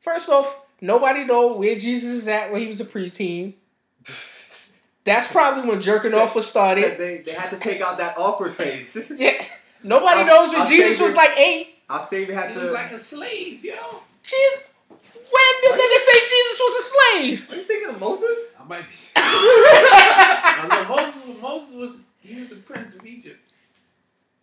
first 0.00 0.28
off, 0.28 0.60
nobody 0.80 1.24
know 1.24 1.56
where 1.56 1.74
Jesus 1.78 2.10
is 2.10 2.28
at 2.28 2.52
when 2.52 2.60
he 2.60 2.66
was 2.68 2.80
a 2.80 2.84
preteen. 2.84 3.54
That's 5.04 5.30
probably 5.30 5.68
when 5.68 5.80
jerking 5.80 6.14
off 6.14 6.34
was 6.34 6.46
Said 6.46 6.50
started. 6.50 6.98
they, 6.98 7.18
they 7.18 7.32
had 7.32 7.50
to 7.50 7.58
take 7.58 7.80
out 7.80 7.98
that 7.98 8.18
awkward 8.18 8.54
face. 8.54 8.96
Yeah, 9.16 9.40
nobody 9.82 10.20
I'll- 10.20 10.26
knows 10.26 10.48
when 10.52 10.62
I'll 10.62 10.66
Jesus 10.66 11.00
was 11.00 11.14
it. 11.14 11.16
like 11.16 11.38
eight. 11.38 11.74
Our 11.88 12.02
Savior 12.02 12.34
had 12.34 12.48
He 12.50 12.54
to. 12.58 12.64
was 12.66 12.74
like 12.74 12.90
a 12.90 12.98
slave, 12.98 13.64
yo. 13.64 13.74
Jesus, 14.24 14.60
when 14.90 15.62
did 15.62 15.72
niggas 15.72 16.04
say 16.04 16.18
Jesus 16.20 16.60
was 16.60 16.74
a 16.80 16.84
slave? 16.90 17.50
Are 17.50 17.56
you 17.56 17.64
thinking 17.64 17.90
of 17.94 18.00
Moses? 18.00 18.52
I 18.60 18.64
might 18.64 18.80
be. 18.80 18.96
I 19.16 20.66
know 20.68 20.96
Moses. 20.96 21.40
Moses 21.40 21.74
was. 21.74 21.90
He 22.20 22.40
was 22.40 22.48
the 22.48 22.56
prince 22.56 22.96
of 22.96 23.06
Egypt. 23.06 23.52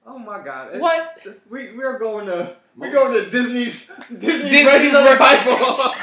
Oh 0.06 0.18
my 0.20 0.44
God! 0.44 0.68
It's- 0.76 0.82
What? 0.82 1.26
We 1.50 1.74
we 1.74 1.84
are 1.84 1.98
going 1.98 2.26
to 2.28 2.56
we 2.76 2.88
Moses. 2.90 2.94
going 2.94 3.14
to 3.24 3.30
Disney's 3.30 3.92
Disney's, 4.18 4.52
Disney's 4.52 4.70
version 4.72 4.96
of 4.96 5.04
the 5.04 5.10
ver- 5.12 5.18
Bible. 5.20 5.94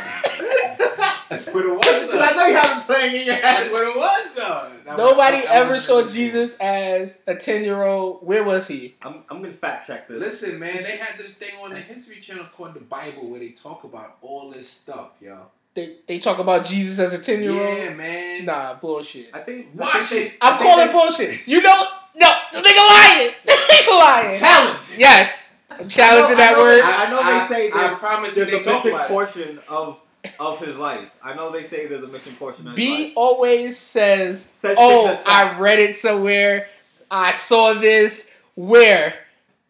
That's 1.28 1.46
what 1.48 1.64
it 1.64 1.68
was. 1.70 1.86
Because 2.07 2.20
I 2.32 2.32
know 2.36 2.46
you 2.46 2.55
have 2.57 2.78
it 2.82 2.86
playing 2.86 3.14
in 3.20 3.26
your 3.26 3.40
That's 3.40 3.62
head. 3.64 3.72
what 3.72 3.82
it 3.86 3.96
was, 3.96 4.34
though. 4.34 4.70
That 4.84 4.96
Nobody 4.96 5.36
was- 5.38 5.46
ever 5.48 5.72
was- 5.74 5.84
saw 5.84 6.09
Jesus 6.09 6.57
as 6.57 7.20
a 7.26 7.34
ten 7.34 7.62
year 7.64 7.82
old. 7.82 8.26
Where 8.26 8.42
was 8.44 8.68
he? 8.68 8.96
I'm 9.03 9.22
I'm 9.30 9.42
gonna 9.42 9.53
fact 9.53 9.86
check 9.86 10.09
this. 10.09 10.18
Listen, 10.18 10.59
man, 10.59 10.82
they 10.82 10.96
had 10.96 11.18
this 11.18 11.32
thing 11.34 11.55
on 11.62 11.70
the 11.70 11.78
History 11.78 12.20
Channel 12.20 12.46
called 12.57 12.74
the 12.74 12.80
Bible 12.80 13.28
where 13.28 13.40
they 13.40 13.51
talk 13.51 13.84
about 13.84 14.16
all 14.22 14.51
this 14.51 14.68
stuff, 14.68 15.11
yo. 15.20 15.38
They 15.74 15.96
they 16.09 16.18
talk 16.18 16.38
about 16.40 16.64
Jesus 16.64 16.98
as 16.98 17.12
a 17.12 17.22
ten 17.22 17.42
year 17.42 17.53
old. 17.53 17.78
Yeah, 17.78 17.90
man. 17.94 18.44
Nah, 18.46 18.74
bullshit. 18.74 19.30
I 19.32 19.40
think 19.40 19.68
I 19.76 19.80
Watch 19.80 19.92
think 20.03 20.26
it. 20.34 20.40
they- 20.40 20.46
I 20.46 20.51
I'm 20.57 20.59
calling 20.62 20.90
bullshit. 20.90 21.46
You 21.46 21.62
know, 21.62 21.86
no, 22.20 22.28
the 22.52 22.58
nigga 22.58 22.88
lying. 22.88 23.32
The 23.46 23.52
nigga 23.52 23.98
lying. 23.98 24.38
Challenge. 24.38 24.78
Yes, 24.96 25.52
I'm 25.70 25.88
challenging 25.88 26.36
I 26.36 26.38
that 26.40 26.52
know- 26.52 26.62
word. 26.62 26.80
I 26.82 27.10
know 27.10 27.18
they 27.48 27.54
say 27.54 27.70
I 27.70 27.76
there's- 27.76 27.98
promise 27.98 28.34
There's 28.34 28.48
a 28.48 28.62
talk 28.62 28.74
missing 28.74 28.92
about 28.92 29.04
it. 29.06 29.08
portion 29.12 29.58
of 29.68 29.98
of 30.38 30.58
his 30.60 30.76
life. 30.76 31.10
I 31.24 31.32
know 31.34 31.50
they 31.50 31.62
say 31.64 31.86
there's 31.86 32.02
a 32.02 32.08
missing 32.08 32.34
portion 32.34 32.66
of 32.68 32.76
his 32.76 32.84
B 32.84 33.04
life. 33.04 33.12
always 33.16 33.78
says, 33.78 34.50
Says 34.54 34.76
"Oh, 34.78 35.18
I 35.26 35.56
read 35.58 35.78
it 35.78 35.96
somewhere. 35.96 36.68
I 37.10 37.32
saw 37.32 37.72
this. 37.74 38.30
Where? 38.54 39.14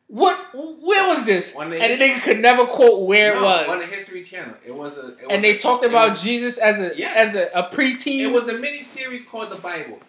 What? 0.08 0.36
Where 0.52 1.06
was 1.06 1.24
this?" 1.24 1.54
On 1.54 1.72
And 1.72 1.74
the- 1.74 1.78
the 1.96 2.04
nigga 2.04 2.20
could 2.22 2.40
never 2.40 2.66
quote 2.66 3.06
where 3.06 3.34
No, 3.34 3.38
it 3.40 3.42
was. 3.44 3.68
on 3.68 3.78
the. 3.78 3.86
History 3.86 4.24
Channel. 4.24 4.54
It 4.66 4.74
was 4.74 4.96
a. 4.98 5.00
It 5.10 5.16
was 5.22 5.26
And 5.30 5.44
they 5.44 5.54
a- 5.56 5.58
talked 5.58 5.84
about 5.84 6.10
was- 6.12 6.22
Jesus 6.24 6.58
as 6.58 6.80
a 6.80 6.98
Yes. 6.98 7.14
as 7.16 7.34
a, 7.36 7.48
a 7.54 7.70
preteen. 7.72 8.20
It 8.22 8.32
was 8.32 8.48
a 8.48 8.58
mini 8.58 8.82
series 8.82 9.22
called 9.30 9.50
the 9.50 9.56
Bible. 9.56 10.00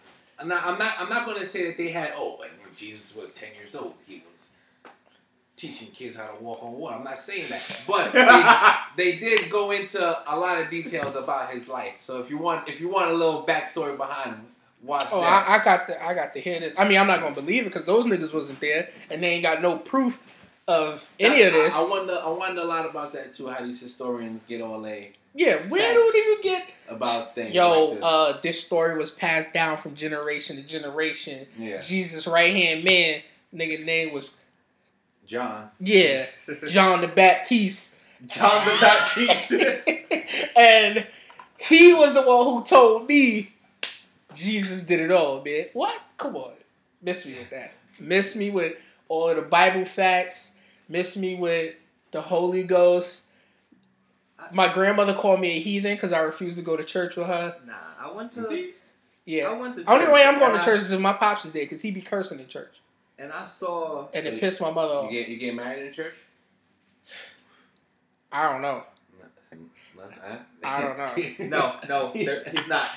And 0.41 0.49
now, 0.49 0.59
I'm 0.63 0.77
not. 0.77 0.93
I'm 0.99 1.09
not 1.09 1.25
going 1.25 1.39
to 1.39 1.45
say 1.45 1.65
that 1.67 1.77
they 1.77 1.89
had. 1.89 2.13
Oh, 2.15 2.37
like 2.39 2.51
when 2.63 2.73
Jesus 2.75 3.15
was 3.15 3.31
ten 3.33 3.49
years 3.59 3.75
old, 3.75 3.93
he 4.07 4.23
was 4.31 4.51
teaching 5.55 5.89
kids 5.89 6.17
how 6.17 6.27
to 6.27 6.43
walk 6.43 6.63
on 6.63 6.73
water. 6.73 6.95
I'm 6.95 7.03
not 7.03 7.19
saying 7.19 7.45
that, 7.49 7.81
but 7.87 8.13
they, 8.97 9.11
they 9.11 9.17
did 9.19 9.49
go 9.51 9.71
into 9.71 9.99
a 10.01 10.35
lot 10.35 10.59
of 10.61 10.69
details 10.71 11.15
about 11.15 11.51
his 11.51 11.67
life. 11.67 11.93
So 12.01 12.19
if 12.19 12.29
you 12.29 12.37
want, 12.37 12.67
if 12.67 12.81
you 12.81 12.89
want 12.89 13.11
a 13.11 13.13
little 13.13 13.45
backstory 13.45 13.95
behind, 13.95 14.35
him, 14.37 14.45
watch 14.81 15.07
Oh, 15.11 15.21
that. 15.21 15.47
I, 15.47 15.59
I 15.59 15.63
got 15.63 15.87
the 15.87 16.03
I 16.03 16.13
got 16.15 16.33
to 16.33 16.39
hear 16.41 16.59
this. 16.59 16.73
I 16.77 16.87
mean, 16.87 16.97
I'm 16.97 17.07
not 17.07 17.21
gonna 17.21 17.35
believe 17.35 17.63
it 17.63 17.65
because 17.73 17.85
those 17.85 18.05
niggas 18.05 18.33
wasn't 18.33 18.59
there, 18.59 18.89
and 19.11 19.21
they 19.23 19.29
ain't 19.33 19.43
got 19.43 19.61
no 19.61 19.77
proof 19.77 20.19
of 20.67 21.07
any 21.19 21.41
of 21.43 21.53
this. 21.53 21.75
I, 21.75 21.79
I 21.79 21.89
wonder. 21.89 22.21
I 22.23 22.29
wonder 22.29 22.61
a 22.61 22.65
lot 22.65 22.89
about 22.89 23.13
that 23.13 23.35
too. 23.35 23.47
How 23.47 23.63
these 23.63 23.81
historians 23.81 24.41
get 24.47 24.61
all 24.61 24.81
they 24.81 25.11
yeah, 25.33 25.57
where 25.69 25.93
do 25.93 25.99
you 25.99 26.39
get? 26.43 26.69
about 26.89 27.35
things. 27.35 27.55
Yo, 27.55 27.85
like 27.85 27.95
this. 27.95 28.03
uh, 28.03 28.39
this 28.43 28.65
story 28.65 28.97
was 28.97 29.11
passed 29.11 29.53
down 29.53 29.77
from 29.77 29.95
generation 29.95 30.57
to 30.57 30.63
generation. 30.63 31.47
yeah, 31.57 31.79
Jesus' 31.79 32.27
right 32.27 32.53
hand 32.53 32.83
man, 32.83 33.21
nigga 33.55 33.83
name 33.85 34.13
was 34.13 34.37
John. 35.25 35.69
yeah 35.79 36.25
John 36.67 37.01
the 37.01 37.07
Baptiste, 37.07 37.95
John 38.27 38.65
the 38.65 38.77
Baptist. 38.81 39.53
and 40.57 41.07
he 41.57 41.93
was 41.93 42.13
the 42.13 42.23
one 42.23 42.45
who 42.45 42.63
told 42.65 43.07
me 43.07 43.53
Jesus 44.33 44.81
did 44.81 44.99
it 44.99 45.11
all, 45.11 45.41
man. 45.41 45.67
What? 45.71 45.97
Come 46.17 46.35
on, 46.35 46.53
miss 47.01 47.25
me 47.25 47.35
with 47.35 47.49
that. 47.51 47.73
Miss 47.99 48.35
me 48.35 48.49
with 48.49 48.75
all 49.11 49.29
of 49.29 49.35
the 49.35 49.41
Bible 49.41 49.83
facts. 49.85 50.57
Miss 50.87 51.17
me 51.17 51.35
with 51.35 51.75
the 52.11 52.21
Holy 52.21 52.63
Ghost. 52.63 53.25
My 54.51 54.71
grandmother 54.73 55.13
called 55.13 55.39
me 55.39 55.57
a 55.57 55.59
heathen 55.59 55.95
because 55.95 56.13
I 56.13 56.19
refused 56.19 56.57
to 56.57 56.63
go 56.63 56.75
to 56.77 56.83
church 56.83 57.15
with 57.15 57.27
her. 57.27 57.55
nah, 57.65 57.73
I 57.99 58.11
went 58.11 58.33
to. 58.35 58.47
Indeed. 58.47 58.73
Yeah. 59.25 59.49
I 59.49 59.53
went 59.53 59.75
to. 59.77 59.85
Only 59.91 60.07
way 60.07 60.23
I'm 60.23 60.39
going 60.39 60.51
and 60.53 60.61
to 60.63 60.69
I- 60.69 60.73
church 60.73 60.81
is 60.81 60.91
if 60.91 60.99
my 60.99 61.13
pops 61.13 61.45
is 61.45 61.51
there 61.51 61.63
because 61.65 61.81
he 61.81 61.91
be 61.91 62.01
cursing 62.01 62.39
in 62.39 62.47
church. 62.47 62.81
and 63.19 63.31
I 63.31 63.45
saw. 63.45 64.07
And 64.13 64.25
it 64.25 64.39
pissed 64.39 64.59
my 64.61 64.71
mother 64.71 64.93
You 64.93 64.99
off. 65.01 65.11
get 65.11 65.27
you 65.27 65.37
get 65.37 65.55
married 65.55 65.85
in 65.85 65.91
church? 65.93 66.15
I 68.31 68.51
don't 68.51 68.61
know. 68.61 68.83
I 70.63 70.81
don't 70.81 70.97
know. 70.97 71.23
No, 71.47 71.75
no, 71.89 72.11
he's 72.13 72.27
not. 72.27 72.47
He's 72.47 72.67
not. 72.67 72.89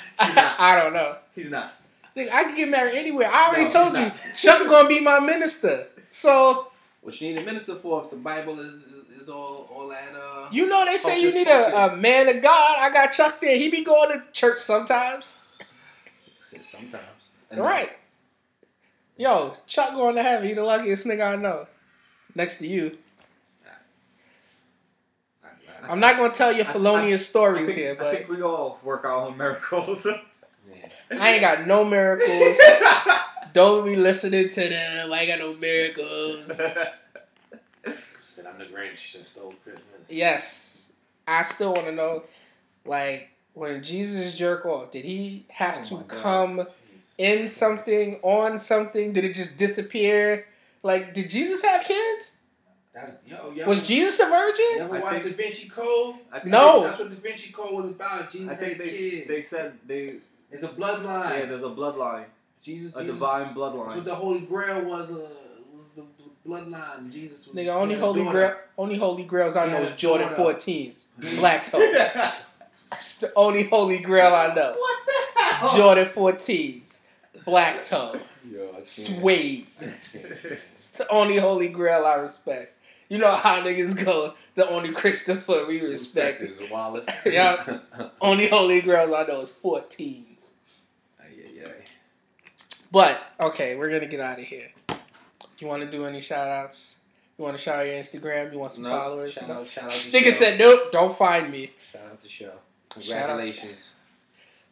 I 0.60 0.78
don't 0.80 0.92
know. 0.92 1.16
He's 1.34 1.50
not. 1.50 1.72
Nigga, 2.16 2.30
I 2.32 2.44
can 2.44 2.54
get 2.56 2.68
married 2.68 2.94
anywhere. 2.94 3.28
I 3.30 3.48
already 3.48 3.64
No, 3.64 3.70
told 3.70 3.94
you, 3.94 4.00
not. 4.04 4.16
Chuck 4.36 4.66
gonna 4.66 4.88
be 4.88 5.00
my 5.00 5.18
minister. 5.20 5.88
So 6.08 6.68
What 7.00 7.20
you 7.20 7.32
need 7.32 7.40
a 7.40 7.44
minister 7.44 7.74
for 7.76 8.02
if 8.02 8.10
the 8.10 8.16
Bible 8.16 8.60
is 8.60 8.82
is, 8.82 9.22
is 9.22 9.28
all 9.28 9.68
all 9.72 9.88
that 9.88 10.14
uh 10.14 10.48
you 10.50 10.68
know 10.68 10.84
they 10.84 10.98
say 10.98 11.20
you 11.20 11.32
need 11.32 11.48
a, 11.48 11.92
a 11.92 11.96
man 11.96 12.28
of 12.28 12.42
God. 12.42 12.78
I 12.78 12.90
got 12.92 13.12
Chuck 13.12 13.40
there. 13.40 13.56
He 13.56 13.68
be 13.70 13.84
going 13.84 14.10
to 14.10 14.24
church 14.32 14.60
sometimes. 14.60 15.38
sometimes. 16.40 17.32
Right. 17.56 17.90
Yo, 19.16 19.54
Chuck 19.66 19.92
going 19.92 20.16
to 20.16 20.22
heaven. 20.22 20.48
He 20.48 20.54
the 20.54 20.64
luckiest 20.64 21.06
nigga 21.06 21.34
I 21.34 21.36
know. 21.36 21.66
Next 22.34 22.58
to 22.58 22.66
you. 22.66 22.98
I'm 25.88 26.00
not 26.00 26.16
gonna 26.16 26.32
tell 26.32 26.52
you 26.52 26.64
felonious 26.64 27.28
stories 27.28 27.66
think, 27.66 27.78
here, 27.78 27.96
I 28.00 28.14
think 28.16 28.28
we 28.28 28.42
all 28.42 28.78
work 28.82 29.04
our 29.04 29.26
own 29.26 29.36
miracles. 29.36 30.06
I 31.10 31.30
ain't 31.30 31.40
got 31.40 31.66
no 31.66 31.84
miracles. 31.84 32.56
Don't 33.54 33.86
be 33.86 33.96
listening 33.96 34.48
to 34.50 34.68
them. 34.68 35.12
I 35.12 35.26
got 35.26 35.38
no 35.38 35.54
miracles. 35.54 36.56
Said 36.56 38.46
I'm 38.46 38.58
the 38.58 38.64
Grinch 38.64 39.12
that 39.12 39.26
stole 39.28 39.54
Christmas. 39.62 39.84
yes, 40.08 40.92
I 41.26 41.42
still 41.44 41.72
want 41.72 41.86
to 41.86 41.92
know, 41.92 42.24
like, 42.84 43.30
when 43.52 43.82
Jesus 43.84 44.36
jerk 44.36 44.66
off, 44.66 44.90
did 44.90 45.04
he 45.04 45.46
have 45.50 45.78
Oh 45.78 45.84
to 45.84 45.94
my 45.94 46.02
God. 46.02 46.20
come 46.22 46.66
Jesus. 46.92 47.14
in 47.18 47.48
something, 47.48 48.18
on 48.22 48.58
something? 48.58 49.12
Did 49.12 49.24
it 49.24 49.34
just 49.34 49.56
disappear? 49.56 50.46
Like, 50.82 51.14
did 51.14 51.30
Jesus 51.30 51.62
have 51.62 51.84
kids? 51.84 52.36
That's, 52.92 53.12
yo, 53.26 53.52
yo. 53.52 53.68
Was 53.68 53.86
Jesus 53.86 54.18
a 54.20 54.24
You 54.24 54.30
virgin? 54.30 54.80
ever 54.82 54.96
I 54.96 55.00
watched 55.00 55.22
think- 55.22 55.36
Da 55.36 55.42
Vinci 55.44 55.68
Code? 55.68 56.16
I 56.32 56.38
think 56.40 56.50
No. 56.52 56.82
That's 56.84 56.98
what 56.98 57.10
Da 57.10 57.16
Vinci 57.16 57.52
Code 57.52 57.72
was 57.84 57.90
about. 57.92 58.30
Jesus 58.32 58.50
I 58.50 58.54
think 58.56 58.72
had 58.78 58.80
they 58.86 58.90
kids. 58.90 59.28
they 59.28 59.42
said 59.42 59.78
they 59.86 60.14
it's 60.50 60.62
a 60.64 60.68
bloodline. 60.68 61.38
yeah. 61.40 61.44
There's 61.46 61.62
a 61.62 61.68
bloodline, 61.70 62.24
Jesus, 62.64 62.96
a 62.96 63.00
Jesus. 63.00 63.14
divine 63.14 63.42
That's 63.44 63.56
what 63.56 63.74
bloodline. 63.74 64.04
the 64.04 64.14
Holy 64.14 64.40
Grail 64.40 64.84
was. 64.84 65.10
Uh, 65.10 65.28
was 65.76 65.90
the 65.94 66.04
bloodline. 66.48 67.12
Jesus. 67.12 67.46
Was 67.46 67.54
Nigga, 67.56 67.74
only 67.74 67.94
he 67.94 68.00
had 68.00 68.02
a 68.02 68.06
holy 68.06 68.24
grail, 68.24 68.54
only 68.78 68.96
holy 68.96 69.24
grails 69.24 69.56
I 69.56 69.66
know 69.70 69.82
is 69.82 69.92
Jordan 69.92 70.28
14s, 70.30 71.04
black 71.40 71.66
toe. 71.66 71.80
It's 72.92 73.18
the 73.18 73.32
only 73.34 73.64
holy 73.64 73.98
grail 73.98 74.32
I 74.34 74.54
know. 74.54 74.72
what 74.78 74.98
the 75.06 75.42
hell? 75.42 75.76
Jordan 75.76 76.08
14s, 76.08 77.06
black 77.44 77.84
toe, 77.84 78.20
Yo, 78.48 78.70
I 78.78 78.84
suede. 78.84 79.66
It's 80.12 80.90
the 80.90 81.08
only 81.10 81.38
holy 81.38 81.68
grail 81.68 82.04
I 82.06 82.14
respect. 82.14 82.78
You 83.08 83.18
know 83.18 83.32
how 83.34 83.60
niggas 83.62 84.02
go. 84.04 84.34
The 84.54 84.68
only 84.68 84.90
Christopher 84.92 85.66
we 85.66 85.80
respect. 85.80 86.42
is 86.42 86.70
Wallace. 86.70 87.06
Yeah. 87.26 87.80
Only 88.20 88.48
holy 88.48 88.80
grails 88.80 89.12
I 89.12 89.24
know 89.26 89.40
is 89.40 89.52
14s. 89.62 90.50
But 92.94 93.20
okay, 93.40 93.74
we're 93.74 93.90
gonna 93.90 94.06
get 94.06 94.20
out 94.20 94.38
of 94.38 94.44
here. 94.44 94.70
You 95.58 95.66
want 95.66 95.82
to 95.82 95.90
do 95.90 96.06
any 96.06 96.20
shout 96.20 96.46
outs? 96.46 96.96
You 97.36 97.44
want 97.44 97.56
to 97.56 97.62
shout 97.62 97.80
out 97.80 97.86
your 97.86 97.96
Instagram? 97.96 98.52
You 98.52 98.58
want 98.60 98.70
some 98.70 98.84
No, 98.84 98.90
followers? 98.90 99.32
Shout 99.32 99.48
No? 99.48 99.54
out, 99.62 99.68
shout 99.68 99.84
out 99.84 99.90
to 99.90 99.96
Nigga 99.96 100.32
said 100.32 100.60
nope. 100.60 100.92
Don't 100.92 101.18
find 101.18 101.50
me. 101.50 101.72
Shout 101.92 102.02
out 102.08 102.20
to 102.22 102.28
show. 102.28 102.52
Congratulations. 102.90 103.94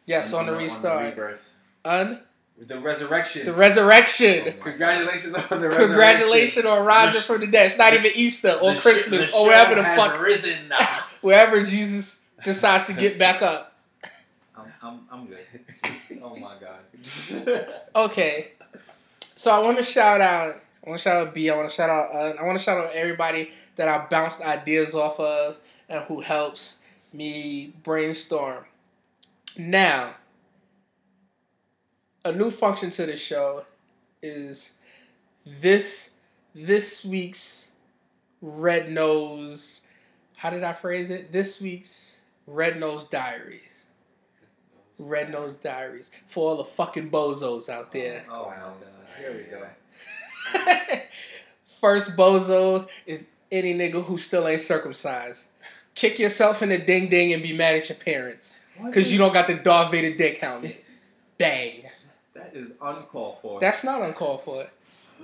Yes, 0.05 0.31
on 0.33 0.45
the 0.45 0.53
On 0.53 0.57
restart. 0.57 1.03
rebirth. 1.03 1.49
Un 1.83 2.21
the 2.57 2.79
resurrection. 2.79 3.45
the 3.45 3.51
resurrection. 3.51 4.45
Oh 4.47 4.61
Congratulations 4.63 5.33
on 5.35 5.43
the 5.49 5.67
resurrection. 5.67 5.87
Congratulations 5.87 6.65
on 6.65 6.85
rising 6.85 7.13
The- 7.15 7.19
from 7.21 7.41
the 7.41 7.47
dead. 7.47 7.65
It's 7.65 7.77
not 7.77 7.93
even 7.93 8.11
Easter 8.15 8.51
or 8.53 8.71
The 8.73 8.79
sh- 8.79 8.83
Christmas 8.83 9.31
the 9.31 9.37
or 9.37 9.47
wherever 9.47 9.75
the 9.75 9.83
fuck, 9.83 10.21
risen 10.21 10.69
now. 10.69 10.77
wherever 11.21 11.61
Jesus 11.65 12.21
decides 12.45 12.85
to 12.85 12.93
get 12.93 13.19
back 13.19 13.41
up. 13.41 13.75
I'm, 14.57 14.71
I'm, 14.81 14.99
I'm 15.11 15.25
good. 15.27 15.39
Oh 16.23 16.37
my 16.37 16.53
god. 16.61 16.72
Okay, 17.95 18.53
so 19.35 19.51
I 19.51 19.59
want 19.59 19.77
to 19.77 19.83
shout 19.83 20.19
out. 20.19 20.55
I 20.85 20.89
want 20.89 20.99
to 20.99 21.03
shout 21.03 21.27
out 21.27 21.33
B. 21.33 21.49
I 21.49 21.55
want 21.55 21.69
to 21.69 21.75
shout 21.75 21.89
out. 21.89 22.09
Uh, 22.13 22.33
I 22.39 22.43
want 22.43 22.57
to 22.57 22.63
shout 22.63 22.77
out 22.77 22.91
everybody 22.93 23.51
that 23.75 23.87
I 23.87 24.05
bounced 24.07 24.41
ideas 24.41 24.95
off 24.95 25.19
of 25.19 25.57
and 25.87 26.03
who 26.05 26.21
helps 26.21 26.79
me 27.11 27.73
brainstorm. 27.83 28.65
Now, 29.57 30.15
a 32.25 32.31
new 32.31 32.49
function 32.49 32.89
to 32.91 33.05
the 33.05 33.17
show 33.17 33.65
is 34.21 34.79
this 35.45 36.15
this 36.55 37.05
week's 37.05 37.71
Red 38.41 38.91
Nose. 38.91 39.87
How 40.37 40.49
did 40.49 40.63
I 40.63 40.73
phrase 40.73 41.11
it? 41.11 41.31
This 41.31 41.61
week's 41.61 42.19
Red 42.47 42.79
Nose 42.79 43.05
Diaries. 43.05 43.72
Red 45.03 45.31
Nose 45.31 45.53
Diaries 45.55 46.11
for 46.27 46.49
all 46.49 46.57
the 46.57 46.63
fucking 46.63 47.09
bozos 47.09 47.69
out 47.69 47.91
there. 47.91 48.25
Oh 48.29 48.45
my 48.49 48.55
god. 48.55 48.73
Here 49.17 49.33
we 49.33 50.59
go. 50.59 50.99
First 51.79 52.17
bozo 52.17 52.87
is 53.05 53.31
any 53.51 53.73
nigga 53.73 54.03
who 54.05 54.17
still 54.17 54.47
ain't 54.47 54.61
circumcised. 54.61 55.47
Kick 55.95 56.17
yourself 56.17 56.61
in 56.63 56.69
the 56.69 56.77
ding 56.79 57.09
ding 57.09 57.33
and 57.33 57.43
be 57.43 57.53
mad 57.53 57.75
at 57.75 57.89
your 57.89 57.97
parents. 57.97 58.59
Cause 58.91 59.11
you 59.11 59.19
don't 59.19 59.33
got 59.33 59.47
the 59.47 59.53
Darth 59.53 59.91
Vader 59.91 60.17
dick 60.17 60.39
helmet. 60.39 60.83
Bang. 61.37 61.83
That 62.33 62.55
is 62.55 62.71
uncalled 62.81 63.37
for. 63.41 63.59
That's 63.59 63.83
not 63.83 64.01
uncalled 64.01 64.43
for. 64.43 64.67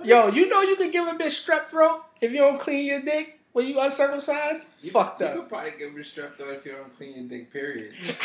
Yo, 0.04 0.28
you 0.28 0.48
know 0.48 0.62
you 0.62 0.76
could 0.76 0.92
give 0.92 1.08
a 1.08 1.12
bitch 1.12 1.44
strep 1.44 1.68
throat 1.68 2.02
if 2.20 2.30
you 2.30 2.38
don't 2.38 2.60
clean 2.60 2.86
your 2.86 3.02
dick 3.02 3.39
when 3.52 3.66
you 3.66 3.78
uncircumcised? 3.80 4.70
You, 4.80 4.90
Fucked 4.90 5.20
you 5.20 5.26
up. 5.26 5.34
You 5.34 5.40
could 5.40 5.48
probably 5.48 5.70
get 5.78 5.94
me 5.94 6.02
strep 6.02 6.36
throat 6.36 6.56
if 6.58 6.64
you 6.64 6.72
don't 6.72 6.96
clean 6.96 7.14
your 7.14 7.24
dick, 7.28 7.52
period. 7.52 7.92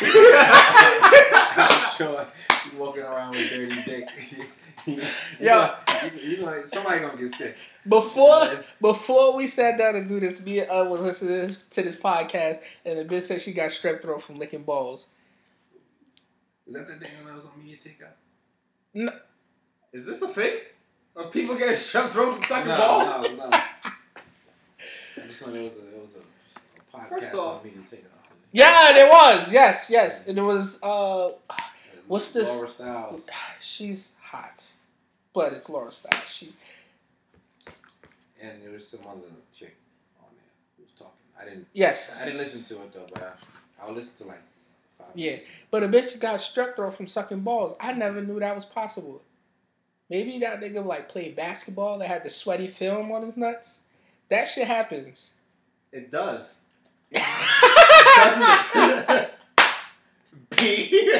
I'm 1.56 1.96
sure 1.96 2.26
you 2.72 2.78
walking 2.78 3.02
around 3.02 3.30
with 3.30 3.50
dirty 3.50 3.82
dick. 3.82 4.08
you, 4.86 5.02
Yo. 5.40 5.74
you, 6.04 6.30
you 6.30 6.36
know, 6.42 6.62
somebody 6.66 7.00
gonna 7.00 7.16
get 7.16 7.30
sick. 7.32 7.56
Before 7.88 8.64
before 8.80 9.36
we 9.36 9.46
sat 9.46 9.78
down 9.78 9.94
to 9.94 10.04
do 10.04 10.20
this, 10.20 10.44
me 10.44 10.60
and 10.60 10.70
uh 10.70 10.84
was 10.88 11.02
listening 11.02 11.56
to 11.70 11.82
this 11.82 11.96
podcast 11.96 12.60
and 12.84 12.98
the 12.98 13.04
bitch 13.04 13.22
said 13.22 13.40
she 13.40 13.52
got 13.52 13.70
strep 13.70 14.02
throat 14.02 14.22
from 14.22 14.38
licking 14.38 14.62
balls. 14.62 15.10
Is 16.66 16.74
that 16.74 16.86
the 16.88 16.94
thing 16.94 17.10
when 17.22 17.32
I 17.32 17.36
was 17.36 17.44
on 17.44 17.58
media 17.58 17.76
takeout? 17.76 18.14
No, 18.94 19.12
Is 19.92 20.06
this 20.06 20.22
a 20.22 20.28
thing? 20.28 20.54
Are 21.16 21.24
people 21.24 21.54
getting 21.56 21.74
strep 21.74 22.10
throat 22.10 22.34
from 22.34 22.44
sucking 22.44 22.68
no, 22.68 22.76
balls? 22.76 23.28
no, 23.36 23.48
no. 23.48 23.58
This 25.38 25.46
one, 25.46 25.56
it 25.56 25.62
was 25.62 25.72
a, 25.72 25.96
it 25.96 26.02
was 26.02 26.14
a, 26.14 26.18
a 26.18 26.98
podcast 26.98 27.08
First 27.20 27.34
off- 27.34 27.64
on. 27.64 27.70
Yeah, 28.52 28.92
there 28.94 29.10
was. 29.10 29.52
Yes, 29.52 29.88
yes. 29.90 30.26
And 30.28 30.38
it 30.38 30.42
was 30.42 30.82
uh 30.82 31.32
What's 32.06 32.32
this? 32.32 32.48
Laura 32.48 32.68
Styles. 32.68 33.20
she's 33.60 34.12
hot. 34.20 34.64
But 35.34 35.52
it's 35.52 35.68
Laura 35.68 35.92
Stiles. 35.92 36.22
She 36.28 36.52
And 38.40 38.62
there 38.62 38.70
was 38.72 38.86
some 38.88 39.00
other 39.08 39.28
chick 39.54 39.76
on 40.20 40.28
there 40.32 40.76
who 40.76 40.84
was 40.84 40.92
talking. 40.92 41.12
I 41.40 41.44
didn't. 41.44 41.66
Yes. 41.72 42.18
I 42.20 42.24
didn't 42.26 42.38
listen 42.38 42.64
to 42.64 42.74
it 42.82 42.92
though, 42.94 43.06
but 43.12 43.22
I, 43.22 43.84
I'll 43.84 43.92
listen 43.92 44.16
to 44.18 44.24
like. 44.28 44.40
Five 44.98 45.08
Yeah. 45.14 45.30
minutes. 45.32 45.46
But 45.70 45.82
a 45.82 45.88
bitch 45.88 46.18
got 46.20 46.40
strep 46.40 46.76
throat 46.76 46.94
from 46.94 47.06
sucking 47.06 47.40
balls. 47.40 47.74
I 47.80 47.92
never 47.92 48.22
knew 48.22 48.40
that 48.40 48.54
was 48.54 48.64
possible. 48.64 49.22
Maybe 50.08 50.38
that 50.38 50.60
nigga 50.60 50.84
like 50.84 51.08
played 51.08 51.34
basketball 51.36 51.98
that 51.98 52.08
had 52.08 52.24
the 52.24 52.30
sweaty 52.30 52.68
film 52.68 53.10
on 53.12 53.22
his 53.22 53.36
nuts. 53.36 53.80
That 54.28 54.46
shit 54.48 54.66
happens. 54.66 55.30
It 55.92 56.10
does. 56.10 56.56
Doesn't 57.12 58.76
it? 59.08 59.30
B. 60.50 61.10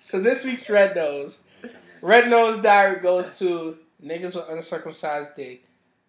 So 0.00 0.20
this 0.20 0.44
week's 0.44 0.68
Red 0.68 0.96
Nose. 0.96 1.44
Red 2.02 2.28
Nose 2.28 2.58
Diary 2.60 3.00
goes 3.00 3.38
to 3.38 3.78
niggas 4.04 4.34
with 4.34 4.48
uncircumcised 4.48 5.36
dick. 5.36 5.64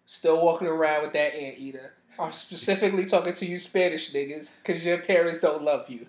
Still 0.06 0.42
walking 0.42 0.66
around 0.66 1.02
with 1.02 1.12
that 1.12 1.34
anteater. 1.34 1.94
I'm 2.18 2.32
specifically 2.32 3.06
talking 3.06 3.34
to 3.34 3.46
you 3.46 3.58
Spanish 3.58 4.12
niggas 4.12 4.56
because 4.56 4.84
your 4.84 4.98
parents 4.98 5.38
don't 5.40 5.62
love 5.62 5.88
you. 5.88 6.06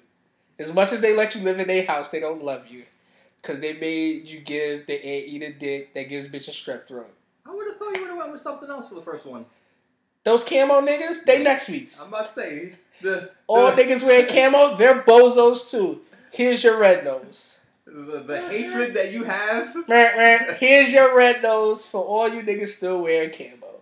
As 0.58 0.74
much 0.74 0.92
as 0.92 1.02
they 1.02 1.16
let 1.16 1.36
you 1.36 1.42
live 1.42 1.60
in 1.60 1.68
their 1.68 1.86
house, 1.86 2.10
they 2.10 2.20
don't 2.20 2.44
love 2.44 2.68
you. 2.68 2.86
Because 3.44 3.60
they 3.60 3.74
made 3.74 4.30
you 4.30 4.40
give 4.40 4.88
the 4.88 4.96
anteater 5.06 5.52
dick 5.52 5.94
that 5.94 6.08
gives 6.08 6.30
bitch 6.30 6.48
a 6.48 6.52
strep 6.52 6.88
throat. 6.88 7.14
I 7.46 7.54
would 7.54 7.68
have 7.68 7.76
thought 7.76 7.96
you 7.98 8.04
would 8.04 8.12
have 8.12 8.18
went 8.18 8.32
with 8.32 8.42
something 8.42 8.70
else 8.70 8.88
for 8.88 8.96
the 8.96 9.02
first 9.02 9.26
one. 9.26 9.46
Those 10.24 10.46
camo 10.46 10.80
niggas, 10.80 11.26
they 11.26 11.44
next 11.44 11.70
week's. 11.70 12.02
I'm 12.02 12.08
about 12.08 12.30
to 12.30 12.34
say 12.34 12.74
the 13.02 13.32
All 13.48 13.70
the, 13.76 13.82
niggas 13.84 14.06
wearing 14.06 14.28
camo, 14.28 14.78
they're 14.78 15.04
bozos 15.04 15.70
too. 15.70 16.00
Here's 16.32 16.64
your 16.64 16.80
red 16.80 17.04
nose. 17.04 17.60
the, 17.86 18.24
the 18.26 18.42
hatred 18.48 18.94
that 18.94 19.12
you 19.12 19.26
have. 19.26 19.76
Here's 20.58 20.94
your 20.94 21.16
red 21.16 21.44
nose 21.44 21.86
for 21.86 22.02
all 22.02 22.30
you 22.30 22.42
niggas 22.42 22.70
still 22.70 23.02
wearing 23.02 23.32
camo. 23.32 23.82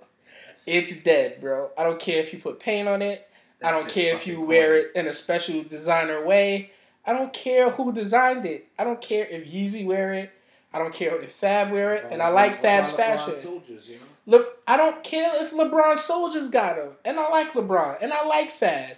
It's 0.66 1.03
dead, 1.03 1.39
bro. 1.39 1.70
I 1.78 1.84
don't 1.84 1.99
care 1.99 2.20
if 2.20 2.34
you 2.34 2.39
put 2.39 2.59
paint 2.59 2.88
on 2.88 3.03
it. 3.03 3.28
I 3.64 3.70
don't 3.70 3.88
care 3.88 4.16
if 4.16 4.26
you 4.26 4.41
wear 4.41 4.76
it 4.76 4.91
in 4.95 5.07
a 5.07 5.14
special 5.14 5.64
designer 5.64 6.26
way. 6.26 6.72
I 7.06 7.14
don't 7.14 7.34
care 7.34 7.72
who 7.72 7.91
designed 7.91 8.45
it. 8.45 8.68
I 8.78 8.84
don't 8.84 9.02
care 9.02 9.26
if 9.26 9.52
Yeezy 9.52 9.86
wear 9.86 10.14
it. 10.14 10.32
I 10.74 10.80
don't 10.80 10.93
care 10.93 11.20
if 11.22 11.32
Fab 11.32 11.72
wear 11.72 11.93
it. 11.93 12.08
And 12.12 12.22
I 12.22 12.30
like 12.30 12.56
Fab's 12.56 12.91
fashion. 12.91 13.36
Soldiers, 13.38 13.89
you 13.89 13.95
know. 13.95 14.02
Look, 14.26 14.60
I 14.68 14.78
don't 14.78 15.04
care 15.04 15.32
if 15.43 15.52
LeBron 15.52 15.97
soldiers 15.97 16.49
got 16.49 16.78
him, 16.78 16.91
and 17.04 17.20
I 17.20 17.30
like 17.30 17.54
LeBron, 17.54 17.97
and 18.02 18.14
I 18.14 18.26
like 18.26 18.52
Fab. 18.52 18.97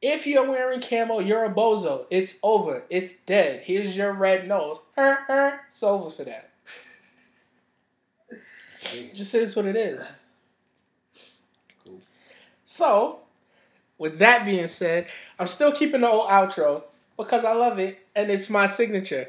If 0.00 0.28
you're 0.28 0.48
wearing 0.48 0.80
camo, 0.80 1.18
you're 1.18 1.44
a 1.44 1.52
bozo. 1.52 2.06
It's 2.08 2.38
over. 2.42 2.84
It's 2.88 3.14
dead. 3.14 3.62
Here's 3.64 3.96
your 3.96 4.12
red 4.12 4.46
nose. 4.46 4.78
Er, 4.96 5.18
er. 5.28 5.60
It's 5.66 5.82
over 5.82 6.08
for 6.08 6.22
that. 6.24 6.50
It 8.94 9.14
just 9.14 9.34
is 9.34 9.56
what 9.56 9.66
it 9.66 9.74
is. 9.74 10.12
Cool. 11.84 11.98
So, 12.64 13.20
with 13.98 14.20
that 14.20 14.44
being 14.44 14.68
said, 14.68 15.08
I'm 15.36 15.48
still 15.48 15.72
keeping 15.72 16.02
the 16.02 16.08
old 16.08 16.28
outro 16.28 16.84
because 17.18 17.44
I 17.44 17.52
love 17.52 17.78
it 17.78 17.98
and 18.16 18.30
it's 18.30 18.48
my 18.48 18.66
signature. 18.66 19.28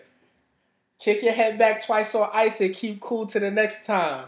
Kick 1.00 1.24
your 1.24 1.34
head 1.34 1.58
back 1.58 1.86
twice 1.86 2.14
on 2.16 2.30
ice 2.34 2.62
and 2.62 2.74
keep 2.74 3.02
cool 3.02 3.26
to 3.28 3.40
the 3.40 3.52
next 3.52 3.86
time. 3.86 4.26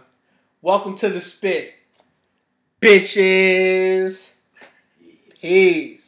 Welcome 0.62 0.96
to 0.98 1.10
the 1.10 1.22
spit. 1.22 1.74
Bitches. 2.82 4.34
Peace. 5.40 6.01